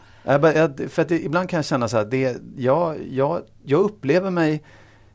För 0.89 1.01
att 1.03 1.11
ibland 1.11 1.49
kan 1.49 1.57
jag 1.59 1.65
känna 1.65 1.89
så 1.89 1.97
här, 1.97 2.05
det, 2.05 2.37
jag, 2.57 2.97
jag, 3.11 3.43
jag 3.65 3.81
upplever 3.81 4.31
mig 4.31 4.63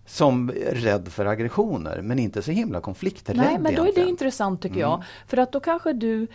som 0.06 0.52
rädd 0.72 1.08
för 1.12 1.26
aggressioner 1.26 2.02
men 2.02 2.20
inte 2.20 2.42
så 2.42 2.52
himla 2.52 2.82
konflikträdd 2.82 3.38
Nej, 3.38 3.58
men 3.60 3.76
då 3.76 3.84
är 3.88 3.94
det 3.96 4.06
intressant 4.10 4.62
tycker 4.62 4.80
jag. 4.80 5.04
För 5.28 5.38
att 5.38 5.52
då 5.52 5.60
kanske 5.60 5.94
du 5.94 6.28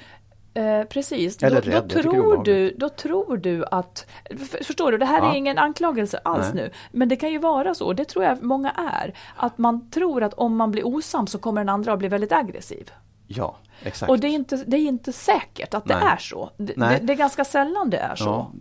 Eh, 0.54 0.84
precis, 0.84 1.42
Eller 1.42 1.62
då, 1.62 1.70
rädd, 1.70 1.84
då, 1.88 2.02
tror 2.02 2.44
du, 2.44 2.74
då 2.78 2.88
tror 2.88 3.36
du 3.36 3.64
att... 3.70 4.06
för- 4.50 4.64
Förstår 4.64 4.92
du, 4.92 4.98
det 4.98 5.06
här 5.06 5.18
Ja. 5.18 5.32
är 5.32 5.36
ingen 5.36 5.58
anklagelse 5.58 6.20
alls 6.24 6.46
Nej. 6.54 6.64
nu. 6.64 6.70
Men 6.92 7.08
det 7.08 7.16
kan 7.16 7.32
ju 7.32 7.38
vara 7.38 7.74
så, 7.74 7.86
och 7.86 7.96
det 7.96 8.04
tror 8.04 8.24
jag 8.24 8.42
många 8.42 8.70
är. 8.70 9.14
Att 9.36 9.58
man 9.58 9.90
tror 9.90 10.22
att 10.22 10.34
om 10.34 10.56
man 10.56 10.70
blir 10.70 10.86
osams 10.86 11.30
så 11.30 11.38
kommer 11.38 11.60
den 11.60 11.68
andra 11.68 11.92
att 11.92 11.98
bli 11.98 12.08
väldigt 12.08 12.32
aggressiv. 12.32 12.90
Ja, 13.32 13.56
exakt. 13.82 14.10
Och 14.10 14.18
det 14.20 14.26
är, 14.26 14.34
inte, 14.34 14.56
det 14.66 14.76
är 14.76 14.88
inte 14.88 15.12
säkert 15.12 15.74
att 15.74 15.84
det 15.84 15.94
Nej. 15.94 16.12
är 16.12 16.16
så. 16.16 16.50
Det, 16.56 16.72
det, 16.72 17.00
det 17.02 17.12
är 17.12 17.16
ganska 17.16 17.44
sällan 17.44 17.90
det 17.90 17.96
är 17.96 18.16
så. 18.16 18.24
Ja. 18.24 18.52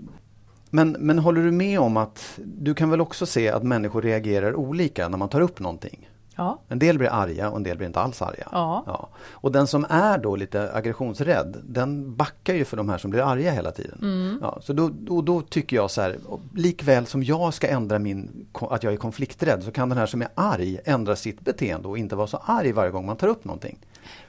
Men, 0.69 0.91
men 0.99 1.19
håller 1.19 1.41
du 1.41 1.51
med 1.51 1.79
om 1.79 1.97
att 1.97 2.39
du 2.45 2.73
kan 2.73 2.89
väl 2.89 3.01
också 3.01 3.25
se 3.25 3.49
att 3.49 3.63
människor 3.63 4.01
reagerar 4.01 4.55
olika 4.55 5.08
när 5.10 5.17
man 5.17 5.29
tar 5.29 5.41
upp 5.41 5.60
någonting? 5.60 6.10
Ja. 6.36 6.60
En 6.67 6.79
del 6.79 6.97
blir 6.97 7.10
arga 7.10 7.49
och 7.49 7.58
en 7.58 7.63
del 7.63 7.77
blir 7.77 7.88
inte 7.88 7.99
alls 7.99 8.21
arga. 8.21 8.47
Ja. 8.51 9.10
Och 9.32 9.51
den 9.51 9.67
som 9.67 9.86
är 9.89 10.17
då 10.17 10.36
lite 10.36 10.73
aggressionsrädd, 10.73 11.58
den 11.63 12.15
backar 12.15 12.53
ju 12.53 12.65
för 12.65 12.77
de 12.77 12.89
här 12.89 12.97
som 12.97 13.12
blir 13.12 13.21
arga 13.21 13.51
hela 13.51 13.71
tiden. 13.71 13.99
Mm. 14.01 14.39
Ja, 14.41 14.60
så 14.62 14.73
då, 14.73 14.89
då, 14.93 15.21
då 15.21 15.41
tycker 15.41 15.75
jag 15.75 15.91
så 15.91 16.01
här, 16.01 16.17
likväl 16.55 17.05
som 17.05 17.23
jag 17.23 17.53
ska 17.53 17.67
ändra 17.67 17.99
min, 17.99 18.47
att 18.53 18.84
jag 18.84 18.93
är 18.93 18.97
konflikträdd, 18.97 19.63
så 19.63 19.71
kan 19.71 19.89
den 19.89 19.97
här 19.97 20.05
som 20.05 20.21
är 20.21 20.29
arg 20.36 20.79
ändra 20.86 21.15
sitt 21.15 21.41
beteende 21.41 21.88
och 21.88 21.97
inte 21.97 22.15
vara 22.15 22.27
så 22.27 22.38
arg 22.45 22.71
varje 22.71 22.91
gång 22.91 23.05
man 23.05 23.17
tar 23.17 23.27
upp 23.27 23.45
någonting. 23.45 23.77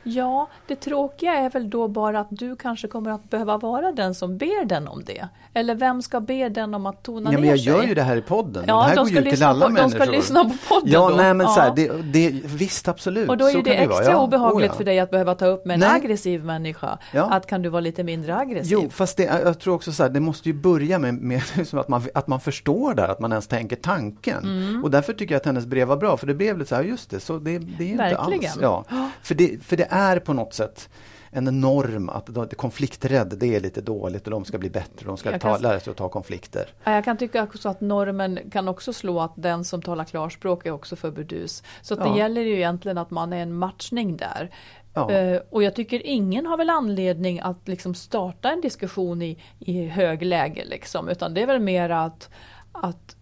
Ja, 0.02 0.48
det 0.66 0.76
tråkiga 0.76 1.34
är 1.34 1.50
väl 1.50 1.70
då 1.70 1.88
bara 1.88 2.20
att 2.20 2.26
du 2.30 2.56
kanske 2.56 2.88
kommer 2.88 3.10
att 3.10 3.30
behöva 3.30 3.58
vara 3.58 3.92
den 3.92 4.14
som 4.14 4.38
ber 4.38 4.64
den 4.64 4.88
om 4.88 5.04
det. 5.04 5.28
Eller 5.54 5.74
vem 5.74 6.02
ska 6.02 6.20
be 6.20 6.48
den 6.48 6.74
om 6.74 6.86
att 6.86 7.02
tona 7.02 7.32
Ja, 7.32 7.38
ner 7.38 7.48
jag 7.50 7.58
sig? 7.60 7.68
gör 7.72 7.82
ju 7.82 7.94
det 7.94 8.02
här 8.02 8.16
i 8.16 8.22
podden. 8.22 8.64
Ja, 8.66 8.76
det 8.76 8.82
här 8.88 8.96
de 8.96 9.14
går 9.14 9.24
ju 9.24 9.30
till 9.30 9.42
alla 9.44 9.60
på- 9.60 9.66
de 9.68 9.74
människor. 9.74 10.00
ska 10.04 10.10
lyssna 10.12 10.44
på 10.44 10.54
podden 10.68 10.92
Ja, 10.92 11.08
då. 11.10 11.16
nej 11.16 11.34
men 11.34 11.46
så 11.48 11.60
här, 11.60 11.68
Ja. 11.68 11.74
det, 11.74 12.02
det, 12.12 12.30
visst 12.44 12.88
absolut. 12.88 13.28
Och 13.28 13.36
då 13.36 13.46
är 13.46 13.52
så 13.52 13.60
det 13.60 13.70
vara. 13.86 13.98
extra 13.98 14.12
Ja, 14.14 14.22
obehagligt 14.22 14.70
oh 14.70 14.74
ja. 14.74 14.76
för 14.76 14.84
dig 14.84 15.00
att 15.00 15.10
behöva 15.10 15.34
ta 15.34 15.46
upp 15.46 15.66
med 15.66 15.74
en 15.74 15.80
Nej. 15.80 15.88
aggressiv 15.90 16.44
människa. 16.44 16.98
Ja. 17.12 17.22
Att 17.30 17.46
kan 17.46 17.62
du 17.62 17.68
vara 17.68 17.80
lite 17.80 18.04
mindre 18.04 18.36
aggressiv? 18.36 18.72
Jo, 18.82 18.90
fast 18.90 19.16
det, 19.16 19.22
jag 19.44 19.58
tror 19.60 19.74
också 19.74 19.92
så 19.92 20.02
här, 20.02 20.10
det 20.10 20.20
måste 20.20 20.48
ju 20.48 20.54
börja 20.54 20.98
med, 20.98 21.14
med 21.14 21.42
liksom 21.56 21.78
att, 21.78 21.88
man, 21.88 22.02
att 22.14 22.26
man 22.26 22.40
förstår 22.40 22.94
där, 22.94 23.08
att 23.08 23.20
man 23.20 23.32
ens 23.32 23.46
tänker 23.46 23.76
tanken. 23.76 24.44
Mm. 24.44 24.84
Och 24.84 24.90
därför 24.90 25.12
tycker 25.12 25.34
jag 25.34 25.40
att 25.40 25.46
hennes 25.46 25.66
brev 25.66 25.88
var 25.88 25.96
bra, 25.96 26.16
för 26.16 26.26
det 26.26 26.34
blev 26.34 26.58
lite 26.58 26.68
så 26.68 26.74
här, 26.74 26.82
just 26.82 27.10
det, 27.10 27.20
så 27.20 27.38
det, 27.38 27.58
det 27.58 27.84
är 27.84 27.88
inte 27.88 27.96
Verkligen. 28.02 28.50
alls. 28.50 28.58
Ja. 28.62 28.84
För, 29.22 29.34
det, 29.34 29.62
för 29.70 29.76
det 29.76 29.86
är 29.90 30.18
på 30.18 30.32
något 30.32 30.54
sätt 30.54 30.88
en 31.32 31.60
norm 31.60 32.08
att 32.08 32.56
konflikträdd, 32.56 33.34
det 33.40 33.56
är 33.56 33.60
lite 33.60 33.80
dåligt 33.80 34.24
och 34.24 34.30
de 34.30 34.44
ska 34.44 34.58
bli 34.58 34.70
bättre, 34.70 35.06
de 35.06 35.16
ska 35.16 35.30
Jag 35.30 35.40
ta, 35.40 35.52
kan- 35.52 35.62
lära 35.62 35.80
sig 35.80 35.90
att 35.90 35.96
ta 35.96 36.08
konflikter. 36.08 36.68
Ja, 36.84 36.92
Jag 36.94 37.04
kan 37.04 37.16
tycka 37.16 37.42
också 37.42 37.68
att 37.68 37.80
normen 37.80 38.38
kan 38.52 38.68
också 38.68 38.92
slå 38.92 39.20
att 39.20 39.32
den 39.36 39.64
som 39.64 39.82
talar 39.82 40.04
klarspråk 40.04 40.66
är 40.66 40.70
också 40.70 40.96
för 40.96 41.10
burdus. 41.10 41.62
Så 41.82 41.94
att 41.94 42.00
Ja. 42.00 42.12
det 42.12 42.18
gäller 42.18 42.40
ju 42.42 42.54
egentligen 42.56 42.98
att 42.98 43.10
man 43.10 43.32
är 43.32 43.42
en 43.42 43.54
matchning 43.54 44.16
där. 44.16 44.50
Ja. 44.94 45.10
Eh, 45.10 45.40
och 45.50 45.62
jag 45.62 45.74
tycker 45.74 46.06
ingen 46.06 46.46
har 46.46 46.56
väl 46.56 46.70
anledning 46.70 47.40
att 47.40 47.68
liksom 47.68 47.94
starta 47.94 48.50
en 48.50 48.60
diskussion 48.60 49.22
i, 49.22 49.38
i 49.58 49.86
högläge 49.86 50.64
liksom. 50.64 51.08
Utan 51.08 51.34
det 51.34 51.42
är 51.42 51.46
väl 51.46 51.60
mer 51.60 51.90
att, 51.90 52.28
att 52.72 53.16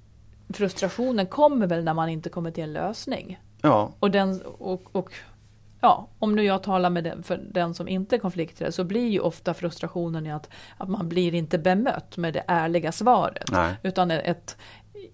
frustrationen 0.55 1.27
kommer 1.27 1.67
väl 1.67 1.85
när 1.85 1.95
man 1.95 2.09
inte 2.09 2.29
kommer 2.29 2.51
till 2.51 2.65
en 2.65 2.73
lösning. 2.73 3.39
Ja, 3.63 3.93
Och, 4.01 4.11
den, 4.11 4.41
och, 4.59 4.83
och 4.93 5.11
ja, 5.81 6.09
om 6.19 6.35
nu 6.35 6.43
jag 6.43 6.63
talar 6.63 6.91
med 6.91 7.05
den, 7.05 7.23
för 7.23 7.37
den 7.37 7.75
som 7.75 7.89
inte 7.89 8.17
är 8.17 8.21
konflikträdd 8.21 8.75
så 8.75 8.85
blir 8.85 9.09
ju 9.09 9.21
ofta 9.21 9.55
frustrationen 9.55 10.27
i 10.27 10.33
att, 10.33 10.51
att 10.77 10.89
man 10.89 11.09
blir 11.09 11.35
inte 11.35 11.59
bemött 11.59 12.17
med 12.17 12.35
det 12.35 12.45
ärliga 12.47 12.93
svaret. 12.93 13.51
Nej. 13.53 13.75
Utan 13.83 14.11
ett 14.11 14.57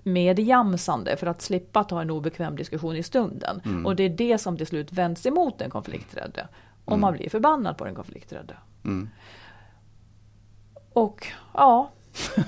medjamsande 0.02 1.16
för 1.16 1.26
att 1.26 1.42
slippa 1.42 1.84
ta 1.84 2.02
en 2.02 2.10
obekväm 2.10 2.56
diskussion 2.56 2.96
i 2.96 3.02
stunden. 3.02 3.60
Mm. 3.64 3.86
Och 3.86 3.96
det 3.96 4.02
är 4.02 4.10
det 4.10 4.38
som 4.38 4.56
till 4.56 4.66
slut 4.66 4.92
vänds 4.92 5.26
emot 5.26 5.58
den 5.58 5.70
konflikträdde. 5.70 6.48
Om 6.84 7.00
man 7.00 7.12
blir 7.12 7.30
förbannad 7.30 7.78
på 7.78 7.84
den 7.84 7.94
konflikträdde. 7.94 8.56
Mm. 8.84 9.08
Och 10.92 11.26
ja, 11.54 11.90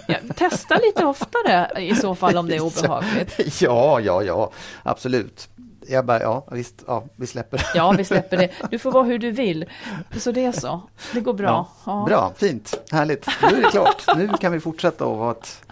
ja, 0.08 0.16
testa 0.36 0.78
lite 0.78 1.04
oftare 1.04 1.82
i 1.82 1.94
så 1.94 2.14
fall 2.14 2.36
om 2.36 2.48
det 2.48 2.56
är 2.56 2.60
obehagligt. 2.80 3.62
ja, 3.62 4.00
ja, 4.00 4.22
ja, 4.22 4.50
absolut. 4.82 5.48
Jag 5.88 6.06
bara, 6.06 6.20
ja, 6.20 6.46
visst, 6.50 6.84
ja, 6.86 7.04
vi 7.16 7.26
släpper 7.26 7.58
det. 7.58 7.64
Ja, 7.74 7.94
vi 7.98 8.04
släpper 8.14 8.36
det. 8.36 8.50
Du 8.70 8.78
får 8.78 8.92
vara 8.92 9.04
hur 9.04 9.18
du 9.18 9.30
vill. 9.30 9.64
Så 10.16 10.32
det 10.32 10.44
är 10.44 10.52
så. 10.52 10.82
Det 11.14 11.20
går 11.20 11.34
bra. 11.34 11.68
Ja. 11.86 12.04
Bra, 12.08 12.32
fint, 12.36 12.80
härligt. 12.92 13.26
Nu 13.42 13.48
är 13.58 13.62
det 13.62 13.70
klart. 13.70 14.04
Nu 14.16 14.28
kan 14.40 14.52
vi 14.52 14.60
fortsätta 14.60 15.04
att 15.04 15.18
vara 15.18 15.30
ett 15.30 15.62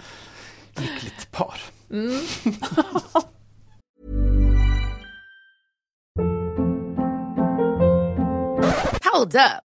lyckligt 0.77 1.31
par. 1.31 1.61
Hold 9.13 9.35
up. 9.35 9.74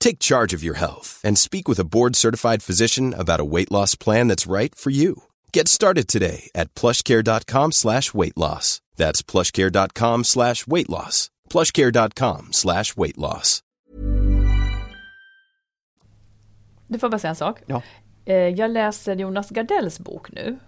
Take 0.00 0.18
charge 0.18 0.56
of 0.56 0.64
your 0.64 0.76
health 0.78 1.20
and 1.24 1.38
speak 1.38 1.68
with 1.68 1.78
a 1.78 1.84
board-certified 1.84 2.62
physician 2.62 3.14
about 3.14 3.40
a 3.40 3.44
weight 3.44 3.70
loss 3.70 3.94
plan 3.98 4.28
that's 4.28 4.46
right 4.52 4.74
for 4.74 4.90
you. 4.90 5.14
Get 5.52 5.68
started 5.68 6.08
today 6.08 6.48
at 6.54 6.74
plushcare.com 6.74 7.72
slash 7.72 8.14
weight 8.14 8.36
loss. 8.36 8.80
That's 8.96 9.22
plushcare.com 9.22 10.24
slash 10.24 10.66
weight 10.66 10.88
loss. 10.88 11.30
plushcare.com 11.50 12.48
slash 12.52 12.96
weight 12.96 13.18
loss. 13.18 13.60
Du 16.88 16.98
får 16.98 17.08
bara 17.08 17.18
säga 17.18 17.28
en 17.30 17.36
sak. 17.36 17.62
Ja. 17.66 17.82
Eh, 18.24 18.34
Jag 18.34 18.70
läser 18.70 19.16
Jonas 19.16 19.50
Gardells 19.50 19.98
bok 20.00 20.32
nu. 20.32 20.58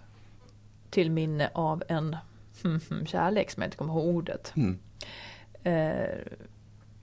Till 0.89 1.11
minne 1.11 1.49
av 1.53 1.83
en 1.89 2.17
hmm, 2.63 2.79
hmm, 2.89 3.05
kärlek 3.05 3.51
som 3.51 3.61
jag 3.63 3.67
inte 3.67 3.77
kommer 3.77 3.93
ihåg 3.93 4.15
ordet. 4.15 4.53
Eh, 5.63 6.19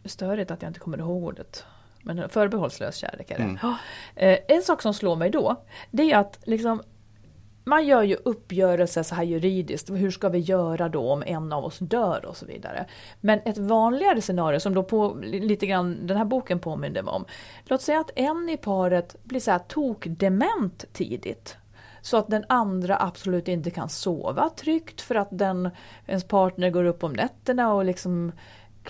störigt 0.04 0.50
att 0.50 0.62
jag 0.62 0.70
inte 0.70 0.80
kommer 0.80 0.98
ihåg 0.98 1.22
ordet. 1.24 1.64
Men 2.02 2.18
en 2.18 2.28
förbehållslös 2.28 2.96
kärlek 2.96 3.30
är 3.30 3.38
det. 3.38 3.58
Ja. 3.62 3.76
Eh, 4.16 4.38
en 4.48 4.62
sak 4.62 4.82
som 4.82 4.94
slår 4.94 5.16
mig 5.16 5.30
då, 5.30 5.64
det 5.90 6.12
är 6.12 6.18
att 6.18 6.38
liksom 6.44 6.82
man 7.64 7.86
gör 7.86 8.02
ju 8.02 8.16
uppgörelser 8.24 9.02
så 9.02 9.14
här 9.14 9.22
juridiskt. 9.22 9.90
Hur 9.90 10.10
ska 10.10 10.28
vi 10.28 10.38
göra 10.38 10.88
då 10.88 11.12
om 11.12 11.22
en 11.26 11.52
av 11.52 11.64
oss 11.64 11.78
dör 11.78 12.24
och 12.24 12.36
så 12.36 12.46
vidare. 12.46 12.86
Men 13.20 13.40
ett 13.44 13.58
vanligare 13.58 14.20
scenario 14.20 14.60
som 14.60 14.74
då 14.74 14.82
på, 14.82 15.16
lite 15.22 15.66
grann 15.66 16.06
den 16.06 16.16
här 16.16 16.24
boken 16.24 16.58
påminner 16.58 17.02
mig 17.02 17.12
om. 17.12 17.24
Låt 17.64 17.82
säga 17.82 18.00
att 18.00 18.10
en 18.14 18.48
i 18.48 18.56
paret 18.56 19.16
blir 19.24 19.40
så 19.40 19.50
här 19.50 19.58
tokdement 19.58 20.84
tidigt. 20.92 21.56
Så 22.02 22.16
att 22.16 22.28
den 22.28 22.44
andra 22.48 22.96
absolut 23.00 23.48
inte 23.48 23.70
kan 23.70 23.88
sova 23.88 24.50
tryggt 24.50 25.00
för 25.00 25.14
att 25.14 25.28
den, 25.30 25.70
ens 26.06 26.24
partner 26.24 26.70
går 26.70 26.84
upp 26.84 27.04
om 27.04 27.12
nätterna 27.12 27.72
och 27.72 27.84
liksom 27.84 28.32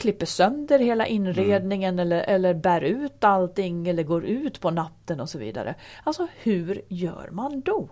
klipper 0.01 0.27
sönder 0.27 0.79
hela 0.79 1.07
inredningen 1.07 1.99
eller, 1.99 2.23
eller 2.23 2.55
bär 2.55 2.81
ut 2.81 3.25
allting 3.25 3.89
eller 3.89 4.03
går 4.03 4.25
ut 4.25 4.61
på 4.61 4.71
natten 4.71 5.21
och 5.21 5.29
så 5.29 5.39
vidare. 5.39 5.75
Alltså 6.05 6.27
hur 6.43 6.83
gör 6.89 7.29
man 7.31 7.61
då? 7.61 7.89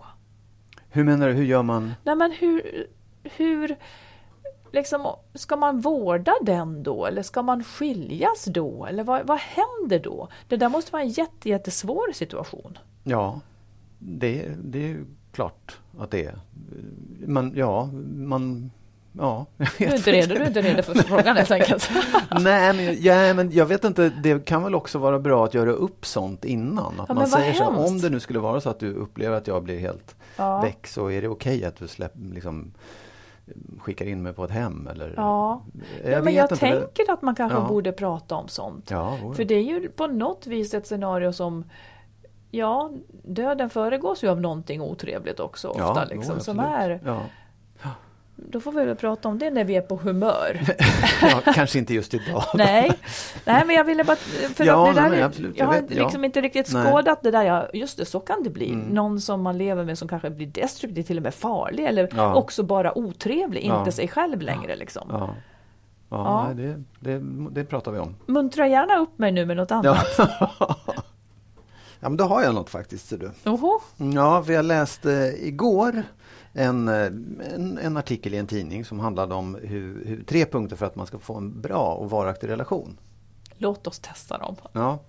Hur 0.89 1.03
menar 1.03 1.27
du, 1.27 1.33
hur 1.33 1.43
gör 1.43 1.63
man? 1.63 1.93
Nej 2.03 2.15
men 2.15 2.31
hur, 2.31 2.87
hur 3.23 3.75
liksom, 4.71 5.15
ska 5.33 5.55
man 5.55 5.81
vårda 5.81 6.33
den 6.41 6.83
då 6.83 7.05
eller 7.05 7.21
ska 7.21 7.41
man 7.41 7.63
skiljas 7.63 8.45
då 8.45 8.85
eller 8.85 9.03
vad, 9.03 9.27
vad 9.27 9.39
händer 9.39 9.99
då? 9.99 10.27
Det 10.47 10.57
där 10.57 10.69
måste 10.69 10.91
vara 10.91 11.03
en 11.03 11.09
jätte, 11.09 11.49
jättesvår 11.49 12.13
situation. 12.13 12.77
Ja, 13.03 13.39
det, 13.99 14.51
det 14.63 14.79
är 14.79 14.87
ju 14.87 15.05
klart 15.31 15.77
att 15.99 16.11
det 16.11 16.25
är. 16.25 16.39
Man, 17.27 17.53
ja, 17.55 17.89
man, 18.15 18.71
ja. 19.19 19.45
Du 19.77 19.85
är 19.85 19.95
inte 19.95 20.11
redo, 20.11 20.33
du 20.35 20.41
är 20.41 20.47
inte 20.47 20.61
redo 20.61 20.83
för 20.83 20.93
frågan 20.95 21.37
helt 21.37 21.51
enkelt. 21.51 21.89
Nej, 22.39 22.73
men, 22.73 22.97
ja, 23.01 23.33
men 23.33 23.51
jag 23.51 23.65
vet 23.65 23.83
inte, 23.83 24.09
det 24.09 24.45
kan 24.45 24.63
väl 24.63 24.75
också 24.75 24.97
vara 24.97 25.19
bra 25.19 25.45
att 25.45 25.53
göra 25.53 25.71
upp 25.71 26.05
sånt 26.05 26.45
innan. 26.45 26.99
Att 26.99 27.05
Ja, 27.07 27.13
man 27.13 27.27
säger 27.27 27.53
så, 27.53 27.63
här, 27.63 27.85
om 27.87 27.99
det 28.01 28.09
nu 28.09 28.19
skulle 28.19 28.39
vara 28.39 28.61
så 28.61 28.69
att 28.69 28.79
du 28.79 28.93
upplever 28.93 29.37
att 29.37 29.47
jag 29.47 29.63
blir 29.63 29.79
helt 29.79 30.15
Ja. 30.37 30.61
väck 30.61 30.87
så 30.87 31.11
är 31.11 31.21
det 31.21 31.27
okej 31.27 31.65
att 31.65 31.75
du 31.75 31.87
släpp, 31.87 32.13
liksom, 32.33 32.71
skickar 33.79 34.05
in 34.05 34.23
mig 34.23 34.33
på 34.33 34.43
ett 34.43 34.51
hem 34.51 34.87
eller? 34.91 35.13
Ja, 35.17 35.61
jag 36.03 36.13
ja 36.13 36.21
men 36.21 36.33
jag 36.33 36.43
inte. 36.43 36.55
det- 36.55 36.59
tänker 36.81 37.13
att 37.13 37.21
man 37.21 37.35
kanske 37.35 37.57
Ja. 37.57 37.67
borde 37.67 37.91
prata 37.91 38.35
om 38.35 38.47
sånt. 38.47 38.91
Ja, 38.91 39.17
För 39.35 39.43
det 39.43 39.55
är 39.55 39.63
ju 39.63 39.89
på 39.89 40.07
något 40.07 40.47
vis 40.47 40.73
ett 40.73 40.87
scenario 40.87 41.33
som 41.33 41.63
Ja, 42.51 42.91
döden 43.23 43.69
föregås 43.69 44.23
ju 44.23 44.27
av 44.29 44.41
någonting 44.41 44.81
otrevligt 44.81 45.39
också 45.39 45.67
ofta. 45.67 46.05
liksom, 46.05 46.39
som 46.39 46.59
är. 46.59 47.21
Då 48.47 48.59
får 48.59 48.71
vi 48.71 48.85
väl 48.85 48.95
prata 48.95 49.29
om 49.29 49.39
det 49.39 49.49
när 49.49 49.63
vi 49.63 49.75
är 49.75 49.81
på 49.81 49.95
humör. 49.95 50.59
ja, 51.21 51.41
kanske 51.53 51.79
inte 51.79 51.93
just 51.93 52.13
idag. 52.13 52.43
nej, 52.53 52.91
nej, 53.45 53.63
men 53.65 53.75
jag 53.75 53.83
ville 53.83 54.03
bara... 54.03 54.15
För 54.55 54.65
Ja, 54.65 54.87
det 54.87 55.01
där 55.01 55.09
nej, 55.09 55.21
absolut, 55.21 55.57
jag 55.57 55.63
jag 55.67 55.73
har 55.73 55.81
vet, 55.81 55.91
ja. 55.95 56.03
liksom 56.03 56.23
inte 56.25 56.41
riktigt 56.41 56.73
Nej. 56.73 56.81
Mm. 56.81 56.93
skådat 56.93 57.23
det 57.23 57.31
där. 57.31 57.43
Jag, 57.43 57.75
just 57.75 57.97
det, 57.97 58.05
så 58.05 58.19
kan 58.19 58.43
det 58.43 58.49
bli. 58.49 58.75
Någon 58.75 59.21
som 59.21 59.41
man 59.41 59.57
lever 59.57 59.83
med 59.85 59.97
som 59.97 60.07
kanske 60.07 60.29
blir 60.29 60.47
destruktiv, 60.47 61.03
till 61.03 61.17
och 61.17 61.23
med 61.23 61.33
farlig 61.33 61.85
eller 61.85 62.09
Ja. 62.15 62.35
också 62.35 62.63
bara 62.63 62.97
otrevlig, 62.97 63.65
Ja. 63.65 63.79
inte 63.79 63.91
sig 63.91 64.07
själv 64.07 64.41
längre. 64.41 64.75
Liksom. 64.75 65.07
Ja, 65.11 65.19
ja, 65.19 65.35
Ja. 66.11 66.51
Nej, 66.53 66.55
det, 66.55 66.83
det, 66.99 67.21
det 67.51 67.65
pratar 67.65 67.91
vi 67.91 67.99
om. 67.99 68.15
Muntra 68.25 68.67
gärna 68.67 68.97
upp 68.97 69.19
mig 69.19 69.31
nu 69.31 69.45
med 69.45 69.57
något 69.57 69.71
annat. 69.71 70.07
Ja. 70.17 70.75
ja, 71.99 72.09
men 72.09 72.17
då 72.17 72.23
har 72.23 72.41
jag 72.43 72.55
något 72.55 72.69
faktiskt. 72.69 73.07
Ser 73.07 73.17
du. 73.17 73.31
Oho. 73.49 73.79
Ja, 73.97 74.43
för 74.43 74.53
jag 74.53 74.65
läste 74.65 75.35
igår 75.39 76.03
en, 76.53 76.87
eh, 76.87 77.05
en, 77.53 77.77
en 77.77 77.97
artikel 77.97 78.33
i 78.33 78.37
en 78.37 78.47
tidning 78.47 78.85
som 78.85 78.99
handlade 78.99 79.35
om 79.35 79.57
hur, 79.63 80.05
hur, 80.05 80.23
tre 80.23 80.45
punkter 80.45 80.75
för 80.75 80.85
att 80.85 80.95
man 80.95 81.07
ska 81.07 81.19
få 81.19 81.35
en 81.35 81.61
bra 81.61 81.93
och 81.93 82.09
varaktig 82.09 82.49
relation. 82.49 82.97
Låt 83.57 83.87
oss 83.87 83.99
testa 83.99 84.37
dem. 84.37 84.55
Ja. 84.73 84.99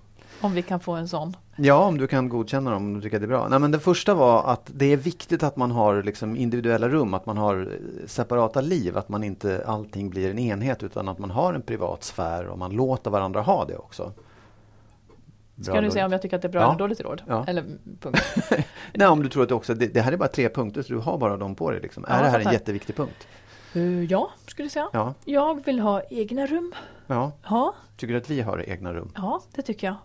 Om 0.41 0.53
vi 0.53 0.62
kan 0.62 0.80
få 0.80 0.93
en 0.93 1.09
sån. 1.09 1.36
Ja, 1.57 1.84
om 1.84 1.99
du 1.99 2.07
kan 2.07 2.28
godkänna 2.28 2.70
dem 2.70 2.86
om 2.86 2.95
du 2.95 3.01
tycker 3.01 3.18
det 3.18 3.24
är 3.24 3.28
bra. 3.28 3.49
Nej, 3.49 3.59
men 3.59 3.70
det 3.70 3.78
första 3.78 4.14
var 4.14 4.53
att 4.53 4.70
det 4.74 4.93
är 4.93 4.97
viktigt 4.97 5.43
att 5.43 5.57
man 5.57 5.70
har 5.70 6.03
liksom 6.03 6.36
individuella 6.36 6.88
rum, 6.88 7.14
att 7.14 7.26
man 7.26 7.36
har 7.36 7.61
eh, 7.61 8.07
separata 8.07 8.61
liv, 8.61 8.97
att 8.97 9.09
man 9.09 9.24
inte 9.24 9.64
allting 9.66 10.11
blir 10.11 10.30
en 10.30 10.38
enhet 10.38 10.82
utan 10.82 11.09
att 11.09 11.18
man 11.18 11.30
har 11.30 11.55
en 11.55 11.62
privat 11.62 12.05
sfär 12.05 12.47
och 12.47 12.59
man 12.59 12.70
låter 12.70 13.11
varandra 13.11 13.41
ha 13.41 13.64
det 13.64 13.76
också. 13.76 14.12
Ska 15.63 15.73
Bra 15.73 15.81
du 15.81 15.87
då. 15.87 15.93
säga 15.93 16.07
om 16.07 16.13
jag 16.13 16.23
tycker 16.23 16.37
att 16.37 16.43
det 16.43 16.49
är 16.49 16.53
bra 16.53 16.61
Ja. 16.61 16.69
eller 16.69 16.79
dåligt 16.79 17.01
råd? 17.01 17.23
Ja. 17.29 17.45
Eller 17.49 17.65
punkt. 18.01 18.23
Nej, 18.95 19.09
om 19.09 19.23
du 19.23 19.29
tror 19.29 19.43
att 19.43 19.49
det 19.49 19.55
också, 19.55 19.75
det, 19.75 19.87
det 19.87 20.01
här 20.01 20.13
är 20.13 20.17
bara 20.17 20.29
tre 20.29 20.49
punkter 20.49 20.83
så 20.83 20.93
du 20.93 20.99
har 20.99 21.19
bara 21.19 21.37
dem 21.37 21.55
på 21.55 21.71
dig. 21.71 21.81
Liksom. 21.81 22.05
Ja, 22.09 22.15
är 22.15 22.23
det 22.23 22.25
här 22.25 22.33
jag 22.33 22.39
en 22.39 22.43
fattar. 22.45 22.53
jätteviktig 22.53 22.97
punkt? 22.97 23.27
Uh, 23.77 24.05
ja, 24.05 24.31
skulle 24.47 24.65
jag 24.65 24.73
säga. 24.73 24.89
Ja. 24.93 25.15
Jag 25.25 25.65
vill 25.65 25.81
ha 25.81 26.03
egna 26.11 26.47
rum. 26.47 26.73
ja. 27.07 27.33
Ja, 27.49 27.75
Tycker 27.97 28.13
du 28.15 28.19
att 28.21 28.31
vi 28.31 28.41
har 28.41 28.69
egna 28.69 28.93
rum? 28.93 29.13
ja 29.17 29.41
det 29.55 29.63
tycker 29.63 29.87
jag. 29.87 29.97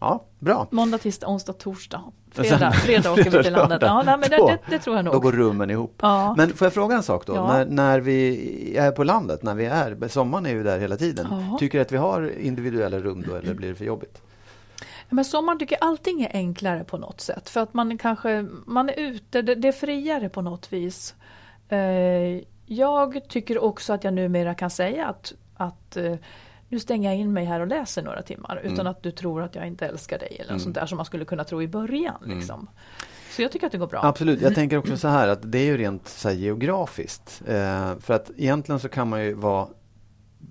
Ja, 0.00 0.24
bra. 0.38 0.66
Måndag, 0.70 0.98
tisdag, 0.98 1.26
onsdag, 1.28 1.52
torsdag. 1.52 2.02
Fredag, 2.30 2.72
fredag 2.74 3.12
åker 3.12 3.30
vi 3.30 3.42
till 3.42 3.52
landet. 3.52 3.78
Ja, 3.82 4.02
nej, 4.06 4.18
men 4.18 4.30
det, 4.30 4.36
Då- 4.36 4.46
det, 4.46 4.58
det 4.70 4.78
tror 4.78 4.96
jag 4.96 5.04
Då 5.04 5.12
nog. 5.12 5.22
går 5.22 5.32
rummen 5.32 5.70
ihop. 5.70 5.94
Ja. 6.02 6.34
Men 6.36 6.48
får 6.52 6.66
jag 6.66 6.72
fråga 6.72 6.96
en 6.96 7.02
sak 7.02 7.26
då? 7.26 7.34
Ja. 7.34 7.46
När, 7.52 7.66
när 7.66 8.00
vi 8.00 8.76
är 8.76 8.90
på 8.90 9.04
landet, 9.04 9.42
när 9.42 9.54
vi 9.54 9.64
är, 9.66 10.08
sommaren 10.08 10.46
är 10.46 10.50
ju 10.50 10.62
där 10.62 10.78
hela 10.78 10.96
tiden. 10.96 11.26
Ja. 11.30 11.56
Tycker 11.58 11.78
du 11.78 11.82
att 11.82 11.92
vi 11.92 11.96
har 11.96 12.32
individuella 12.40 12.98
rum 12.98 13.24
då 13.28 13.34
eller 13.34 13.54
blir 13.54 13.68
det 13.68 13.74
för 13.74 13.84
jobbigt? 13.84 14.22
Men 15.08 15.24
sommaren 15.24 15.58
tycker 15.58 15.76
jag 15.80 15.88
allting 15.88 16.22
är 16.22 16.30
enklare 16.32 16.84
på 16.84 16.98
något 16.98 17.20
sätt. 17.20 17.48
För 17.48 17.60
att 17.60 17.74
man 17.74 17.98
kanske, 17.98 18.46
man 18.66 18.88
är 18.88 18.94
ute, 19.00 19.42
det, 19.42 19.54
det 19.54 19.68
är 19.68 19.72
friare 19.72 20.28
på 20.28 20.42
något 20.42 20.72
vis. 20.72 21.14
Eh, 21.68 21.78
jag 22.66 23.28
tycker 23.28 23.64
också 23.64 23.92
att 23.92 24.04
jag 24.04 24.14
numera 24.14 24.54
kan 24.54 24.70
säga 24.70 25.06
att, 25.06 25.32
att 25.56 25.96
eh, 25.96 26.14
nu 26.68 26.78
stänger 26.78 27.10
jag 27.10 27.18
in 27.18 27.32
mig 27.32 27.44
här 27.44 27.60
och 27.60 27.66
läser 27.66 28.02
några 28.02 28.22
timmar 28.22 28.60
utan 28.62 28.74
Mm. 28.80 28.86
att 28.86 29.02
du 29.02 29.10
tror 29.10 29.42
att 29.42 29.54
jag 29.54 29.66
inte 29.66 29.86
älskar 29.86 30.18
dig 30.18 30.36
eller 30.40 30.52
något 30.52 30.62
sånt 30.62 30.74
där 30.74 30.86
som 30.86 30.96
man 30.96 31.04
skulle 31.04 31.24
kunna 31.24 31.44
tro 31.44 31.62
i 31.62 31.68
början. 31.68 32.16
Mm. 32.24 32.38
Liksom. 32.38 32.68
Så 33.30 33.42
jag 33.42 33.52
tycker 33.52 33.66
att 33.66 33.72
det 33.72 33.78
går 33.78 33.86
bra. 33.86 34.00
Absolut, 34.04 34.40
jag 34.40 34.54
tänker 34.54 34.76
också 34.76 34.96
så 34.96 35.08
här 35.08 35.28
att 35.28 35.52
det 35.52 35.58
är 35.58 35.64
ju 35.64 35.76
rent 35.76 36.08
så 36.08 36.30
geografiskt. 36.30 37.42
Eh, 37.46 37.98
för 37.98 38.14
att 38.14 38.30
egentligen 38.36 38.80
så 38.80 38.88
kan 38.88 39.08
man 39.08 39.24
ju 39.24 39.34
vara 39.34 39.68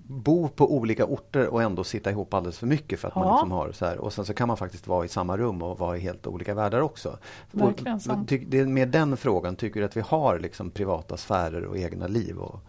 bo 0.06 0.48
på 0.48 0.74
olika 0.74 1.04
orter 1.06 1.46
och 1.46 1.62
ändå 1.62 1.84
sitta 1.84 2.10
ihop 2.10 2.34
alldeles 2.34 2.58
för 2.58 2.66
mycket 2.66 3.00
för 3.00 3.08
att 3.08 3.14
man 3.14 3.26
Ja. 3.26 3.32
liksom 3.34 3.50
har 3.50 3.72
så 3.72 3.86
här. 3.86 3.98
Och 3.98 4.12
sen 4.12 4.24
så 4.24 4.34
kan 4.34 4.48
man 4.48 4.56
faktiskt 4.56 4.86
vara 4.86 5.04
i 5.04 5.08
samma 5.08 5.36
rum 5.36 5.62
och 5.62 5.78
vara 5.78 5.96
i 5.96 6.00
helt 6.00 6.26
olika 6.26 6.54
världar 6.54 6.80
också. 6.80 7.18
Verkligen 7.50 7.94
och, 7.94 8.02
sant. 8.02 8.28
ty, 8.28 8.38
det 8.38 8.58
är 8.58 8.66
med 8.66 8.88
den 8.88 9.16
frågan, 9.16 9.56
tycker 9.56 9.80
du 9.80 9.86
att 9.86 9.96
vi 9.96 10.00
har 10.00 10.38
liksom 10.38 10.70
privata 10.70 11.16
sfärer 11.16 11.64
och 11.64 11.78
egna 11.78 12.06
liv? 12.06 12.38
Och, 12.38 12.60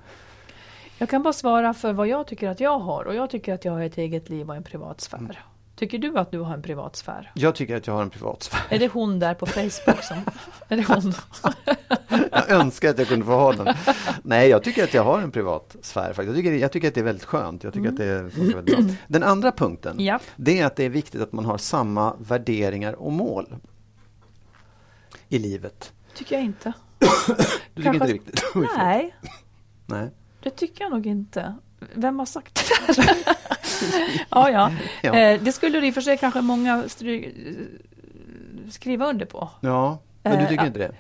Jag 0.98 1.10
kan 1.10 1.24
bara 1.24 1.34
svara 1.34 1.74
för 1.74 1.94
vad 1.94 2.08
jag 2.08 2.28
tycker 2.28 2.50
att 2.50 2.60
jag 2.60 2.80
har 2.80 3.04
och 3.04 3.16
jag 3.16 3.30
tycker 3.30 3.54
att 3.54 3.66
jag 3.66 3.72
har 3.74 3.82
ett 3.82 3.98
eget 3.98 4.30
liv 4.30 4.50
och 4.50 4.56
en 4.56 4.64
privat 4.64 5.02
sfär. 5.02 5.18
Mm. 5.18 5.32
Tycker 5.78 5.98
du 6.00 6.18
att 6.18 6.32
du 6.32 6.40
har 6.40 6.54
en 6.54 6.62
privat 6.62 6.96
sfär? 6.96 7.32
jag 7.34 7.56
tycker 7.56 7.76
att 7.76 7.88
jag 7.88 7.94
har 7.94 8.02
en 8.02 8.10
privat 8.10 8.44
sfär. 8.44 8.62
Är 8.76 8.80
det 8.80 8.88
hon 8.88 9.20
där 9.20 9.34
på 9.34 9.46
Facebook 9.46 10.04
som... 10.04 10.18
är 10.70 10.78
det 10.78 10.84
hon? 10.88 11.14
Jag 12.32 12.50
önskar 12.52 12.90
att 12.90 12.98
jag 13.00 13.08
kunde 13.08 13.26
få 13.26 13.32
ha 13.32 13.54
den. 13.54 13.76
Nej, 14.24 14.50
jag 14.50 14.64
tycker 14.64 14.84
att 14.84 14.94
jag 14.94 15.04
har 15.04 15.22
en 15.22 15.32
privat 15.32 15.76
sfär. 15.82 16.08
Faktiskt. 16.14 16.28
Jag, 16.28 16.36
tycker, 16.36 16.52
jag 16.52 16.72
tycker 16.72 16.88
att 16.88 16.94
det 16.94 17.00
är 17.00 17.04
väldigt 17.04 17.26
skönt. 17.26 17.64
Jag 17.64 17.74
tycker 17.74 17.90
att 17.90 17.98
det 17.98 18.30
funkar 18.30 18.56
väldigt 18.56 18.78
bra. 18.78 18.96
Den 19.08 19.24
andra 19.24 19.52
punkten, 19.52 19.92
Mm. 19.92 20.06
Ja. 20.06 20.20
det 20.36 20.60
är 20.60 20.66
att 20.66 20.76
det 20.76 20.84
är 20.84 20.90
viktigt 20.90 21.22
att 21.22 21.32
man 21.32 21.46
har 21.46 21.58
samma 21.58 22.16
värderingar 22.20 22.94
och 22.94 23.12
mål 23.12 23.56
i 25.30 25.40
livet. 25.40 25.94
Tycker 26.16 26.36
jag 26.36 26.44
inte. 26.46 26.74
Du 27.00 27.08
tycker 27.84 27.94
inte 27.94 28.06
det 28.06 28.12
är 28.12 28.14
viktigt? 28.14 28.44
Nej, 28.78 29.16
Nej. 29.86 30.10
det 30.44 30.50
tycker 30.50 30.84
jag 30.84 30.92
nog 30.92 31.06
inte. 31.08 31.56
Vem 31.94 32.20
har 32.20 32.26
sagt 32.26 32.56
det 32.88 32.94
där? 32.96 33.06
ja, 34.30 34.50
ja. 34.50 34.72
Ja. 35.04 35.16
Eh, 35.16 35.42
det 35.42 35.52
skulle 35.52 35.88
i 35.88 35.90
och 35.90 35.94
för 35.94 36.02
sig 36.02 36.18
kanske 36.18 36.42
många 36.42 36.84
skriva 38.70 39.06
under 39.10 39.26
på. 39.26 39.50
Ja, 39.62 39.98
men 40.24 40.32
du 40.38 40.44
Eh, 40.44 40.48
tycker 40.50 40.64
ja. 40.64 40.68
inte 40.68 40.80
det? 40.80 40.92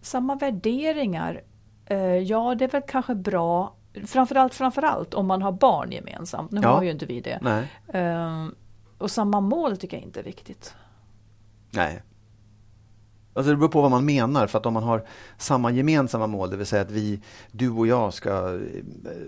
Samma 0.00 0.34
värderingar. 0.34 1.40
Eh, 1.86 1.98
ja, 1.98 2.54
det 2.54 2.64
är 2.64 2.68
väl 2.68 2.82
kanske 2.88 3.14
bra. 3.14 3.74
Framförallt, 4.06 4.54
framförallt 4.54 5.14
om 5.14 5.26
man 5.26 5.42
har 5.42 5.52
barn 5.52 5.92
gemensamt. 5.92 6.50
Nu 6.50 6.60
Ja. 6.62 6.68
har 6.68 6.82
ju 6.82 6.90
inte 6.90 7.06
vi 7.06 7.20
det. 7.20 7.38
Nej. 7.42 7.68
Eh, 8.02 8.46
och 8.98 9.10
samma 9.10 9.40
mål 9.40 9.76
tycker 9.76 9.96
jag 9.96 10.04
inte 10.04 10.20
är 10.20 10.24
viktigt. 10.24 10.74
Nej. 11.70 12.02
Alltså 13.40 13.50
det 13.50 13.56
beror 13.56 13.68
på 13.68 13.80
vad 13.82 13.90
man 13.90 14.04
menar. 14.04 14.46
För 14.46 14.58
att 14.58 14.66
om 14.66 14.74
man 14.74 14.82
har 14.82 15.02
samma 15.38 15.70
gemensamma 15.70 16.26
mål, 16.26 16.50
det 16.50 16.56
vill 16.56 16.66
säga 16.66 16.82
att 16.82 16.90
vi, 16.90 17.20
du 17.52 17.70
och 17.70 17.86
jag 17.86 18.14
ska 18.14 18.54
eh, 18.54 18.60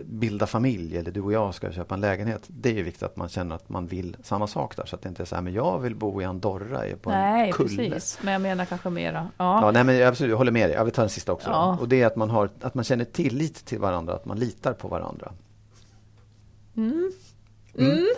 bilda 0.04 0.46
familj 0.46 0.96
eller 0.98 1.10
du 1.10 1.20
och 1.20 1.32
jag 1.32 1.54
ska 1.54 1.72
köpa 1.72 1.94
en 1.94 2.00
lägenhet. 2.00 2.42
Det 2.46 2.68
är 2.70 2.74
ju 2.74 2.82
viktigt 2.82 3.02
att 3.02 3.16
man 3.16 3.28
känner 3.28 3.54
att 3.54 3.68
man 3.68 3.86
vill 3.86 4.16
samma 4.22 4.46
sak 4.46 4.76
där. 4.76 4.86
Så 4.86 4.96
att 4.96 5.02
det 5.02 5.08
inte 5.08 5.22
är 5.22 5.24
så 5.24 5.34
här, 5.34 5.42
men 5.42 5.52
jag 5.52 5.78
vill 5.78 5.94
bo 5.96 6.22
i 6.22 6.24
Andorra 6.24 6.80
på 7.02 7.10
Nej, 7.10 7.46
en 7.46 7.52
kulle. 7.52 7.88
precis. 7.90 8.18
Men 8.22 8.32
jag 8.32 8.42
menar 8.42 8.64
kanske 8.64 8.90
mera. 8.90 9.28
Ja, 9.36 9.60
Ja. 9.62 9.70
nej, 9.70 9.84
men 9.84 10.08
absolut, 10.08 10.30
jag 10.30 10.36
håller 10.38 10.52
med 10.52 10.68
dig. 10.70 10.76
Jag 10.76 10.84
vill 10.84 10.94
ta 10.94 11.02
den 11.02 11.10
sista 11.10 11.32
också. 11.32 11.50
Ja. 11.50 11.78
Och 11.80 11.88
det 11.88 12.02
är 12.02 12.06
att 12.06 12.16
man, 12.16 12.30
har, 12.30 12.50
att 12.60 12.74
man 12.74 12.84
känner 12.84 13.04
tillit 13.04 13.64
till 13.64 13.78
varandra, 13.78 14.14
att 14.14 14.24
man 14.24 14.38
litar 14.38 14.72
på 14.72 14.88
varandra. 14.88 15.32
Mm, 16.76 17.12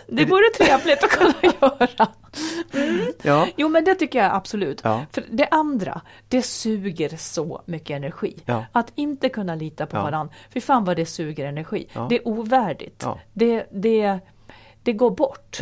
det 0.07 0.25
vore 0.25 0.51
trevligt 0.59 1.05
att 1.05 1.11
kunna 1.11 1.35
göra. 1.61 2.09
Ja, 3.23 3.49
Jo 3.57 3.69
men 3.69 3.85
det 3.85 3.95
tycker 3.95 4.19
jag 4.19 4.35
absolut. 4.35 4.81
Ja. 4.85 5.05
För 5.13 5.25
det 5.31 5.47
andra, 5.51 6.01
det 6.29 6.43
suger 6.43 7.17
så 7.17 7.63
mycket 7.67 7.97
energi. 7.97 8.37
Ja. 8.47 8.65
Att 8.73 8.93
inte 8.95 9.29
kunna 9.29 9.55
lita 9.55 9.87
på 9.87 9.97
Ja. 9.97 10.03
varandra. 10.03 10.35
Fy 10.55 10.61
fan 10.61 10.85
vad 10.85 10.97
det 10.97 11.07
suger 11.07 11.47
energi. 11.47 11.89
Det 12.09 12.17
är 12.17 12.29
ovärdigt. 12.29 13.07
Det, 13.33 13.67
det, 13.73 14.19
det 14.83 14.93
går 14.93 15.11
bort. 15.11 15.61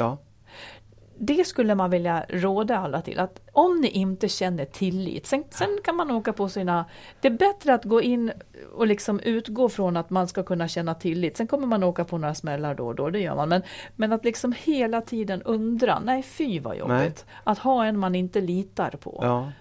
Det 1.19 1.47
skulle 1.47 1.75
man 1.75 1.91
vilja 1.91 2.27
råda 2.29 2.79
alla 2.79 3.03
till. 3.03 3.19
Att 3.19 3.41
om 3.53 3.81
ni 3.81 3.89
inte 3.89 4.29
känner 4.29 4.65
tillit, 4.65 5.27
sen, 5.27 5.45
sen 5.51 5.79
kan 5.85 5.97
man 5.97 6.11
åka 6.11 6.33
på 6.33 6.49
sina... 6.49 6.85
Det 7.21 7.29
är 7.29 7.33
bättre 7.33 7.75
att 7.75 7.85
gå 7.85 8.03
in 8.03 8.33
och 8.75 8.87
liksom 8.87 9.21
utgå 9.21 9.69
från 9.69 9.97
att 9.97 10.11
man 10.11 10.29
ska 10.29 10.43
kunna 10.43 10.69
känna 10.69 10.95
tillit. 10.95 11.37
Sen 11.37 11.47
kommer 11.47 11.67
man 11.67 11.83
åka 11.83 12.05
på 12.05 12.19
några 12.19 12.35
smällar 12.35 12.75
då 12.75 12.87
och 12.87 12.95
då, 12.95 13.11
det 13.11 13.21
gör 13.21 13.37
man. 13.37 13.49
Men, 13.49 13.63
men 13.97 14.13
att 14.13 14.25
liksom 14.25 14.55
hela 14.59 15.01
tiden 15.01 15.43
undra, 15.43 16.01
nej 16.05 16.23
fy 16.23 16.61
vad 16.61 16.77
jobbigt. 16.77 17.25
Att 17.45 17.59
ha 17.59 17.85
en 17.85 17.99
man 17.99 18.15
inte 18.15 18.41
litar 18.41 18.91
på. 18.91 19.19
ja. 19.23 19.53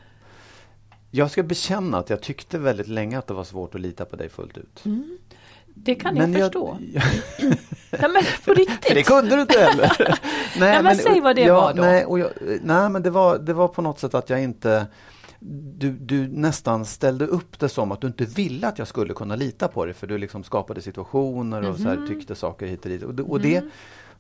Jag 1.14 1.32
ska 1.32 1.44
bekänna 1.44 1.98
att 1.98 2.10
jag 2.10 2.22
tyckte 2.22 2.58
väldigt 2.58 2.88
länge 2.88 3.18
att 3.18 3.28
det 3.28 3.34
var 3.34 3.44
svårt 3.44 3.76
att 3.76 3.82
lita 3.82 4.06
på 4.06 4.16
dig 4.16 4.30
fullt 4.30 4.58
ut. 4.58 4.84
Det 5.76 5.96
kan 5.96 6.16
jag 6.16 6.30
Men 6.30 6.42
förstå. 6.42 6.78
nej 7.92 8.10
men 8.14 8.24
på 8.46 8.54
riktigt. 8.54 8.96
det 8.96 9.04
kunde 9.04 9.36
du 9.36 9.42
inte 9.42 9.60
heller. 9.60 9.92
nej, 10.60 10.84
men 10.84 10.96
säg 10.96 11.22
vad 11.22 11.36
det 11.36 11.42
ja, 11.42 11.54
var 11.62 11.74
då. 11.74 11.82
Nej, 11.82 12.06
och 12.06 12.20
jag, 12.20 12.30
nej 12.62 12.90
men 12.90 13.04
det 13.04 13.10
var, 13.10 13.38
det 13.38 13.54
var 13.54 13.68
på 13.68 13.82
något 13.82 14.00
sätt 14.00 14.14
att 14.16 14.30
jag 14.30 14.44
inte 14.44 14.86
du, 15.78 15.92
du 15.92 16.28
nästan 16.28 16.86
ställde 16.86 17.26
upp 17.26 17.60
det 17.60 17.70
som 17.70 17.92
att 17.92 18.02
du 18.02 18.08
inte 18.08 18.26
ville 18.26 18.68
att 18.68 18.78
jag 18.80 18.88
skulle 18.88 19.14
kunna 19.14 19.36
lita 19.36 19.68
på 19.68 19.86
dig 19.86 19.94
för 19.94 20.08
du 20.08 20.18
liksom 20.18 20.44
skapade 20.44 20.82
situationer 20.82 21.70
och 21.70 21.76
så 21.76 21.82
Mhm. 21.88 22.00
här, 22.02 22.08
tyckte 22.08 22.36
saker 22.36 22.66
hit 22.66 22.84
och 22.86 22.90
dit. 22.90 23.04
Och, 23.04 23.14
det- 23.14 23.24
det 23.40 23.64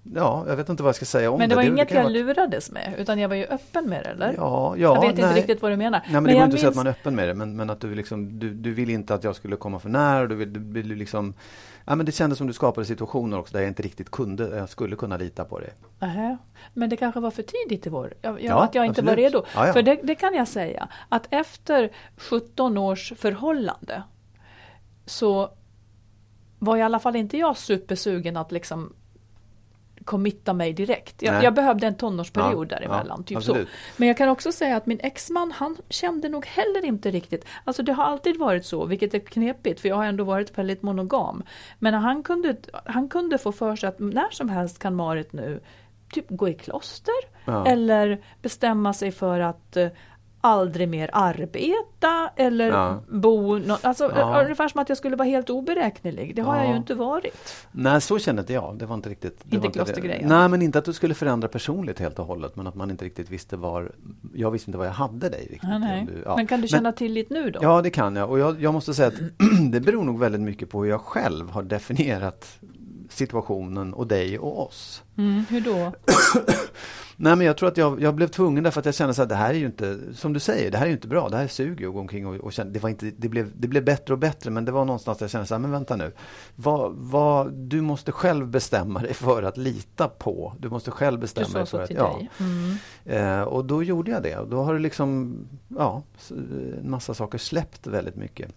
ja, 0.03 0.43
jag 0.47 0.55
vet 0.55 0.69
inte 0.69 0.83
vad 0.83 0.87
jag 0.87 0.95
ska 0.95 1.05
säga 1.05 1.31
om 1.31 1.37
Men 1.39 1.49
det 1.49 1.55
var 1.55 1.63
det 1.63 1.69
inget 1.69 1.91
jag 1.91 2.01
vara- 2.03 2.09
lurades 2.13 2.71
med, 2.71 2.93
utan 2.97 3.19
jag 3.19 3.29
var 3.29 3.35
ju 3.35 3.45
öppen 3.45 3.89
med 3.89 4.03
det, 4.03 4.09
eller? 4.09 4.33
Ja, 4.37 4.75
ja, 4.77 4.95
jag 4.95 5.01
vet 5.01 5.09
inte 5.09 5.21
nej. 5.27 5.35
riktigt 5.37 5.61
vad 5.61 5.71
du 5.71 5.77
menar. 5.77 5.99
Nej, 6.03 6.11
men, 6.13 6.23
det 6.23 6.33
går 6.33 6.43
inte 6.43 6.53
att 6.53 6.59
säga 6.59 6.69
att 6.69 6.75
minns- 6.75 6.83
man 6.83 6.87
är 6.87 6.91
öppen 6.91 7.15
med 7.15 7.27
det, 7.27 7.33
men, 7.33 7.55
men 7.55 7.69
att 7.69 7.79
du, 7.81 7.95
liksom, 7.95 8.39
du, 8.39 8.53
du 8.53 8.73
vill 8.73 8.89
inte 8.89 9.13
att 9.13 9.23
jag 9.23 9.35
skulle 9.35 9.55
komma 9.55 9.79
för 9.79 9.89
nära. 9.89 10.27
Du 10.27 10.35
vill, 10.35 10.53
du 10.53 10.59
vill 10.81 10.87
liksom, 10.97 11.33
ja, 11.85 11.95
men 11.95 12.05
det 12.05 12.11
kändes 12.11 12.37
som 12.37 12.47
du 12.47 12.53
skapade 12.53 12.85
situationer 12.85 13.39
också 13.39 13.53
där 13.53 13.59
jag 13.61 13.67
inte 13.67 13.83
riktigt 13.83 14.11
kunde, 14.11 14.57
jag 14.57 14.69
skulle 14.69 14.95
kunna 14.95 15.17
lita 15.17 15.45
på 15.45 15.59
dig. 15.59 15.69
Nähä. 15.99 16.37
Men 16.73 16.89
det 16.89 16.97
kanske 16.97 17.19
var 17.19 17.31
för 17.31 17.43
tidigt 17.43 17.87
i 17.87 17.89
vår, 17.89 18.13
jag, 18.21 18.33
jag, 18.33 18.41
Ja, 18.43 18.63
att 18.63 18.75
jag 18.75 18.85
inte 18.85 19.01
var 19.01 19.11
absolut. 19.11 19.33
redo. 19.33 19.45
Ja, 19.55 19.67
ja. 19.67 19.73
För 19.73 19.81
det, 19.81 19.99
det 20.03 20.15
kan 20.15 20.33
jag 20.33 20.47
säga, 20.47 20.87
att 21.09 21.27
efter 21.29 21.91
17 22.17 22.77
års 22.77 23.13
förhållande 23.17 24.03
så 25.05 25.49
var 26.59 26.77
i 26.77 26.81
alla 26.81 26.99
fall 26.99 27.15
inte 27.15 27.37
jag 27.37 27.57
supersugen 27.57 28.37
att 28.37 28.51
liksom 28.51 28.93
committa 30.05 30.53
mig 30.53 30.73
direkt. 30.73 31.21
Jag, 31.21 31.43
jag 31.43 31.53
behövde 31.53 31.87
en 31.87 31.95
tonårsperiod 31.95 32.71
Ja, 32.71 32.75
däremellan. 32.79 33.23
ja, 33.27 33.39
typ 33.41 33.43
så. 33.43 33.57
Men 33.97 34.07
jag 34.07 34.17
kan 34.17 34.29
också 34.29 34.51
säga 34.51 34.77
att 34.77 34.85
min 34.85 34.99
exman 35.03 35.51
han 35.51 35.77
kände 35.89 36.29
nog 36.29 36.45
heller 36.45 36.85
inte 36.85 37.11
riktigt, 37.11 37.45
alltså 37.63 37.83
det 37.83 37.93
har 37.93 38.03
alltid 38.03 38.37
varit 38.37 38.65
så, 38.65 38.85
vilket 38.85 39.13
är 39.13 39.19
knepigt 39.19 39.79
för 39.81 39.89
jag 39.89 39.95
har 39.95 40.05
ändå 40.05 40.23
varit 40.23 40.57
väldigt 40.57 40.81
monogam. 40.81 41.43
Men 41.79 41.93
han 41.93 42.23
kunde, 42.23 42.55
han 42.85 43.09
kunde 43.09 43.37
få 43.37 43.51
för 43.51 43.75
sig 43.75 43.89
att 43.89 43.99
när 43.99 44.29
som 44.31 44.49
helst 44.49 44.79
kan 44.79 44.95
Marit 44.95 45.33
nu 45.33 45.59
typ 46.13 46.25
gå 46.29 46.49
i 46.49 46.53
kloster 46.53 47.13
Ja. 47.45 47.65
eller 47.67 48.21
bestämma 48.41 48.93
sig 48.93 49.11
för 49.11 49.39
att 49.39 49.77
eh, 49.77 49.87
aldrig 50.41 50.89
mer 50.89 51.09
arbeta 51.13 52.29
eller 52.35 52.67
Ja. 52.67 53.03
bo 53.09 53.57
nå- 53.57 53.77
alltså, 53.81 54.11
Ja. 54.15 54.41
Ungefär 54.43 54.67
som 54.67 54.81
att 54.81 54.89
jag 54.89 54.97
skulle 54.97 55.15
vara 55.15 55.27
helt 55.27 55.49
oberäknelig. 55.49 56.35
Det 56.35 56.41
har 56.41 56.55
jag 56.57 56.65
Ja. 56.65 56.71
ju 56.71 56.77
inte 56.77 56.93
varit. 56.95 57.55
Nej, 57.71 58.01
så 58.01 58.19
kände 58.19 58.39
inte 58.39 58.53
jag. 58.53 58.75
Det 58.77 58.85
var 58.85 58.95
inte 58.95 59.09
riktigt... 59.09 59.39
Det 59.43 59.55
Inte 59.55 59.67
klostergrejen? 59.67 60.29
Nej, 60.29 60.49
men 60.49 60.61
inte 60.61 60.79
att 60.79 60.85
du 60.85 60.93
skulle 60.93 61.13
förändra 61.13 61.47
personligt 61.47 61.99
helt 61.99 62.19
och 62.19 62.25
hållet, 62.25 62.55
men 62.55 62.67
att 62.67 62.75
man 62.75 62.91
inte 62.91 63.05
riktigt 63.05 63.29
visste 63.29 63.57
var... 63.57 63.91
Jag 64.33 64.51
visste 64.51 64.69
inte 64.69 64.77
var 64.77 64.85
jag 64.85 64.91
hade 64.91 65.29
dig 65.29 65.41
riktigt. 65.41 65.59
Ja, 65.63 65.77
nej. 65.77 66.07
Du-. 66.07 66.23
Men 66.35 66.47
kan 66.47 66.61
du 66.61 66.67
känna 66.67 66.91
tillit 66.91 67.29
nu 67.29 67.51
då? 67.51 67.59
Ja, 67.63 67.81
det 67.81 67.89
kan 67.89 68.15
jag. 68.15 68.29
Och 68.29 68.39
jag, 68.39 68.61
jag 68.61 68.73
måste 68.73 68.93
säga 68.93 69.07
att 69.07 69.13
det 69.71 69.79
beror 69.79 70.03
nog 70.03 70.19
väldigt 70.19 70.41
mycket 70.41 70.69
på 70.69 70.83
hur 70.83 70.89
jag 70.89 71.01
själv 71.01 71.49
har 71.49 71.63
definierat 71.63 72.59
situationen 73.09 73.93
och 73.93 74.07
dig 74.07 74.39
och 74.39 74.67
oss. 74.67 75.03
Mm, 75.17 75.45
hur 75.49 75.61
då? 75.61 75.91
Nej 77.23 77.35
men 77.35 77.47
jag 77.47 77.57
tror 77.57 77.69
att 77.69 77.77
jag, 77.77 78.01
jag 78.01 78.15
blev 78.15 78.27
tvungen 78.27 78.63
därför 78.63 78.79
att 78.79 78.85
jag 78.85 78.95
kände 78.95 79.13
så 79.13 79.21
att 79.21 79.29
det 79.29 79.35
här 79.35 79.49
är 79.49 79.57
ju 79.57 79.65
inte, 79.65 79.99
som 80.13 80.33
du 80.33 80.39
säger, 80.39 80.71
det 80.71 80.77
här 80.77 80.85
är 80.85 80.89
ju 80.89 80.93
inte 80.95 81.07
bra. 81.07 81.29
Det 81.29 81.37
här 81.37 81.47
suger 81.47 81.87
att 81.87 81.93
gå 81.93 81.99
omkring 81.99 82.27
och, 82.27 82.35
och 82.35 82.53
känna, 82.53 82.69
det, 82.69 82.79
var 82.79 82.89
inte, 82.89 83.11
det, 83.17 83.29
blev, 83.29 83.51
det 83.57 83.67
blev 83.67 83.83
bättre 83.85 84.13
och 84.13 84.17
bättre 84.19 84.49
men 84.51 84.65
det 84.65 84.71
var 84.71 84.85
någonstans 84.85 85.17
där 85.17 85.23
jag 85.23 85.31
kände 85.31 85.47
så 85.47 85.53
här, 85.53 85.59
men 85.59 85.71
vänta 85.71 85.95
nu. 85.95 86.11
Vad, 86.55 86.91
vad, 86.95 87.53
du 87.53 87.81
måste 87.81 88.11
själv 88.11 88.47
bestämma 88.47 88.99
dig 89.01 89.13
för 89.13 89.43
att 89.43 89.57
lita 89.57 90.07
på. 90.07 90.53
Du 90.59 90.69
måste 90.69 90.91
själv 90.91 91.19
bestämma 91.19 91.47
dig 91.57 91.65
så 91.67 91.77
för 91.77 91.83
att, 91.83 91.87
till 91.87 91.97
ja. 91.97 92.21
Mm. 92.39 92.75
Eh, 93.39 93.41
och 93.41 93.65
då 93.65 93.83
gjorde 93.83 94.11
jag 94.11 94.23
det. 94.23 94.37
Och 94.37 94.47
då 94.47 94.63
har 94.63 94.73
det 94.73 94.79
liksom, 94.79 95.37
ja, 95.67 96.03
s- 96.17 96.31
en 96.81 96.89
massa 96.89 97.13
saker 97.13 97.37
släppt 97.37 97.87
väldigt 97.87 98.15
mycket. 98.15 98.51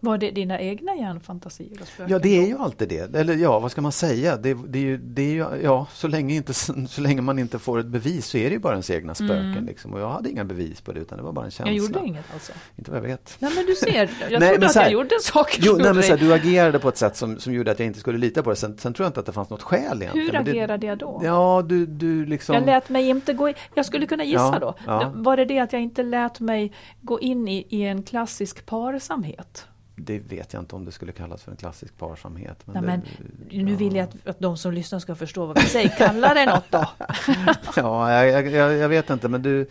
Var 0.00 0.18
det 0.18 0.30
dina 0.30 0.60
egna 0.60 0.94
hjärnfantasier 0.96 1.78
Ja, 2.08 2.18
det 2.18 2.38
är 2.38 2.46
ju 2.46 2.58
alltid 2.58 2.88
det. 2.88 3.14
Eller 3.14 3.34
ja, 3.34 3.58
vad 3.58 3.70
ska 3.70 3.80
man 3.80 3.92
säga? 3.92 4.36
Det, 4.36 4.56
det 4.68 4.78
är 4.78 4.82
ju, 4.82 4.96
det 4.96 5.22
är 5.22 5.32
ju, 5.32 5.62
ja, 5.62 5.86
så 5.92 6.08
länge, 6.08 6.34
inte, 6.34 6.54
så 6.88 7.00
länge 7.00 7.20
man 7.20 7.38
inte 7.38 7.58
får 7.58 7.78
ett 7.78 7.86
bevis 7.86 8.26
så 8.26 8.38
är 8.38 8.44
det 8.44 8.52
ju 8.54 8.58
bara 8.58 8.72
ens 8.72 8.90
egna 8.90 9.14
spöken. 9.14 9.64
Liksom. 9.66 9.92
Och 9.94 10.00
jag 10.00 10.08
hade 10.08 10.30
inga 10.30 10.44
bevis 10.44 10.80
på 10.80 10.92
det 10.92 11.00
utan 11.00 11.18
det 11.18 11.24
var 11.24 11.32
bara 11.32 11.44
en 11.44 11.50
känsla. 11.50 11.72
Jag 11.72 11.76
gjorde 11.76 12.06
inget 12.06 12.24
alltså. 12.34 12.52
Inte 12.76 12.90
vad 12.90 12.98
jag 13.00 13.06
vet. 13.06 13.36
Nej 13.38 13.52
men 13.56 13.66
du 13.66 13.74
ser, 13.74 14.10
jag 14.30 14.40
Nej, 14.40 14.50
trodde 14.50 14.66
att 14.66 14.74
här- 14.74 14.82
jag 14.82 14.92
gjorde 14.92 15.20
saker 15.22 15.62
Jo, 15.66 15.76
nej, 15.78 15.94
men 15.94 16.02
så 16.02 16.08
här, 16.10 16.16
du 16.18 16.34
agerade 16.34 16.78
på 16.78 16.88
ett 16.88 16.96
sätt 16.96 17.16
som, 17.16 17.38
som 17.38 17.52
gjorde 17.54 17.70
att 17.70 17.78
jag 17.78 17.86
inte 17.86 18.00
skulle 18.00 18.18
lita 18.18 18.42
på 18.42 18.50
det. 18.50 18.56
Sen, 18.56 18.78
sen 18.78 18.94
tror 18.94 19.04
jag 19.04 19.08
inte 19.10 19.20
att 19.20 19.26
det 19.26 19.32
fanns 19.32 19.50
något 19.50 19.62
skäl 19.62 20.02
egentligen. 20.02 20.26
Hur 20.26 20.32
men 20.32 20.44
det- 20.44 20.50
agerade 20.50 20.86
jag 20.86 20.98
då? 20.98 21.20
Ja, 21.24 21.62
du, 21.68 21.86
du 21.86 22.26
liksom... 22.26 22.54
Jag 22.54 22.66
lät 22.66 22.88
mig 22.88 23.08
inte 23.08 23.32
gå 23.32 23.48
in, 23.48 23.54
jag 23.74 23.86
skulle 23.86 24.06
kunna 24.06 24.24
gissa 24.24 24.38
Ja, 24.52 24.58
då. 24.58 24.74
ja. 24.86 25.12
Var 25.14 25.36
det 25.36 25.44
det 25.44 25.58
att 25.58 25.72
jag 25.72 25.82
inte 25.82 26.02
lät 26.02 26.40
mig 26.40 26.72
gå 27.00 27.20
in 27.20 27.48
i, 27.48 27.66
i 27.68 27.82
en 27.82 28.02
klassisk 28.02 28.66
parsamhet? 28.66 29.66
Det 29.98 30.18
vet 30.18 30.52
jag 30.52 30.62
inte 30.62 30.76
om 30.76 30.84
det 30.84 30.92
skulle 30.92 31.12
kallas 31.12 31.42
för 31.42 31.50
en 31.50 31.56
klassisk 31.56 31.98
parsamhet. 31.98 32.62
Men 32.64 32.84
Nej, 32.84 33.00
det, 33.18 33.56
men, 33.56 33.64
nu 33.66 33.76
vill 33.76 33.96
jag 33.96 34.04
att, 34.04 34.26
att 34.26 34.38
de 34.38 34.56
som 34.56 34.72
lyssnar 34.72 34.98
ska 34.98 35.14
förstå 35.14 35.46
vad 35.46 35.58
vi 35.62 35.66
säger. 35.66 35.88
Kalla 35.88 36.34
det 36.34 36.46
något 36.46 36.70
då. 36.70 36.88
Ja, 37.76 38.24
jag, 38.24 38.50
jag, 38.50 38.74
jag 38.74 38.88
vet 38.88 39.10
inte 39.10 39.28
men 39.28 39.42
du, 39.42 39.66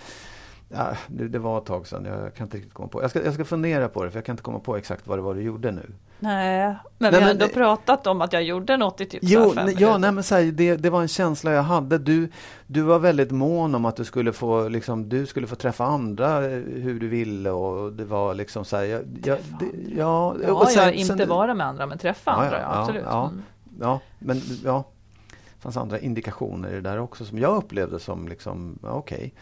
ja, 0.70 0.88
det, 1.08 1.28
det 1.28 1.40
var 1.40 1.58
ett 1.58 1.66
tag 1.66 1.88
sedan. 1.88 2.06
Jag 2.06 2.34
kan 2.36 2.46
inte 2.48 2.58
riktigt 2.58 2.74
komma 2.74 2.88
på. 2.88 3.02
Jag 3.02 3.10
ska, 3.10 3.24
jag 3.26 3.34
ska 3.34 3.46
fundera 3.46 3.88
på 3.90 4.04
det 4.04 4.12
för 4.12 4.18
jag 4.18 4.26
kan 4.26 4.34
inte 4.34 4.44
komma 4.44 4.60
på 4.60 4.78
exakt 4.78 5.08
vad 5.08 5.18
det 5.18 5.22
var 5.22 5.34
du 5.36 5.42
gjorde 5.42 5.72
nu. 5.72 5.92
Nej, 6.20 6.68
men 6.68 6.78
Nej, 6.98 7.12
vi 7.12 7.22
har 7.22 7.32
ändå 7.32 7.48
pratat 7.48 8.08
om 8.08 8.22
att 8.22 8.34
jag 8.34 8.44
gjorde 8.44 8.78
något 8.78 9.02
i 9.02 9.06
typ 9.06 9.20
Jo, 9.24 9.52
fem 9.56 9.66
nej, 9.66 9.76
ja, 9.80 9.98
nej, 9.98 10.12
men 10.12 10.24
så 10.24 10.36
här, 10.36 10.44
det, 10.44 10.76
det 10.76 10.90
var 10.90 11.02
en 11.02 11.08
känsla 11.08 11.52
jag 11.52 11.64
hade. 11.64 11.98
Du, 11.98 12.30
du 12.68 12.82
var 12.82 13.00
väldigt 13.00 13.32
mån 13.32 13.76
om 13.76 13.86
att 13.86 13.96
du 13.96 14.06
skulle 14.06 14.34
få, 14.34 14.68
liksom, 14.68 15.10
du 15.10 15.26
skulle 15.26 15.48
få 15.48 15.56
träffa 15.56 15.86
andra 15.86 16.46
eh, 16.46 16.52
hur 16.60 17.00
du 17.00 17.08
ville 17.08 17.50
och 17.52 17.94
det 17.94 18.06
var 18.06 18.34
liksom 18.34 18.66
så 18.66 18.78
här, 18.78 18.84
jag, 18.84 19.02
jag, 19.24 19.38
det, 19.60 19.66
ja, 19.98 20.36
Ja, 20.48 20.54
och 20.54 20.68
sen- 20.68 20.84
jag 20.84 20.94
inte 20.94 21.18
sen- 21.18 21.30
vara 21.30 21.54
med 21.54 21.68
andra 21.68 21.86
men 21.86 21.98
träffa 21.98 22.32
Ja, 22.32 22.36
andra, 22.44 22.62
ja, 22.62 22.68
ja, 22.74 22.80
absolut. 22.82 23.04
ja. 23.06 23.28
Mm. 23.28 23.44
Ja, 23.82 24.00
men 24.20 24.42
ja, 24.64 24.84
det 25.30 25.62
fanns 25.62 25.78
andra 25.78 26.00
indikationer 26.00 26.70
i 26.70 26.76
det 26.76 26.82
där 26.82 27.00
också 27.00 27.26
som 27.26 27.40
jag 27.40 27.58
upplevde 27.58 28.00
som 28.00 28.28
liksom, 28.28 28.80
okej. 28.82 29.34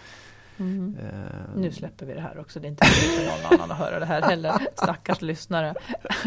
Mm. 0.60 0.98
Eh, 1.04 1.10
Nu 1.56 1.72
släpper 1.72 2.06
vi 2.06 2.14
det 2.14 2.22
här 2.22 2.40
också, 2.40 2.60
det 2.60 2.68
är 2.68 2.70
inte 2.70 2.86
för 2.86 3.26
någon 3.52 3.60
annan 3.60 3.72
att 3.72 3.78
höra 3.78 4.00
det 4.00 4.06
här 4.06 4.22
heller. 4.22 4.54
Stackars 4.76 5.22
lyssnare. 5.22 5.74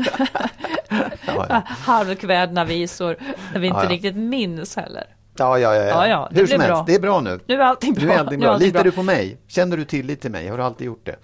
ja, 1.26 1.46
ja. 1.48 1.62
Halvkvädna 1.66 2.64
visor, 2.64 3.16
när 3.52 3.60
vi 3.60 3.66
inte 3.66 3.80
Ja, 3.82 3.88
riktigt 3.90 4.16
minns 4.16 4.76
heller. 4.76 5.04
Ja, 5.38 5.58
ja, 5.58 5.74
ja, 5.76 5.84
ja. 5.84 6.08
Ja, 6.08 6.28
Hur 6.32 6.46
som 6.46 6.60
helst, 6.60 6.68
bra. 6.74 6.84
det 6.86 6.94
är 6.94 7.00
bra 7.00 7.20
nu. 7.20 7.40
Nu 7.46 7.54
är 7.54 7.58
allting 7.58 7.94
bra. 7.94 8.04
Nu 8.04 8.10
är 8.12 8.18
allting 8.18 8.38
Nu 8.40 8.44
är 8.44 8.48
bra. 8.48 8.54
allting 8.54 8.66
Litar 8.68 8.82
bra. 8.82 8.90
du 8.90 8.96
på 8.96 9.02
mig? 9.02 9.36
Känner 9.46 9.76
du 9.76 9.84
tillit 9.84 10.20
till 10.20 10.30
mig? 10.30 10.48
Har 10.48 10.58
du 10.58 10.64
alltid 10.64 10.86
gjort 10.86 11.06
det? 11.06 11.16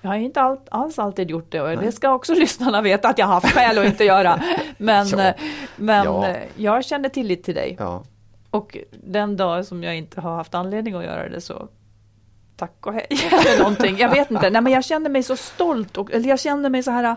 Jag 0.00 0.10
har 0.10 0.16
inte 0.16 0.40
all, 0.40 0.58
alls 0.70 0.98
alltid 0.98 1.30
gjort 1.30 1.52
det 1.52 1.60
och 1.60 1.68
det 1.82 1.92
ska 1.92 2.10
också 2.12 2.34
lyssnarna 2.38 2.82
veta 2.82 3.08
att 3.08 3.18
jag 3.18 3.26
har 3.26 3.34
haft 3.34 3.52
skäl 3.54 3.78
att 3.78 3.86
inte 3.86 4.04
göra. 4.04 4.42
Men, 4.78 5.06
Ja. 5.18 5.32
men 5.76 6.04
Ja. 6.04 6.34
jag 6.56 6.84
känner 6.84 7.08
tillit 7.08 7.44
till 7.44 7.54
dig. 7.54 7.76
Ja. 7.78 8.02
Och 8.50 8.78
den 8.90 9.36
dag 9.36 9.66
som 9.66 9.82
jag 9.84 9.96
inte 9.96 10.20
har 10.20 10.34
haft 10.36 10.54
anledning 10.54 10.94
att 10.94 11.04
göra 11.04 11.28
det 11.28 11.40
så 11.40 11.68
tack 12.58 12.86
och 12.86 12.92
hej 12.92 13.06
eller 13.10 13.58
någonting. 13.58 13.96
Jag 13.96 14.10
vet 14.10 14.30
inte. 14.30 14.50
Nej, 14.50 14.62
men 14.62 14.72
jag 14.72 14.84
känner 14.84 15.10
mig 15.10 15.22
så 15.22 15.36
stolt 15.36 15.96
och 15.96 16.12
eller 16.12 16.28
jag 16.28 16.40
känner 16.40 16.70
mig 16.70 16.82
så 16.82 16.90
här 16.90 17.16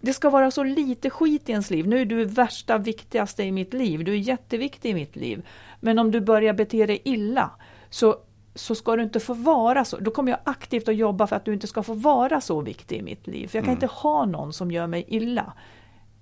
det 0.00 0.12
ska 0.12 0.30
vara 0.30 0.50
så 0.50 0.62
lite 0.64 1.10
skit 1.10 1.48
i 1.48 1.52
ens 1.52 1.70
liv. 1.70 1.86
Nu 1.86 2.00
är 2.00 2.04
du 2.04 2.24
värsta 2.24 2.78
viktigaste 2.78 3.42
i 3.42 3.52
mitt 3.52 3.74
liv. 3.74 4.04
Du 4.04 4.12
är 4.12 4.16
jätteviktig 4.16 4.90
i 4.90 4.94
mitt 4.94 5.16
liv. 5.16 5.46
Men 5.80 5.98
om 5.98 6.10
du 6.10 6.20
börjar 6.20 6.52
bete 6.52 6.86
dig 6.86 7.00
illa 7.04 7.50
så, 7.90 8.16
så 8.54 8.74
ska 8.74 8.96
du 8.96 9.02
inte 9.02 9.20
få 9.20 9.34
vara 9.34 9.84
så. 9.84 9.96
Då 9.96 10.10
kommer 10.10 10.32
jag 10.32 10.40
aktivt 10.44 10.88
att 10.88 10.96
jobba 10.96 11.26
för 11.26 11.36
att 11.36 11.44
du 11.44 11.52
inte 11.52 11.66
ska 11.66 11.82
få 11.82 11.94
vara 11.94 12.40
så 12.40 12.60
viktig 12.60 12.96
i 12.96 13.02
mitt 13.02 13.26
liv. 13.26 13.48
För 13.48 13.58
jag 13.58 13.64
kan 13.64 13.72
Mm. 13.74 13.76
inte 13.84 13.94
ha 13.96 14.24
någon 14.24 14.52
som 14.52 14.70
gör 14.70 14.86
mig 14.86 15.04
illa. 15.08 15.52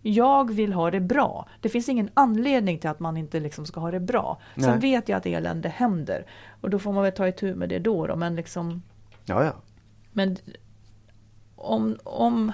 Jag 0.06 0.50
vill 0.54 0.72
ha 0.72 0.90
det 0.90 1.00
bra. 1.00 1.46
Det 1.60 1.68
finns 1.68 1.88
ingen 1.88 2.10
anledning 2.14 2.78
till 2.78 2.90
att 2.90 3.00
man 3.00 3.16
inte 3.16 3.40
liksom 3.40 3.66
ska 3.66 3.80
ha 3.80 3.90
det 3.90 4.00
bra. 4.00 4.38
Sen 4.54 4.64
Nej. 4.70 4.78
vet 4.78 5.08
jag 5.08 5.16
att 5.16 5.26
elände 5.26 5.68
händer. 5.68 6.26
Och 6.60 6.70
då 6.70 6.78
får 6.78 6.92
man 6.92 7.02
väl 7.02 7.12
ta 7.12 7.28
itu 7.28 7.54
med 7.54 7.68
det 7.68 7.78
då. 7.78 8.06
då. 8.06 8.16
Men, 8.16 8.36
liksom, 8.36 8.82
Ja, 9.24 9.44
ja. 9.44 9.52
men 10.12 10.36
om, 11.56 11.96
om, 12.04 12.52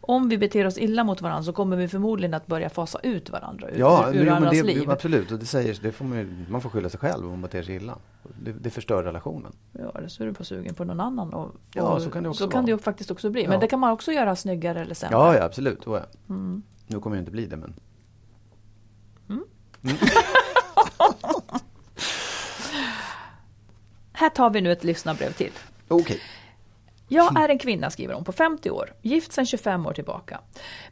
om 0.00 0.28
vi 0.28 0.38
beter 0.38 0.66
oss 0.66 0.78
illa 0.78 1.04
mot 1.04 1.20
varandra 1.22 1.42
så 1.42 1.52
kommer 1.52 1.76
vi 1.76 1.88
förmodligen 1.88 2.34
att 2.34 2.46
börja 2.46 2.68
fasa 2.70 2.98
ut 3.02 3.30
varandra 3.30 3.68
ur, 3.70 3.78
Ja, 3.78 4.10
ur, 4.12 4.18
jo, 4.18 4.24
varandras 4.30 4.52
det, 4.52 4.62
liv. 4.62 4.90
absolut. 4.90 5.30
Och 5.32 5.38
det 5.38 5.46
säger, 5.46 5.78
det 5.82 5.92
får 5.92 6.04
man, 6.04 6.46
man 6.50 6.60
får 6.60 6.70
skylla 6.70 6.88
sig 6.88 7.00
själv 7.00 7.24
om 7.24 7.30
man 7.30 7.42
beter 7.42 7.62
sig 7.62 7.74
illa. 7.76 7.98
Det, 8.44 8.52
det 8.52 8.70
förstör 8.70 9.02
relationen. 9.02 9.52
Ja, 9.72 9.92
eller 9.98 10.08
så 10.08 10.22
är 10.22 10.26
du 10.26 10.34
på 10.34 10.44
sugen 10.44 10.74
på 10.74 10.84
någon 10.84 11.00
annan. 11.00 11.34
Och, 11.34 11.50
Ja, 11.74 11.82
och 11.94 12.02
så 12.02 12.10
kan 12.10 12.22
det 12.22 12.28
också 12.28 12.44
så 12.44 12.50
kan 12.50 12.66
det 12.66 12.78
faktiskt 12.78 13.10
också 13.10 13.30
bli. 13.30 13.42
Men 13.42 13.52
Ja. 13.52 13.58
det 13.60 13.66
kan 13.66 13.80
man 13.80 13.90
också 13.92 14.12
göra 14.12 14.36
snyggare 14.36 14.80
eller 14.80 14.94
sämre. 14.94 15.16
Ja, 15.18 15.36
ja 15.36 15.44
absolut. 15.44 15.86
Oh, 15.86 15.98
ja. 15.98 16.34
Mm. 16.34 16.62
Nu 16.90 17.00
kommer 17.00 17.16
jag 17.16 17.22
inte 17.22 17.30
bli 17.30 17.46
det, 17.46 17.56
men... 17.56 17.74
Här 24.12 24.30
tar 24.30 24.50
vi 24.50 24.60
nu 24.60 24.72
ett 24.72 24.84
lyssnarbrev 24.84 25.32
till. 25.32 25.52
Okej. 25.88 26.20
Jag 27.12 27.40
är 27.40 27.48
en 27.48 27.58
kvinna, 27.58 27.90
skriver 27.90 28.14
hon, 28.14 28.24
på 28.24 28.32
50 28.32 28.70
år, 28.70 28.92
gift 29.02 29.32
sedan 29.32 29.46
25 29.46 29.86
år 29.86 29.92
tillbaka. 29.92 30.40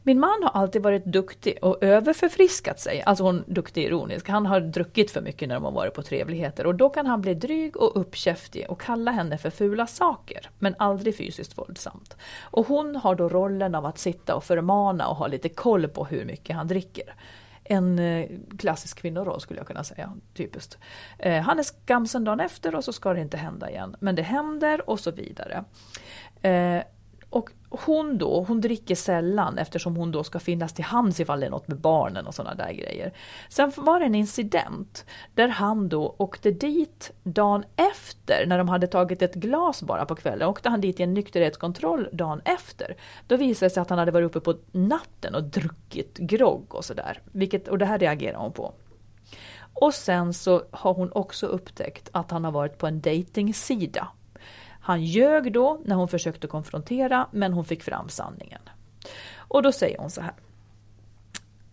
Min 0.03 0.21
man 0.21 0.43
har 0.43 0.63
alltid 0.63 0.83
varit 0.83 1.05
duktig 1.05 1.59
och 1.63 1.83
överförfriskat 1.83 2.81
sig. 2.81 3.03
Alltså 3.07 3.25
hon 3.25 3.45
är 3.49 3.55
duktig 3.55 3.85
ironisk. 3.85 4.29
Han 4.29 4.47
har 4.47 4.61
druckit 4.61 5.11
för 5.11 5.21
mycket 5.21 5.49
när 5.49 5.55
de 5.55 5.65
har 5.65 5.73
varit 5.73 5.95
på 5.95 6.03
trevligheter 6.03 6.67
och 6.67 6.75
då 6.75 6.89
kan 6.89 7.07
han 7.07 7.21
bli 7.21 7.35
dryg 7.35 7.77
och 7.77 8.01
uppkäftig 8.01 8.67
och 8.69 8.81
kalla 8.81 9.11
henne 9.11 9.39
för 9.39 9.51
fula 9.51 9.87
saker, 9.87 10.51
men 10.59 10.75
aldrig 10.79 11.17
fysiskt 11.17 11.59
våldsamt. 11.59 12.17
Och 12.41 12.67
hon 12.67 12.97
har 12.97 13.15
då 13.15 13.29
rollen 13.29 13.75
av 13.75 13.87
att 13.87 13.99
sitta 13.99 14.35
och 14.35 14.45
förmana 14.45 15.09
och 15.09 15.17
ha 15.17 15.27
lite 15.27 15.49
koll 15.49 15.89
på 15.89 16.05
hur 16.05 16.25
mycket 16.25 16.57
han 16.57 16.69
dricker. 16.69 17.15
En 17.69 17.99
eh, 17.99 18.29
klassisk 18.59 18.99
kvinnoroll 18.99 19.41
skulle 19.41 19.61
jag 19.61 19.67
kunna 19.67 19.85
säga, 19.85 20.13
typiskt. 20.35 20.79
Eh, 21.19 21.43
han 21.43 21.59
är 21.59 21.63
skamsen 21.63 22.25
dagen 22.25 22.41
efter 22.41 22.75
och 22.75 22.85
så 22.85 22.93
ska 22.93 23.13
det 23.13 23.21
inte 23.21 23.37
hända 23.37 23.71
igen. 23.71 23.97
Men 24.01 24.15
det 24.15 24.23
händer 24.23 24.91
och 24.91 25.01
så 25.01 25.11
vidare. 25.11 25.65
Eh, 26.43 26.83
Och 27.31 27.51
hon 27.71 28.19
då, 28.19 28.45
hon 28.49 28.61
dricker 28.61 28.95
sällan 28.95 29.59
eftersom 29.59 29.97
hon 29.97 30.13
då 30.13 30.25
ska 30.25 30.39
finnas 30.39 30.73
till 30.73 30.85
hands 30.85 31.21
ifall 31.21 31.41
det 31.41 31.47
är 31.47 31.51
något 31.51 31.69
med 31.69 31.79
barnen 31.81 32.27
och 32.27 32.35
sådana 32.35 32.55
där 32.55 32.73
grejer. 32.73 33.13
Sen 33.49 33.73
var 33.77 34.01
det 34.01 34.07
en 34.07 34.15
incident 34.15 35.05
där 35.35 35.49
han 35.49 35.89
då 35.89 36.15
åkte 36.19 36.51
dit 36.51 37.13
dagen 37.23 37.65
efter 37.77 38.47
när 38.47 38.59
de 38.59 38.69
hade 38.69 38.87
tagit 38.87 39.23
ett 39.23 39.35
glas 39.35 39.83
bara 39.83 40.05
på 40.07 40.15
kvällen. 40.15 40.49
Åkte 40.49 40.69
han 40.69 40.81
dit 40.81 41.01
i 41.01 41.03
en 41.03 41.15
nykterhetskontroll 41.15 42.09
dagen 42.13 42.41
efter. 42.45 42.97
Då 43.27 43.37
visade 43.37 43.67
det 43.67 43.75
sig 43.75 43.81
att 43.81 43.91
han 43.91 43.99
hade 43.99 44.13
varit 44.13 44.27
uppe 44.27 44.41
på 44.41 44.59
natten 44.73 45.35
och 45.35 45.45
druckit 45.45 46.19
grogg 46.19 46.75
och 46.75 46.85
sådär. 46.85 47.21
Och 47.71 47.79
det 47.79 47.87
här 47.87 47.99
reagerade 47.99 48.39
hon 48.39 48.53
på. 48.53 48.73
Och 49.81 49.95
sen 49.95 50.35
så 50.35 50.63
har 50.71 50.95
hon 50.95 51.13
också 51.13 51.47
upptäckt 51.47 52.09
att 52.13 52.31
han 52.31 52.45
har 52.45 52.53
varit 52.53 52.79
på 52.79 52.87
en 52.87 53.01
dejtingsida 53.01 54.09
han 54.89 55.05
ljög 55.05 55.53
då 55.53 55.81
när 55.85 55.97
hon 55.97 56.09
försökte 56.09 56.47
konfrontera 56.47 57.29
men 57.33 57.53
hon 57.53 57.65
fick 57.65 57.83
fram 57.83 58.09
sanningen. 58.09 58.61
Och 59.37 59.63
då 59.63 59.73
säger 59.73 59.99
hon 59.99 60.11
så 60.11 60.21
här. 60.21 60.35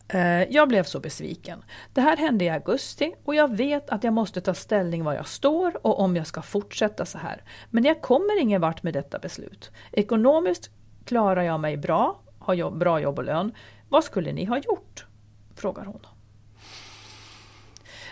Eh, 0.08 0.54
jag 0.54 0.68
blev 0.68 0.84
så 0.84 1.00
besviken. 1.00 1.64
Det 1.94 2.02
här 2.02 2.18
hände 2.18 2.46
i 2.46 2.50
augusti 2.50 3.14
och 3.26 3.36
jag 3.36 3.56
vet 3.56 3.90
att 3.90 4.04
jag 4.04 4.14
måste 4.14 4.42
ta 4.42 4.54
ställning 4.54 5.04
var 5.04 5.14
jag 5.14 5.28
står 5.28 5.88
och 5.88 6.00
om 6.00 6.16
jag 6.16 6.28
ska 6.28 6.42
fortsätta 6.42 7.06
så 7.06 7.18
här. 7.18 7.44
Men 7.70 7.84
jag 7.84 8.02
kommer 8.02 8.42
ingen 8.42 8.62
vart 8.62 8.84
med 8.84 8.94
detta 8.94 9.20
beslut. 9.20 9.72
Ekonomiskt 9.92 10.70
klarar 11.06 11.42
jag 11.42 11.60
mig 11.60 11.78
bra, 11.78 12.22
har 12.40 12.54
jobb, 12.54 12.78
bra 12.78 13.00
jobb 13.00 13.20
och 13.20 13.26
lön. 13.26 13.52
Vad 13.90 14.04
skulle 14.04 14.34
ni 14.34 14.46
ha 14.46 14.58
gjort? 14.58 15.06
Frågar 15.56 15.86
hon. 15.86 16.02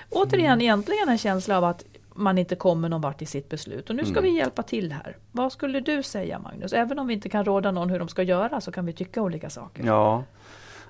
Återigen 0.10 0.62
egentligen 0.62 1.10
en 1.10 1.18
känsla 1.18 1.58
av 1.58 1.64
att 1.64 1.86
man 2.16 2.38
inte 2.38 2.56
kommer 2.56 2.90
någon 2.90 3.02
vart 3.02 3.22
i 3.22 3.26
sitt 3.26 3.50
beslut. 3.50 3.90
Och 3.90 3.96
nu 3.96 4.06
ska 4.06 4.20
mm. 4.20 4.24
vi 4.24 4.38
hjälpa 4.38 4.64
till 4.64 4.92
här. 4.92 5.18
Vad 5.32 5.52
skulle 5.52 5.80
du 5.80 6.04
säga 6.04 6.40
Magnus? 6.40 6.74
Även 6.74 7.00
om 7.00 7.08
vi 7.08 7.14
inte 7.14 7.30
kan 7.30 7.46
råda 7.46 7.72
någon 7.72 7.90
hur 7.90 8.00
de 8.00 8.08
ska 8.08 8.24
göra 8.24 8.62
så 8.62 8.72
kan 8.72 8.86
vi 8.86 8.94
tycka 8.94 9.22
olika 9.22 9.50
saker. 9.50 9.84
Ja, 9.84 10.24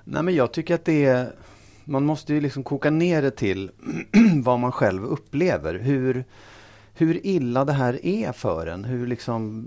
Nej, 0.04 0.22
men 0.22 0.34
jag 0.34 0.52
tycker 0.52 0.74
att 0.74 0.84
det 0.84 1.04
är 1.04 1.32
man 1.84 2.04
måste 2.04 2.34
ju 2.34 2.40
liksom 2.40 2.62
koka 2.62 2.90
ner 2.90 3.22
det 3.22 3.30
till 3.30 3.70
vad 4.42 4.60
man 4.60 4.72
själv 4.72 5.04
upplever. 5.04 5.74
Hur, 5.74 6.24
hur 6.94 7.26
illa 7.26 7.64
det 7.64 7.72
här 7.72 8.06
är 8.06 8.32
för 8.32 8.66
en. 8.66 8.84
Hur, 8.84 9.06
liksom, 9.06 9.66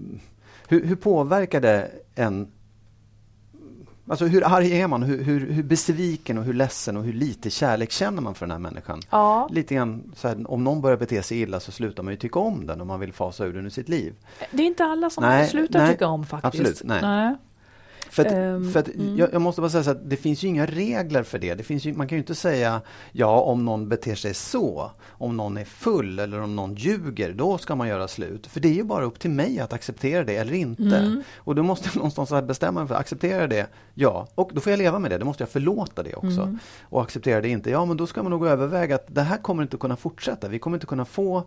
hur, 0.68 0.86
hur 0.86 0.95
påverkar 0.95 1.62
det 1.62 1.91
en 2.16 2.51
Alltså 4.10 4.26
hur 4.26 4.55
arg 4.55 4.80
är 4.82 4.88
man? 4.88 5.03
Hur, 5.03 5.24
hur, 5.24 5.51
hur, 5.51 5.64
besviken 5.64 6.38
och 6.38 6.43
hur 6.43 6.53
ledsen 6.53 6.97
och 6.97 7.03
hur 7.03 7.14
lite 7.14 7.49
kärlek 7.49 7.91
känner 7.91 8.22
man 8.22 8.36
för 8.36 8.45
den 8.45 8.51
här 8.51 8.60
människan? 8.60 9.01
Ja. 9.10 9.49
Lite 9.51 9.76
grann, 9.76 10.12
så 10.16 10.28
här, 10.28 10.51
om 10.51 10.64
någon 10.64 10.82
börjar 10.82 10.97
bete 10.97 11.24
sig 11.24 11.41
illa 11.41 11.60
så 11.60 11.72
slutar 11.72 12.03
man 12.03 12.14
ju 12.14 12.18
tycka 12.18 12.39
om 12.39 12.66
den 12.68 12.82
om 12.82 12.88
man 12.88 12.99
vill 12.99 13.14
fasa 13.14 13.45
ur 13.45 13.53
den 13.53 13.66
ur 13.66 13.70
sitt 13.70 13.89
liv. 13.89 14.14
Det 14.51 14.64
är 14.64 14.68
inte 14.68 14.86
alla 14.86 15.10
som 15.10 15.24
nej, 15.24 15.49
slutar 15.49 15.80
nej, 15.80 15.91
tycka 15.91 16.08
om 16.08 16.26
faktiskt. 16.26 16.62
Absolut, 16.62 16.82
nej. 16.84 17.01
nej. 17.01 17.36
För 18.10 18.26
att, 18.26 18.32
um, 18.32 18.72
för 18.72 18.80
att 18.80 18.88
mm. 18.88 19.18
jag, 19.18 19.34
jag, 19.34 19.41
måste 19.41 19.62
bara 19.62 19.70
säga 19.70 19.84
så 19.84 19.91
att 19.91 20.10
det 20.10 20.18
finns 20.18 20.43
ju 20.43 20.47
inga 20.47 20.66
regler 20.66 21.24
för 21.24 21.39
det. 21.39 21.53
det 21.53 21.64
finns 21.64 21.86
ju, 21.86 21.93
man 21.93 22.08
kan 22.08 22.16
ju 22.16 22.20
inte 22.20 22.36
säga 22.36 22.82
ja 23.12 23.39
om 23.39 23.66
någon 23.66 23.89
beter 23.89 24.16
sig 24.16 24.34
så, 24.34 24.91
om 25.08 25.38
någon 25.38 25.58
är 25.58 25.66
full 25.66 26.20
eller 26.20 26.41
om 26.41 26.55
någon 26.55 26.76
ljuger, 26.76 27.34
då 27.34 27.58
ska 27.58 27.76
man 27.76 27.88
göra 27.88 28.08
slut. 28.08 28.47
För 28.47 28.60
det 28.60 28.68
är 28.68 28.74
ju 28.74 28.84
bara 28.84 29.05
upp 29.05 29.20
till 29.20 29.32
mig 29.32 29.60
att 29.60 29.74
acceptera 29.74 30.24
det 30.24 30.36
eller 30.36 30.53
inte. 30.53 30.97
Mm. 30.97 31.24
Och 31.38 31.55
då 31.55 31.64
måste 31.64 31.89
jag 31.93 31.95
någonstans 31.95 32.47
bestämma 32.47 32.80
mig 32.80 32.88
för, 32.88 32.95
acceptera 32.95 33.47
det, 33.47 33.68
ja, 33.93 34.28
och 34.36 34.51
då 34.53 34.62
får 34.62 34.72
jag 34.72 34.78
leva 34.78 34.99
med 34.99 35.12
det. 35.12 35.18
Då 35.18 35.26
måste 35.26 35.43
jag 35.43 35.49
förlåta 35.49 36.03
det 36.03 36.16
också. 36.16 36.41
Mm. 36.41 36.60
Och 36.82 37.01
acceptera 37.01 37.41
det 37.41 37.49
inte, 37.49 37.70
ja 37.70 37.86
men 37.86 37.97
då 37.97 38.08
ska 38.08 38.24
man 38.24 38.32
nog 38.32 38.47
överväga 38.47 38.95
att 38.95 39.05
det 39.08 39.22
här 39.22 39.38
kommer 39.38 39.64
inte 39.64 39.78
kunna 39.78 39.95
fortsätta. 39.95 40.47
Vi 40.47 40.60
kommer 40.60 40.78
inte 40.78 40.88
kunna 40.88 41.05
få 41.05 41.43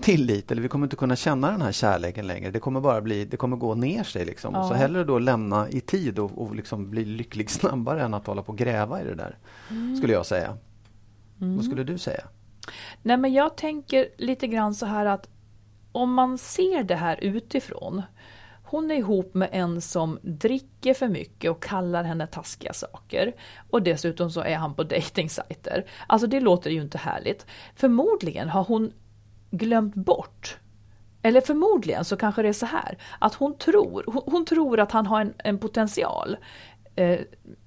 tillit 0.00 0.50
eller 0.50 0.62
vi 0.62 0.68
kommer 0.68 0.86
inte 0.86 0.96
kunna 0.96 1.16
känna 1.16 1.50
den 1.50 1.62
här 1.62 1.72
kärleken 1.72 2.26
längre. 2.26 2.50
Det 2.50 2.58
kommer 2.58 2.80
bara 2.80 3.00
bli, 3.00 3.24
det 3.24 3.36
kommer 3.36 3.56
gå 3.56 3.74
ner 3.74 4.04
sig 4.04 4.24
liksom. 4.24 4.54
Ja. 4.54 4.68
Så 4.68 4.74
hellre 4.74 5.04
då 5.04 5.18
lämna 5.18 5.68
i 5.68 5.80
tid 5.80 6.18
och, 6.18 6.42
och 6.42 6.54
liksom 6.54 6.90
bli 6.90 7.04
lycklig 7.04 7.50
snabbare 7.60 8.02
än 8.02 8.14
att 8.14 8.26
hålla 8.26 8.42
på 8.42 8.52
och 8.52 8.58
gräva 8.58 9.02
i 9.02 9.04
det 9.04 9.14
där. 9.14 9.38
Mm. 9.70 9.96
Skulle 9.96 10.12
jag 10.12 10.26
säga. 10.26 10.56
Mm. 11.40 11.56
Vad 11.56 11.64
skulle 11.64 11.84
du 11.84 11.98
säga? 11.98 12.24
Nej 13.02 13.16
men 13.16 13.32
jag 13.32 13.56
tänker 13.56 14.08
lite 14.18 14.46
grann 14.46 14.74
så 14.74 14.86
här 14.86 15.06
att 15.06 15.28
om 15.92 16.14
man 16.14 16.38
ser 16.38 16.82
det 16.82 16.94
här 16.94 17.18
utifrån. 17.24 18.02
Hon 18.62 18.90
är 18.90 18.94
ihop 18.94 19.34
med 19.34 19.48
en 19.52 19.80
som 19.80 20.18
dricker 20.22 20.94
för 20.94 21.08
mycket 21.08 21.50
och 21.50 21.62
kallar 21.62 22.04
henne 22.04 22.26
taskiga 22.26 22.72
saker. 22.72 23.32
Och 23.70 23.82
dessutom 23.82 24.30
så 24.30 24.40
är 24.40 24.56
han 24.56 24.74
på 24.74 24.82
dejtingsajter. 24.84 25.86
Alltså 26.06 26.26
det 26.26 26.40
låter 26.40 26.70
ju 26.70 26.82
inte 26.82 26.98
härligt. 26.98 27.46
Förmodligen 27.74 28.48
har 28.48 28.64
hon 28.64 28.92
glömt 29.50 29.94
bort 29.94 30.58
eller 31.22 31.40
förmodligen 31.40 32.04
så 32.04 32.16
kanske 32.16 32.42
det 32.42 32.48
är 32.48 32.52
så 32.52 32.66
här 32.66 32.98
att 33.18 33.34
hon 33.34 33.58
tror, 33.58 34.04
hon, 34.06 34.22
hon 34.26 34.44
tror 34.44 34.80
att 34.80 34.92
han 34.92 35.06
har 35.06 35.20
en, 35.20 35.34
en 35.38 35.58
potential. 35.58 36.36
Eh, 36.96 37.18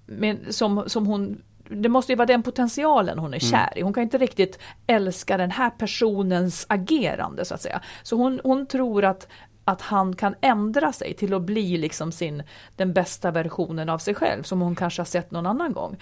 men 0.05 0.53
som, 0.53 0.83
som 0.87 1.05
hon, 1.05 1.41
det 1.69 1.89
måste 1.89 2.11
ju 2.11 2.15
vara 2.15 2.25
den 2.25 2.43
potentialen 2.43 3.19
hon 3.19 3.33
är 3.33 3.43
mm. 3.43 3.51
kär 3.51 3.77
i. 3.77 3.81
Hon 3.81 3.93
kan 3.93 4.03
inte 4.03 4.17
riktigt 4.17 4.59
älska 4.87 5.37
den 5.37 5.51
här 5.51 5.69
personens 5.69 6.65
agerande 6.69 7.45
så 7.45 7.53
att 7.53 7.61
säga. 7.61 7.81
Så 8.03 8.15
hon, 8.15 8.41
hon 8.43 8.65
tror 8.65 9.05
att, 9.05 9.27
att 9.65 9.81
han 9.81 10.15
kan 10.15 10.35
ändra 10.41 10.93
sig 10.93 11.13
till 11.13 11.33
att 11.33 11.41
bli 11.41 11.77
liksom 11.77 12.11
sin, 12.11 12.43
den 12.75 12.93
bästa 12.93 13.31
versionen 13.31 13.89
av 13.89 13.97
sig 13.97 14.15
själv 14.15 14.43
som 14.43 14.61
hon 14.61 14.75
kanske 14.75 14.99
har 14.99 15.05
sett 15.05 15.31
någon 15.31 15.45
annan 15.45 15.73
gång. 15.73 15.97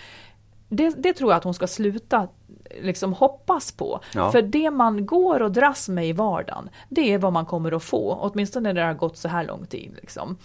Det, 0.69 0.89
det 0.97 1.13
tror 1.13 1.31
jag 1.31 1.37
att 1.37 1.43
hon 1.43 1.53
ska 1.53 1.67
sluta 1.67 2.27
liksom 2.81 3.13
hoppas 3.13 3.71
på. 3.71 3.99
Ja. 4.13 4.31
För 4.31 4.41
det 4.41 4.71
man 4.71 5.05
går 5.05 5.41
och 5.41 5.51
dras 5.51 5.89
med 5.89 6.07
i 6.07 6.13
vardagen, 6.13 6.69
det 6.89 7.13
är 7.13 7.17
vad 7.17 7.33
man 7.33 7.45
kommer 7.45 7.71
att 7.71 7.83
få, 7.83 8.19
åtminstone 8.21 8.73
när 8.73 8.81
det 8.81 8.87
har 8.87 8.93
gått 8.93 9.17
så 9.17 9.27
här 9.27 9.43
lång 9.43 9.65
tid. 9.65 9.91
Liksom. 10.01 10.37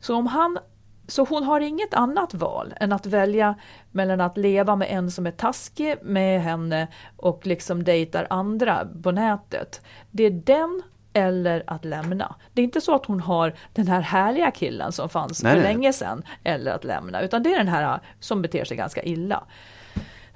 Så 0.00 0.16
om 0.16 0.26
han 0.26 0.58
så 1.06 1.24
hon 1.24 1.44
har 1.44 1.60
inget 1.60 1.94
annat 1.94 2.34
val 2.34 2.74
än 2.80 2.92
att 2.92 3.06
välja 3.06 3.54
mellan 3.90 4.20
att 4.20 4.36
leva 4.36 4.76
med 4.76 4.88
en 4.90 5.10
som 5.10 5.26
är 5.26 5.30
taskig 5.30 5.96
med 6.02 6.42
henne 6.42 6.88
och 7.16 7.46
liksom 7.46 7.84
dejtar 7.84 8.26
andra 8.30 8.88
på 9.02 9.10
nätet. 9.10 9.80
Det 10.10 10.24
är 10.24 10.30
den 10.30 10.82
eller 11.12 11.64
att 11.66 11.84
lämna. 11.84 12.34
Det 12.52 12.62
är 12.62 12.64
inte 12.64 12.80
så 12.80 12.94
att 12.94 13.06
hon 13.06 13.20
har 13.20 13.54
den 13.72 13.86
här 13.86 14.00
härliga 14.00 14.50
killen 14.50 14.92
som 14.92 15.08
fanns 15.08 15.42
nej, 15.42 15.52
för 15.52 15.62
nej. 15.62 15.72
länge 15.72 15.92
sedan 15.92 16.22
eller 16.44 16.72
att 16.72 16.84
lämna, 16.84 17.20
utan 17.20 17.42
det 17.42 17.54
är 17.54 17.58
den 17.58 17.68
här 17.68 18.00
som 18.20 18.42
beter 18.42 18.64
sig 18.64 18.76
ganska 18.76 19.02
illa. 19.02 19.44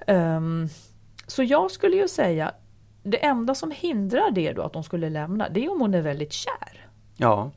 Um, 0.07 0.69
så 1.29 1.43
jag 1.43 1.71
skulle 1.71 1.97
ju 1.97 2.09
säga, 2.09 2.53
det 3.03 3.25
enda 3.25 3.55
som 3.55 3.71
hindrar 3.71 4.31
det 4.31 4.53
då 4.53 4.63
att 4.63 4.75
hon 4.75 4.85
skulle 4.85 5.11
lämna, 5.11 5.49
det 5.49 5.65
är 5.65 5.73
om 5.73 5.81
hon 5.81 5.95
är 5.95 6.01
väldigt 6.01 6.33
kär. 6.33 6.87
Ja. 7.17 7.51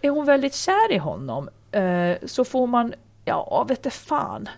Är 0.00 0.10
hon 0.10 0.24
väldigt 0.24 0.54
kär 0.54 0.92
i 0.92 0.98
honom 0.98 1.48
uh, 1.76 2.14
så 2.26 2.44
får 2.44 2.66
man, 2.66 2.94
ja 3.24 3.64
vet 3.68 3.82
fan. 3.90 4.48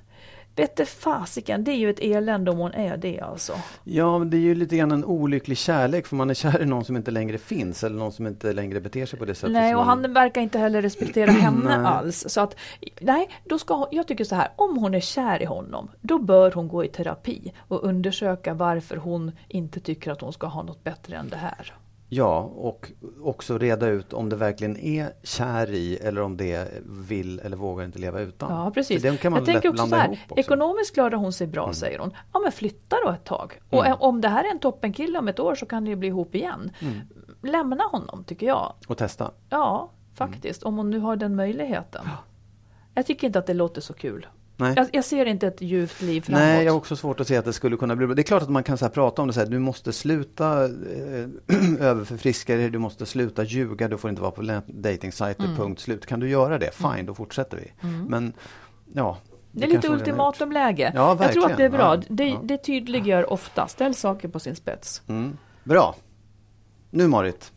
Vette 0.56 0.84
fasiken, 0.84 1.64
det 1.64 1.70
är 1.70 1.76
ju 1.76 1.90
ett 1.90 2.00
elände 2.00 2.50
om 2.50 2.58
hon 2.58 2.72
är 2.72 2.96
det 2.96 3.20
alltså. 3.20 3.52
Ja, 3.84 4.18
det 4.18 4.36
är 4.36 4.40
ju 4.40 4.54
lite 4.54 4.76
grann 4.76 4.92
en 4.92 5.04
olycklig 5.04 5.58
kärlek 5.58 6.06
för 6.06 6.16
man 6.16 6.30
är 6.30 6.34
kär 6.34 6.62
i 6.62 6.66
någon 6.66 6.84
som 6.84 6.96
inte 6.96 7.10
längre 7.10 7.38
finns 7.38 7.84
eller 7.84 7.96
någon 7.96 8.12
som 8.12 8.26
inte 8.26 8.52
längre 8.52 8.80
beter 8.80 9.06
sig 9.06 9.18
på 9.18 9.24
det 9.24 9.34
sättet. 9.34 9.52
Nej, 9.52 9.74
och 9.74 9.86
man... 9.86 10.04
han 10.04 10.12
verkar 10.12 10.40
inte 10.40 10.58
heller 10.58 10.82
respektera 10.82 11.30
henne 11.30 11.76
alls. 11.88 12.24
Så 12.28 12.40
att, 12.40 12.56
nej, 13.00 13.28
då 13.44 13.58
ska 13.58 13.88
jag 13.90 14.08
tycker 14.08 14.24
så 14.24 14.34
här, 14.34 14.48
om 14.56 14.78
hon 14.78 14.94
är 14.94 15.00
kär 15.00 15.42
i 15.42 15.44
honom, 15.44 15.90
då 16.00 16.18
bör 16.18 16.52
hon 16.52 16.68
gå 16.68 16.84
i 16.84 16.88
terapi 16.88 17.52
och 17.68 17.84
undersöka 17.84 18.54
varför 18.54 18.96
hon 18.96 19.32
inte 19.48 19.80
tycker 19.80 20.10
att 20.10 20.20
hon 20.20 20.32
ska 20.32 20.46
ha 20.46 20.62
något 20.62 20.84
bättre 20.84 21.16
än 21.16 21.28
det 21.28 21.36
här. 21.36 21.74
Ja, 22.14 22.40
och 22.40 22.92
också 23.22 23.58
reda 23.58 23.86
ut 23.86 24.12
om 24.12 24.28
det 24.28 24.36
verkligen 24.36 24.76
är 24.76 25.12
kär 25.22 25.70
i 25.70 25.96
eller 25.96 26.20
om 26.20 26.36
det 26.36 26.68
vill 26.84 27.40
eller 27.40 27.56
vågar 27.56 27.84
inte 27.84 27.98
leva 27.98 28.20
utan. 28.20 28.52
Ja, 28.52 28.70
precis. 28.70 29.04
Jag 29.04 29.20
tänker 29.20 29.68
också 29.68 29.86
så 29.86 29.96
här, 29.96 30.18
ekonomiskt 30.36 30.94
klarar 30.94 31.16
hon 31.16 31.32
sig 31.32 31.46
bra, 31.46 31.62
mm. 31.62 31.74
säger 31.74 31.98
hon. 31.98 32.14
Ja, 32.32 32.40
men 32.40 32.52
flytta 32.52 32.96
då 33.04 33.10
ett 33.10 33.24
tag. 33.24 33.60
Och 33.70 33.86
mm. 33.86 33.98
om 34.00 34.20
det 34.20 34.28
här 34.28 34.44
är 34.44 34.50
en 34.50 34.58
toppenkille 34.58 35.18
om 35.18 35.28
ett 35.28 35.40
år 35.40 35.54
så 35.54 35.66
kan 35.66 35.84
det 35.84 35.96
bli 35.96 36.08
ihop 36.08 36.34
igen. 36.34 36.70
Mm. 36.80 36.94
Lämna 37.42 37.84
honom, 37.84 38.24
tycker 38.24 38.46
jag. 38.46 38.74
Och 38.88 38.98
testa? 38.98 39.30
Ja, 39.48 39.90
faktiskt. 40.14 40.62
Om 40.62 40.76
hon 40.76 40.90
nu 40.90 40.98
har 40.98 41.16
den 41.16 41.36
möjligheten. 41.36 42.08
Jag 42.94 43.06
tycker 43.06 43.26
inte 43.26 43.38
att 43.38 43.46
det 43.46 43.54
låter 43.54 43.80
så 43.80 43.94
kul. 43.94 44.26
Nej. 44.56 44.74
Jag, 44.76 44.88
jag, 44.92 45.04
ser 45.04 45.26
inte 45.26 45.46
ett 45.46 45.60
ljust 45.62 46.02
liv 46.02 46.20
framåt. 46.20 46.40
Nej, 46.40 46.64
jag 46.64 46.72
har 46.72 46.78
också 46.78 46.96
svårt 46.96 47.20
att 47.20 47.28
se 47.28 47.36
att 47.36 47.44
det 47.44 47.52
skulle 47.52 47.76
kunna 47.76 47.96
bli 47.96 48.06
bra. 48.06 48.14
Det 48.14 48.22
är 48.22 48.24
klart 48.24 48.42
att 48.42 48.50
man 48.50 48.62
kan 48.62 48.78
så 48.78 48.88
prata 48.88 49.22
om 49.22 49.28
det 49.28 49.34
så 49.34 49.40
här, 49.40 49.46
du 49.46 49.58
måste 49.58 49.92
sluta 49.92 50.64
eh, 50.64 50.70
överförfriska 51.80 52.56
dig, 52.56 52.70
du 52.70 52.78
måste 52.78 53.06
sluta 53.06 53.44
ljuga, 53.44 53.88
du 53.88 53.98
får 53.98 54.10
inte 54.10 54.22
vara 54.22 54.32
på 54.32 54.62
dejtingsajter, 54.66 55.44
mm. 55.44 55.56
punkt 55.56 55.80
slut. 55.80 56.06
Kan 56.06 56.20
du 56.20 56.28
göra 56.28 56.58
det, 56.58 56.70
fine, 56.74 56.90
mm. 56.90 57.06
då 57.06 57.14
fortsätter 57.14 57.56
vi. 57.56 57.88
Mm. 57.88 58.04
Men 58.04 58.32
ja, 58.92 59.18
det 59.52 59.64
är 59.64 59.68
lite 59.68 59.88
ultimatumläge. 59.88 60.92
Ja, 60.94 61.18
jag 61.20 61.32
tror 61.32 61.50
att 61.50 61.56
det 61.56 61.64
är 61.64 61.70
bra. 61.70 61.96
Ja, 61.96 62.02
det, 62.08 62.38
det 62.42 62.58
tydliggör 62.58 63.32
ofta, 63.32 63.68
ställ 63.68 63.94
saker 63.94 64.28
på 64.28 64.40
sin 64.40 64.56
spets. 64.56 65.02
Mm. 65.08 65.38
Bra. 65.64 65.94
Nu 66.90 67.08
Marit, 67.08 67.52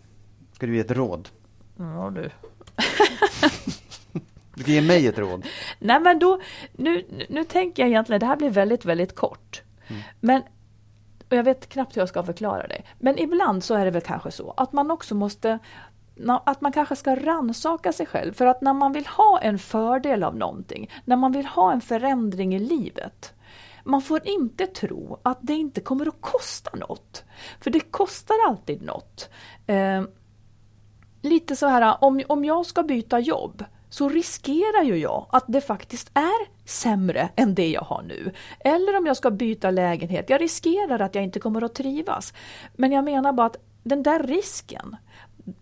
ska 0.54 0.66
du 0.66 0.76
ge 0.76 0.82
ett 0.82 0.92
råd. 0.92 1.30
Ja 1.78 2.14
du. 2.16 2.30
Du 4.56 4.64
kan 4.64 4.74
ge 4.74 4.82
mig 4.82 5.08
ett 5.08 5.18
råd. 5.18 5.46
Nej 5.80 6.00
men 6.00 6.20
då, 6.20 6.42
nu, 6.74 7.06
nu 7.30 7.44
tänker 7.44 7.84
jag 7.84 7.90
egentligen, 7.90 8.20
det 8.20 8.26
här 8.26 8.36
blir 8.36 8.50
väldigt, 8.50 8.86
väldigt 8.86 9.16
kort. 9.16 9.62
Mm. 9.88 10.02
Men, 10.20 10.42
och 11.30 11.38
jag 11.38 11.44
vet 11.44 11.70
knappt 11.70 11.96
hur 11.96 12.02
jag 12.02 12.10
ska 12.10 12.24
förklara 12.24 12.68
det. 12.68 12.82
Men 13.00 13.20
ibland 13.20 13.64
så 13.64 13.74
är 13.74 13.86
det 13.86 13.92
väl 13.92 14.02
kanske 14.02 14.32
så 14.32 14.54
att 14.58 14.74
man 14.74 14.92
också 14.92 15.16
måste 15.16 15.60
att 16.46 16.62
man 16.62 16.72
kanske 16.72 16.96
ska 16.96 17.16
ransaka 17.16 17.94
sig 17.94 18.06
själv. 18.06 18.34
För 18.34 18.46
att 18.46 18.62
när 18.62 18.74
man 18.74 18.94
vill 18.94 19.08
ha 19.08 19.40
en 19.40 19.60
fördel 19.60 20.24
av 20.24 20.36
någonting, 20.36 20.90
när 21.06 21.16
man 21.16 21.32
vill 21.32 21.46
ha 21.46 21.72
en 21.72 21.82
förändring 21.82 22.56
i 22.56 22.60
livet, 22.60 23.34
man 23.84 24.02
får 24.02 24.28
inte 24.28 24.68
tro 24.68 25.20
att 25.24 25.38
det 25.42 25.54
inte 25.54 25.82
kommer 25.82 26.08
att 26.08 26.22
kosta 26.22 26.72
något. 26.76 27.24
För 27.60 27.72
det 27.72 27.80
kostar 27.80 28.36
alltid 28.48 28.82
något. 28.82 29.30
Eh, 29.68 30.04
lite 31.22 31.56
så 31.56 31.68
här, 31.68 32.04
om, 32.04 32.22
om 32.28 32.46
jag 32.46 32.66
ska 32.66 32.84
byta 32.84 33.20
jobb 33.20 33.64
så 33.90 34.10
riskerar 34.10 34.84
ju 34.84 34.98
jag 34.98 35.26
att 35.30 35.46
det 35.48 35.62
faktiskt 35.62 36.12
är 36.14 36.68
sämre 36.70 37.30
än 37.36 37.56
det 37.56 37.70
jag 37.70 37.82
har 37.82 38.02
nu. 38.02 38.32
Eller 38.60 38.98
om 38.98 39.06
jag 39.06 39.18
ska 39.18 39.32
byta 39.32 39.72
lägenhet, 39.72 40.30
jag 40.30 40.42
riskerar 40.42 41.00
att 41.00 41.16
jag 41.16 41.24
inte 41.24 41.40
kommer 41.40 41.62
att 41.62 41.76
trivas. 41.76 42.34
Men 42.76 42.92
jag 42.92 43.04
menar 43.04 43.34
bara 43.34 43.48
att 43.48 43.58
den 43.84 44.04
där 44.04 44.24
risken, 44.24 44.96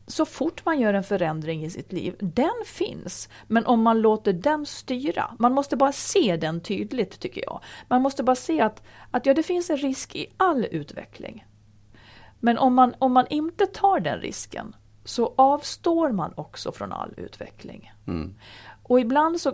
så 0.07 0.25
fort 0.25 0.65
man 0.65 0.79
gör 0.79 0.93
en 0.93 1.03
förändring 1.03 1.65
i 1.65 1.69
sitt 1.69 1.91
liv, 1.93 2.15
den 2.19 2.63
finns. 2.65 3.29
Men 3.47 3.65
om 3.65 3.81
man 3.81 4.01
låter 4.01 4.33
den 4.33 4.65
styra, 4.65 5.35
man 5.39 5.53
måste 5.53 5.75
bara 5.75 5.91
se 5.91 6.37
den 6.37 6.61
tydligt 6.61 7.19
tycker 7.19 7.41
jag. 7.41 7.59
Man 7.87 8.01
måste 8.01 8.23
bara 8.23 8.35
se 8.35 8.61
att, 8.61 8.83
att 9.11 9.25
ja, 9.25 9.33
det 9.33 9.43
finns 9.43 9.69
en 9.69 9.77
risk 9.77 10.15
i 10.15 10.27
all 10.37 10.65
utveckling. 10.65 11.45
Men 12.39 12.57
om 12.57 12.73
man, 12.73 12.93
om 12.99 13.13
man 13.13 13.27
inte 13.29 13.65
tar 13.65 13.99
den 13.99 14.19
risken 14.19 14.75
så 15.05 15.33
avstår 15.35 16.11
man 16.11 16.33
också 16.35 16.71
från 16.71 16.91
all 16.91 17.13
utveckling. 17.17 17.91
Mm. 18.07 18.35
Och 18.83 18.99
ibland 18.99 19.41
så 19.41 19.53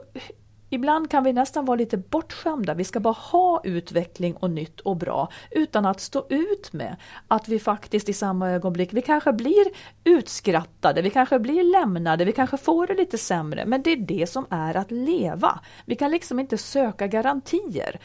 Ibland 0.70 1.12
kan 1.12 1.24
vi 1.24 1.34
nästan 1.34 1.66
vara 1.66 1.76
lite 1.76 1.97
bortskämda. 1.97 2.74
Vi 2.74 2.84
ska 2.84 3.00
bara 3.00 3.14
ha 3.14 3.62
utveckling 3.64 4.36
och 4.36 4.52
nytt 4.52 4.80
och 4.80 4.97
bra 4.97 5.32
utan 5.52 5.86
att 5.86 6.02
stå 6.02 6.26
ut 6.30 6.74
med 6.74 6.95
att 7.28 7.47
vi 7.47 7.60
faktiskt 7.60 8.10
i 8.10 8.14
samma 8.14 8.50
ögonblick, 8.50 8.93
vi 8.93 9.02
kanske 9.02 9.34
blir 9.34 9.66
utskrattade, 10.04 11.02
vi 11.02 11.10
kanske 11.10 11.39
blir 11.39 11.64
lämnade, 11.64 12.26
vi 12.26 12.32
kanske 12.32 12.58
får 12.58 12.88
det 12.88 12.93
lite 12.93 13.18
sämre. 13.18 13.66
Men 13.66 13.82
det 13.82 13.91
är 13.91 13.97
det 13.97 14.30
som 14.30 14.45
är 14.50 14.78
att 14.78 14.91
leva. 14.91 15.60
Vi 15.86 15.95
kan 15.95 16.12
liksom 16.12 16.39
inte 16.39 16.58
söka 16.58 17.08
garantier 17.08 18.00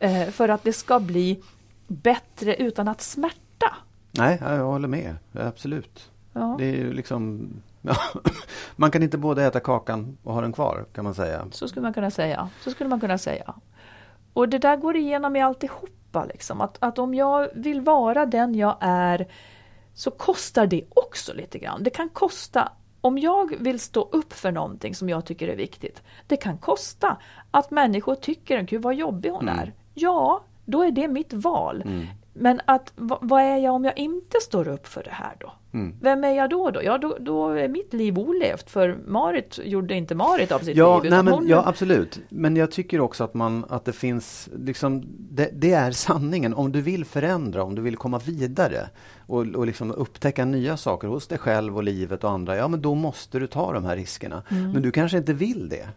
eh, 0.00 0.28
för 0.28 0.48
att 0.48 0.64
det 0.64 0.72
ska 0.72 1.00
bli 1.00 1.42
bättre 1.86 2.56
utan 2.56 2.88
att 2.88 3.00
smärta. 3.00 3.76
Nej, 4.10 4.38
jag 4.40 4.64
håller 4.64 4.88
med. 4.88 5.16
Absolut. 5.32 6.10
Ja. 6.38 6.54
Det 6.58 6.64
är 6.64 6.76
ju 6.76 6.92
liksom 6.92 7.48
man 8.76 8.90
kan 8.90 9.02
inte 9.02 9.18
både 9.18 9.44
äta 9.44 9.60
kakan 9.60 10.18
och 10.22 10.34
ha 10.34 10.40
den 10.40 10.52
kvar 10.52 10.86
kan 10.92 11.04
man 11.04 11.14
säga. 11.14 11.46
Så 11.50 11.68
skulle 11.68 11.82
man 11.82 11.94
kunna 11.94 12.10
säga. 12.10 12.48
Så 12.60 12.70
skulle 12.70 12.90
man 12.90 13.00
kunna 13.00 13.18
säga. 13.18 13.54
Och 14.32 14.48
det 14.48 14.58
där 14.58 14.76
går 14.76 14.96
igenom 14.96 15.36
i 15.36 15.40
alltihopa. 15.40 16.24
Liksom. 16.24 16.60
Att, 16.60 16.76
att 16.80 16.98
om 16.98 17.14
jag 17.14 17.48
vill 17.54 17.80
vara 17.80 18.26
den 18.26 18.54
jag 18.54 18.76
är 18.80 19.28
så 19.94 20.10
kostar 20.10 20.66
det 20.66 20.84
också 20.94 21.34
lite 21.34 21.58
grann. 21.58 21.82
Det 21.82 21.90
kan 21.90 22.08
kosta 22.08 22.72
om 23.00 23.18
jag 23.18 23.54
vill 23.58 23.80
stå 23.80 24.08
upp 24.12 24.32
för 24.32 24.52
någonting 24.52 24.94
som 24.94 25.08
jag 25.08 25.24
tycker 25.24 25.48
är 25.48 25.56
viktigt. 25.56 26.02
Det 26.26 26.36
kan 26.36 26.58
kosta 26.58 27.16
att 27.50 27.70
människor 27.70 28.14
tycker, 28.14 28.62
gud 28.62 28.82
vad 28.82 28.94
jobbig 28.94 29.30
hon 29.30 29.48
mm. 29.48 29.58
är. 29.58 29.72
Ja, 29.94 30.44
då 30.64 30.82
är 30.82 30.90
det 30.90 31.08
mitt 31.08 31.32
val. 31.32 31.82
Mm. 31.82 32.06
Men 32.32 32.60
att, 32.64 32.92
vad 32.96 33.42
är 33.42 33.56
jag 33.56 33.74
om 33.74 33.84
jag 33.84 33.98
inte 33.98 34.40
står 34.40 34.68
upp 34.68 34.86
för 34.86 35.02
det 35.02 35.10
här 35.10 35.36
då? 35.38 35.52
Mm. 35.72 35.94
Vem 36.00 36.24
är 36.24 36.32
jag 36.32 36.50
då? 36.50 36.70
då? 36.70 36.82
Ja, 36.82 36.98
då, 36.98 37.16
då 37.20 37.48
är 37.48 37.68
mitt 37.68 37.92
liv 37.92 38.18
olevt 38.18 38.70
för 38.70 38.98
Marit 39.06 39.58
gjorde 39.64 39.94
inte 39.94 40.14
Marit 40.14 40.52
av 40.52 40.58
sitt 40.58 40.76
ja, 40.76 41.02
liv. 41.02 41.10
Nej, 41.10 41.22
men, 41.22 41.34
hon... 41.34 41.48
Ja, 41.48 41.62
absolut. 41.66 42.20
Men 42.28 42.56
jag 42.56 42.70
tycker 42.70 43.00
också 43.00 43.24
att, 43.24 43.34
man, 43.34 43.64
att 43.68 43.84
det 43.84 43.92
finns, 43.92 44.48
liksom, 44.56 45.04
det, 45.30 45.50
det, 45.52 45.72
är 45.72 45.90
sanningen. 45.90 46.54
Om 46.54 46.72
du 46.72 46.80
vill 46.80 47.04
förändra, 47.04 47.62
om 47.62 47.74
du 47.74 47.82
vill 47.82 47.96
komma 47.96 48.18
vidare 48.18 48.88
och, 49.26 49.46
och 49.46 49.66
liksom 49.66 49.92
upptäcka 49.92 50.44
nya 50.44 50.76
saker 50.76 51.08
hos 51.08 51.26
dig 51.26 51.38
själv 51.38 51.76
och 51.76 51.82
livet 51.82 52.24
och 52.24 52.30
andra, 52.30 52.56
ja 52.56 52.68
men 52.68 52.82
då 52.82 52.94
måste 52.94 53.38
du 53.38 53.46
ta 53.46 53.72
de 53.72 53.84
här 53.84 53.96
riskerna. 53.96 54.42
Mm. 54.48 54.72
Men 54.72 54.82
du 54.82 54.90
kanske 54.90 55.18
inte 55.18 55.32
vill 55.32 55.68
det. 55.68 55.88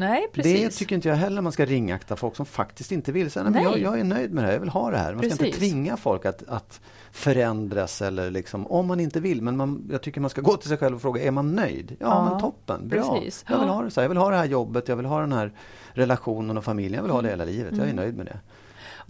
Nej, 0.00 0.26
precis. 0.32 0.62
Det 0.62 0.70
tycker 0.70 0.94
inte 0.94 1.08
jag 1.08 1.16
heller 1.16 1.42
man 1.42 1.52
ska 1.52 1.64
ringakta 1.64 2.16
folk 2.16 2.36
som 2.36 2.46
faktiskt 2.46 2.92
inte 2.92 3.12
vill. 3.12 3.30
Säga, 3.30 3.50
men 3.50 3.62
jag, 3.62 3.78
jag, 3.78 4.00
är 4.00 4.04
nöjd 4.04 4.32
med 4.32 4.44
det 4.44 4.46
här, 4.46 4.52
jag 4.52 4.60
vill 4.60 4.68
ha 4.68 4.90
det 4.90 4.96
här. 4.96 5.12
Man 5.12 5.20
precis. 5.20 5.36
ska 5.36 5.46
inte 5.46 5.58
tvinga 5.58 5.96
folk 5.96 6.24
att, 6.24 6.42
att 6.48 6.80
förändras 7.12 8.02
eller 8.02 8.30
liksom, 8.30 8.66
om 8.66 8.86
man 8.86 9.00
inte 9.00 9.20
vill. 9.20 9.42
Men 9.42 9.56
man, 9.56 9.88
jag 9.90 10.02
tycker 10.02 10.20
man 10.20 10.30
ska 10.30 10.40
gå 10.40 10.56
till 10.56 10.68
sig 10.68 10.78
själv 10.78 10.96
och 10.96 11.02
fråga, 11.02 11.22
är 11.22 11.30
man 11.30 11.54
nöjd? 11.54 11.96
Ja, 11.98 12.06
ja 12.06 12.30
men 12.30 12.40
toppen, 12.40 12.88
bra. 12.88 13.14
Precis. 13.14 13.44
Jag 13.48 13.58
vill 13.58 13.68
ha 13.68 13.82
det 13.82 13.90
så 13.90 14.00
här. 14.00 14.04
Jag 14.04 14.08
vill 14.08 14.18
ha 14.18 14.30
det 14.30 14.36
här 14.36 14.44
jobbet, 14.44 14.88
jag 14.88 14.96
vill 14.96 15.06
ha 15.06 15.20
den 15.20 15.32
här 15.32 15.52
relationen 15.92 16.58
och 16.58 16.64
familjen. 16.64 16.94
Jag 16.94 17.02
vill 17.02 17.12
ha 17.12 17.22
det 17.22 17.28
hela 17.28 17.44
livet, 17.44 17.72
jag 17.72 17.80
är 17.80 17.84
mm. 17.84 17.96
nöjd 17.96 18.16
med 18.16 18.26
det. 18.26 18.38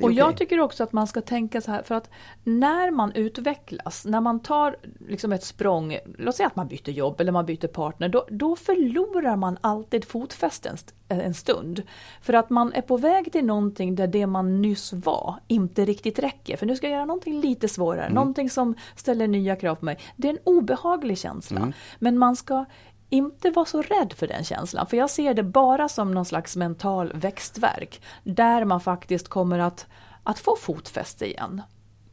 Och 0.03 0.11
okay. 0.11 0.19
jag 0.19 0.37
tycker 0.37 0.61
också 0.61 0.83
att 0.83 0.93
man 0.93 1.07
ska 1.07 1.21
tänka 1.21 1.61
så 1.61 1.71
här, 1.71 1.83
för 1.83 1.95
att 1.95 2.11
när 2.45 2.91
man 2.91 3.13
utvecklas, 3.13 4.05
när 4.05 4.21
man 4.21 4.41
tar 4.41 4.77
liksom 5.09 5.33
ett 5.33 5.45
språng, 5.45 5.99
låt 6.19 6.37
säga 6.37 6.47
att 6.47 6.57
man 6.57 6.69
byter 6.69 6.91
jobb 6.91 7.21
eller 7.21 7.33
man 7.33 7.47
byter 7.47 7.67
partner, 7.67 8.09
då, 8.09 8.27
då 8.31 8.57
förlorar 8.57 9.37
man 9.37 9.59
alltid 9.61 10.05
fotfästet 10.05 10.95
en, 11.09 11.21
en 11.21 11.35
stund. 11.35 11.83
För 12.21 12.33
att 12.33 12.51
man 12.51 12.73
är 12.73 12.83
på 12.83 12.97
väg 12.97 13.33
till 13.33 13.45
någonting 13.45 13.95
där 13.95 14.07
det 14.07 14.27
man 14.27 14.63
nyss 14.63 14.93
var 14.93 15.41
inte 15.47 15.85
riktigt 15.85 16.19
räcker. 16.19 16.57
För 16.57 16.67
nu 16.67 16.77
ska 16.77 16.87
jag 16.87 16.95
göra 16.95 17.05
någonting 17.05 17.41
lite 17.41 17.69
svårare, 17.69 18.05
mm. 18.05 18.15
någonting 18.15 18.51
som 18.51 18.75
ställer 18.97 19.29
nya 19.29 19.57
krav 19.57 19.75
på 19.75 19.85
mig. 19.85 19.99
Det 20.17 20.29
är 20.29 20.33
en 20.33 20.39
obehaglig 20.45 21.19
känsla. 21.19 21.61
Mm. 21.61 21.73
Men 21.99 22.19
man 22.19 22.37
ska 22.37 22.65
inte 23.11 23.51
vara 23.51 23.67
så 23.67 23.83
rädd 23.83 24.13
för 24.13 24.27
den 24.27 24.45
känslan. 24.45 24.87
För 24.87 24.97
jag 24.97 25.11
ser 25.11 25.35
det 25.35 25.43
bara 25.43 25.89
som 25.89 26.15
någon 26.15 26.25
slags 26.25 26.57
mental 26.57 27.13
växtverk. 27.15 28.03
Där 28.25 28.65
man 28.65 28.81
faktiskt 28.81 29.29
kommer 29.29 29.59
att, 29.59 29.87
att 30.25 30.39
få 30.39 30.57
fotfäste 30.57 31.27
igen. 31.27 31.63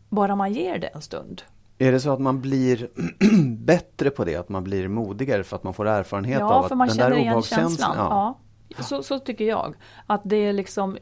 Bara 0.10 0.36
man 0.36 0.54
ger 0.54 0.78
det 0.78 0.88
en 0.88 1.02
stund. 1.02 1.42
Är 1.78 1.92
det 1.92 2.00
så 2.00 2.10
att 2.12 2.20
man 2.20 2.42
blir 2.42 2.90
bättre 3.58 4.10
på 4.10 4.26
det? 4.26 4.36
Att 4.36 4.50
man 4.50 4.64
blir 4.64 4.88
modigare 4.88 5.44
för 5.44 5.56
att 5.56 5.64
man 5.64 5.74
får 5.74 5.88
erfarenhet 5.88 6.40
ja, 6.40 6.54
av 6.54 6.64
att 6.64 6.70
för 6.70 6.76
man 6.76 6.88
den 6.88 6.98
känner 6.98 7.10
där 7.10 7.18
igen 7.18 7.42
känslan. 7.42 7.96
Ja. 7.98 8.40
ja. 8.68 8.84
Så, 8.84 9.04
så 9.04 9.20
tycker 9.20 9.46
jag. 9.46 9.76
Att 10.08 10.22
det 10.24 10.36
är 10.36 10.54
liksom 10.54 10.98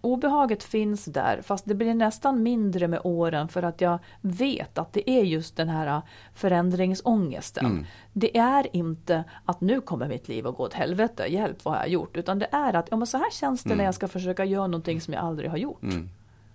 obehaget 0.00 0.62
finns 0.62 1.04
där 1.04 1.42
fast 1.42 1.64
det 1.64 1.74
blir 1.74 1.94
nästan 1.94 2.42
mindre 2.42 2.88
med 2.88 3.00
åren 3.04 3.48
för 3.48 3.62
att 3.62 3.80
jag 3.80 3.98
vet 4.20 4.78
att 4.78 4.92
det 4.92 5.10
är 5.10 5.22
just 5.22 5.56
den 5.56 5.68
här 5.68 6.02
förändringsångesten. 6.34 7.66
Mm. 7.66 7.84
Det 8.12 8.36
är 8.36 8.76
inte 8.76 9.24
att 9.44 9.60
nu 9.60 9.80
kommer 9.80 10.08
mitt 10.08 10.28
liv 10.28 10.46
att 10.46 10.56
gå 10.56 10.62
åt 10.62 10.74
helvete, 10.74 11.26
hjälp 11.26 11.64
vad 11.64 11.74
har 11.74 11.80
jag 11.80 11.88
gjort? 11.88 12.16
Utan 12.16 12.38
det 12.38 12.48
är 12.52 12.76
att 12.76 12.88
ja, 12.90 12.96
men 12.96 13.06
så 13.06 13.18
här 13.18 13.30
känns 13.30 13.62
det 13.62 13.68
mm. 13.68 13.78
när 13.78 13.84
jag 13.84 13.94
ska 13.94 14.08
försöka 14.08 14.44
göra 14.44 14.66
någonting 14.66 15.00
som 15.00 15.14
jag 15.14 15.24
aldrig 15.24 15.50
har 15.50 15.58
gjort. 15.58 15.82
Mm. 15.82 16.08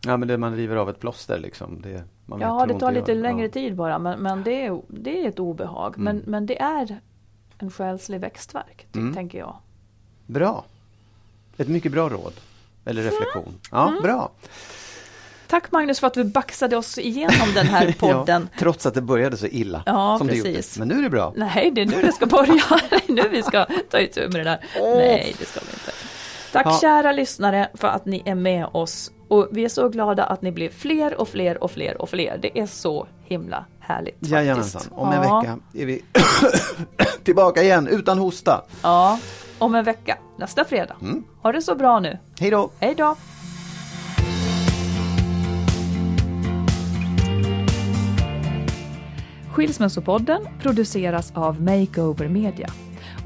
Ja 0.05 0.17
men 0.17 0.27
det 0.27 0.38
man 0.38 0.55
river 0.55 0.75
av 0.75 0.89
ett 0.89 0.99
plåster 0.99 1.39
liksom. 1.39 1.82
Det, 1.82 2.03
ja 2.39 2.65
det 2.67 2.80
tar 2.80 2.91
lite 2.91 3.13
längre 3.13 3.45
ja. 3.45 3.51
tid 3.51 3.75
bara 3.75 3.99
men, 3.99 4.19
men 4.19 4.43
det, 4.43 4.65
är, 4.65 4.82
det 4.88 5.23
är 5.23 5.30
ett 5.30 5.39
obehag. 5.39 5.97
Men, 5.97 6.15
mm. 6.17 6.32
men 6.32 6.45
det 6.45 6.61
är 6.61 6.99
en 7.57 7.71
själslig 7.71 8.19
växtverk, 8.19 8.88
mm. 8.95 9.13
tänker 9.13 9.38
jag. 9.38 9.55
Bra. 10.25 10.65
Ett 11.57 11.67
mycket 11.67 11.91
bra 11.91 12.09
råd. 12.09 12.34
Eller 12.86 13.03
reflektion. 13.03 13.59
Ja, 13.71 13.88
mm. 13.88 14.01
bra. 14.01 14.32
Tack 15.47 15.71
Magnus 15.71 15.99
för 15.99 16.07
att 16.07 16.13
du 16.13 16.23
baxade 16.23 16.77
oss 16.77 16.97
igenom 16.97 17.53
den 17.55 17.67
här 17.67 17.91
podden. 17.99 18.49
ja, 18.51 18.59
trots 18.59 18.86
att 18.86 18.93
det 18.93 19.01
började 19.01 19.38
så 19.38 19.47
illa. 19.47 19.84
Ja, 19.86 20.17
som 20.17 20.27
precis. 20.27 20.43
Det 20.43 20.49
gjorde. 20.49 20.80
Men 20.80 20.88
nu 20.88 20.97
är 20.97 21.01
det 21.01 21.09
bra. 21.09 21.34
Nej, 21.36 21.71
det 21.75 21.82
är 21.82 21.86
nu 21.86 22.01
det 22.01 22.11
ska 22.11 22.25
börja. 22.25 22.63
nu 23.07 23.30
vi 23.32 23.43
ska 23.43 23.65
ta 23.89 23.99
itu 23.99 24.21
med 24.21 24.32
det 24.32 24.43
där. 24.43 24.59
Oh. 24.80 24.97
Nej, 24.97 25.36
det 25.39 25.45
ska 25.45 25.59
vi 25.59 25.71
inte. 25.73 25.91
Tack 26.51 26.65
ja. 26.65 26.77
kära 26.82 27.11
lyssnare 27.11 27.69
för 27.73 27.88
att 27.88 28.05
ni 28.05 28.23
är 28.25 28.36
med 28.36 28.67
oss. 28.71 29.11
Och 29.27 29.47
vi 29.51 29.65
är 29.65 29.69
så 29.69 29.89
glada 29.89 30.23
att 30.23 30.41
ni 30.41 30.51
blir 30.51 30.69
fler 30.69 31.21
och 31.21 31.30
fler 31.30 31.63
och 31.63 31.71
fler 31.71 32.01
och 32.01 32.09
fler. 32.09 32.38
Det 32.41 32.59
är 32.59 32.65
så 32.65 33.07
himla 33.23 33.65
härligt. 33.80 34.17
Jajamensan. 34.19 34.82
Om 34.91 35.11
en 35.11 35.23
ja. 35.23 35.39
vecka 35.39 35.57
är 35.73 35.86
vi 35.86 36.03
tillbaka 37.23 37.63
igen 37.63 37.88
utan 37.88 38.17
hosta. 38.17 38.61
Ja 38.84 39.19
om 39.59 39.75
en 39.75 39.84
vecka, 39.84 40.17
nästa 40.39 40.65
fredag. 40.65 40.95
Mm. 41.01 41.23
Ha 41.41 41.51
det 41.51 41.61
så 41.61 41.75
bra 41.75 41.99
nu. 41.99 42.17
Hej 42.39 42.51
då! 42.51 42.71
Hej 42.79 42.95
då! 42.95 43.15
Skilsmässopodden 49.51 50.47
produceras 50.61 51.31
av 51.35 51.61
Makeover 51.61 52.27
Media. 52.27 52.69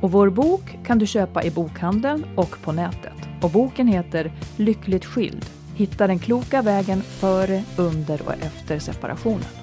Och 0.02 0.12
vår 0.12 0.30
bok 0.30 0.78
kan 0.86 1.00
du 1.00 1.08
köpa 1.08 1.44
i 1.44 1.52
bokhandeln 1.52 2.26
och 2.36 2.62
på 2.62 2.72
nätet. 2.72 3.14
Och 3.42 3.50
boken 3.50 3.88
heter 3.88 4.32
Lyckligt 4.58 5.06
skild. 5.06 5.46
Hitta 5.76 6.08
den 6.08 6.20
kloka 6.20 6.62
vägen 6.62 7.02
före, 7.02 7.64
under 7.78 8.22
och 8.22 8.34
efter 8.34 8.80
separationen. 8.80 9.63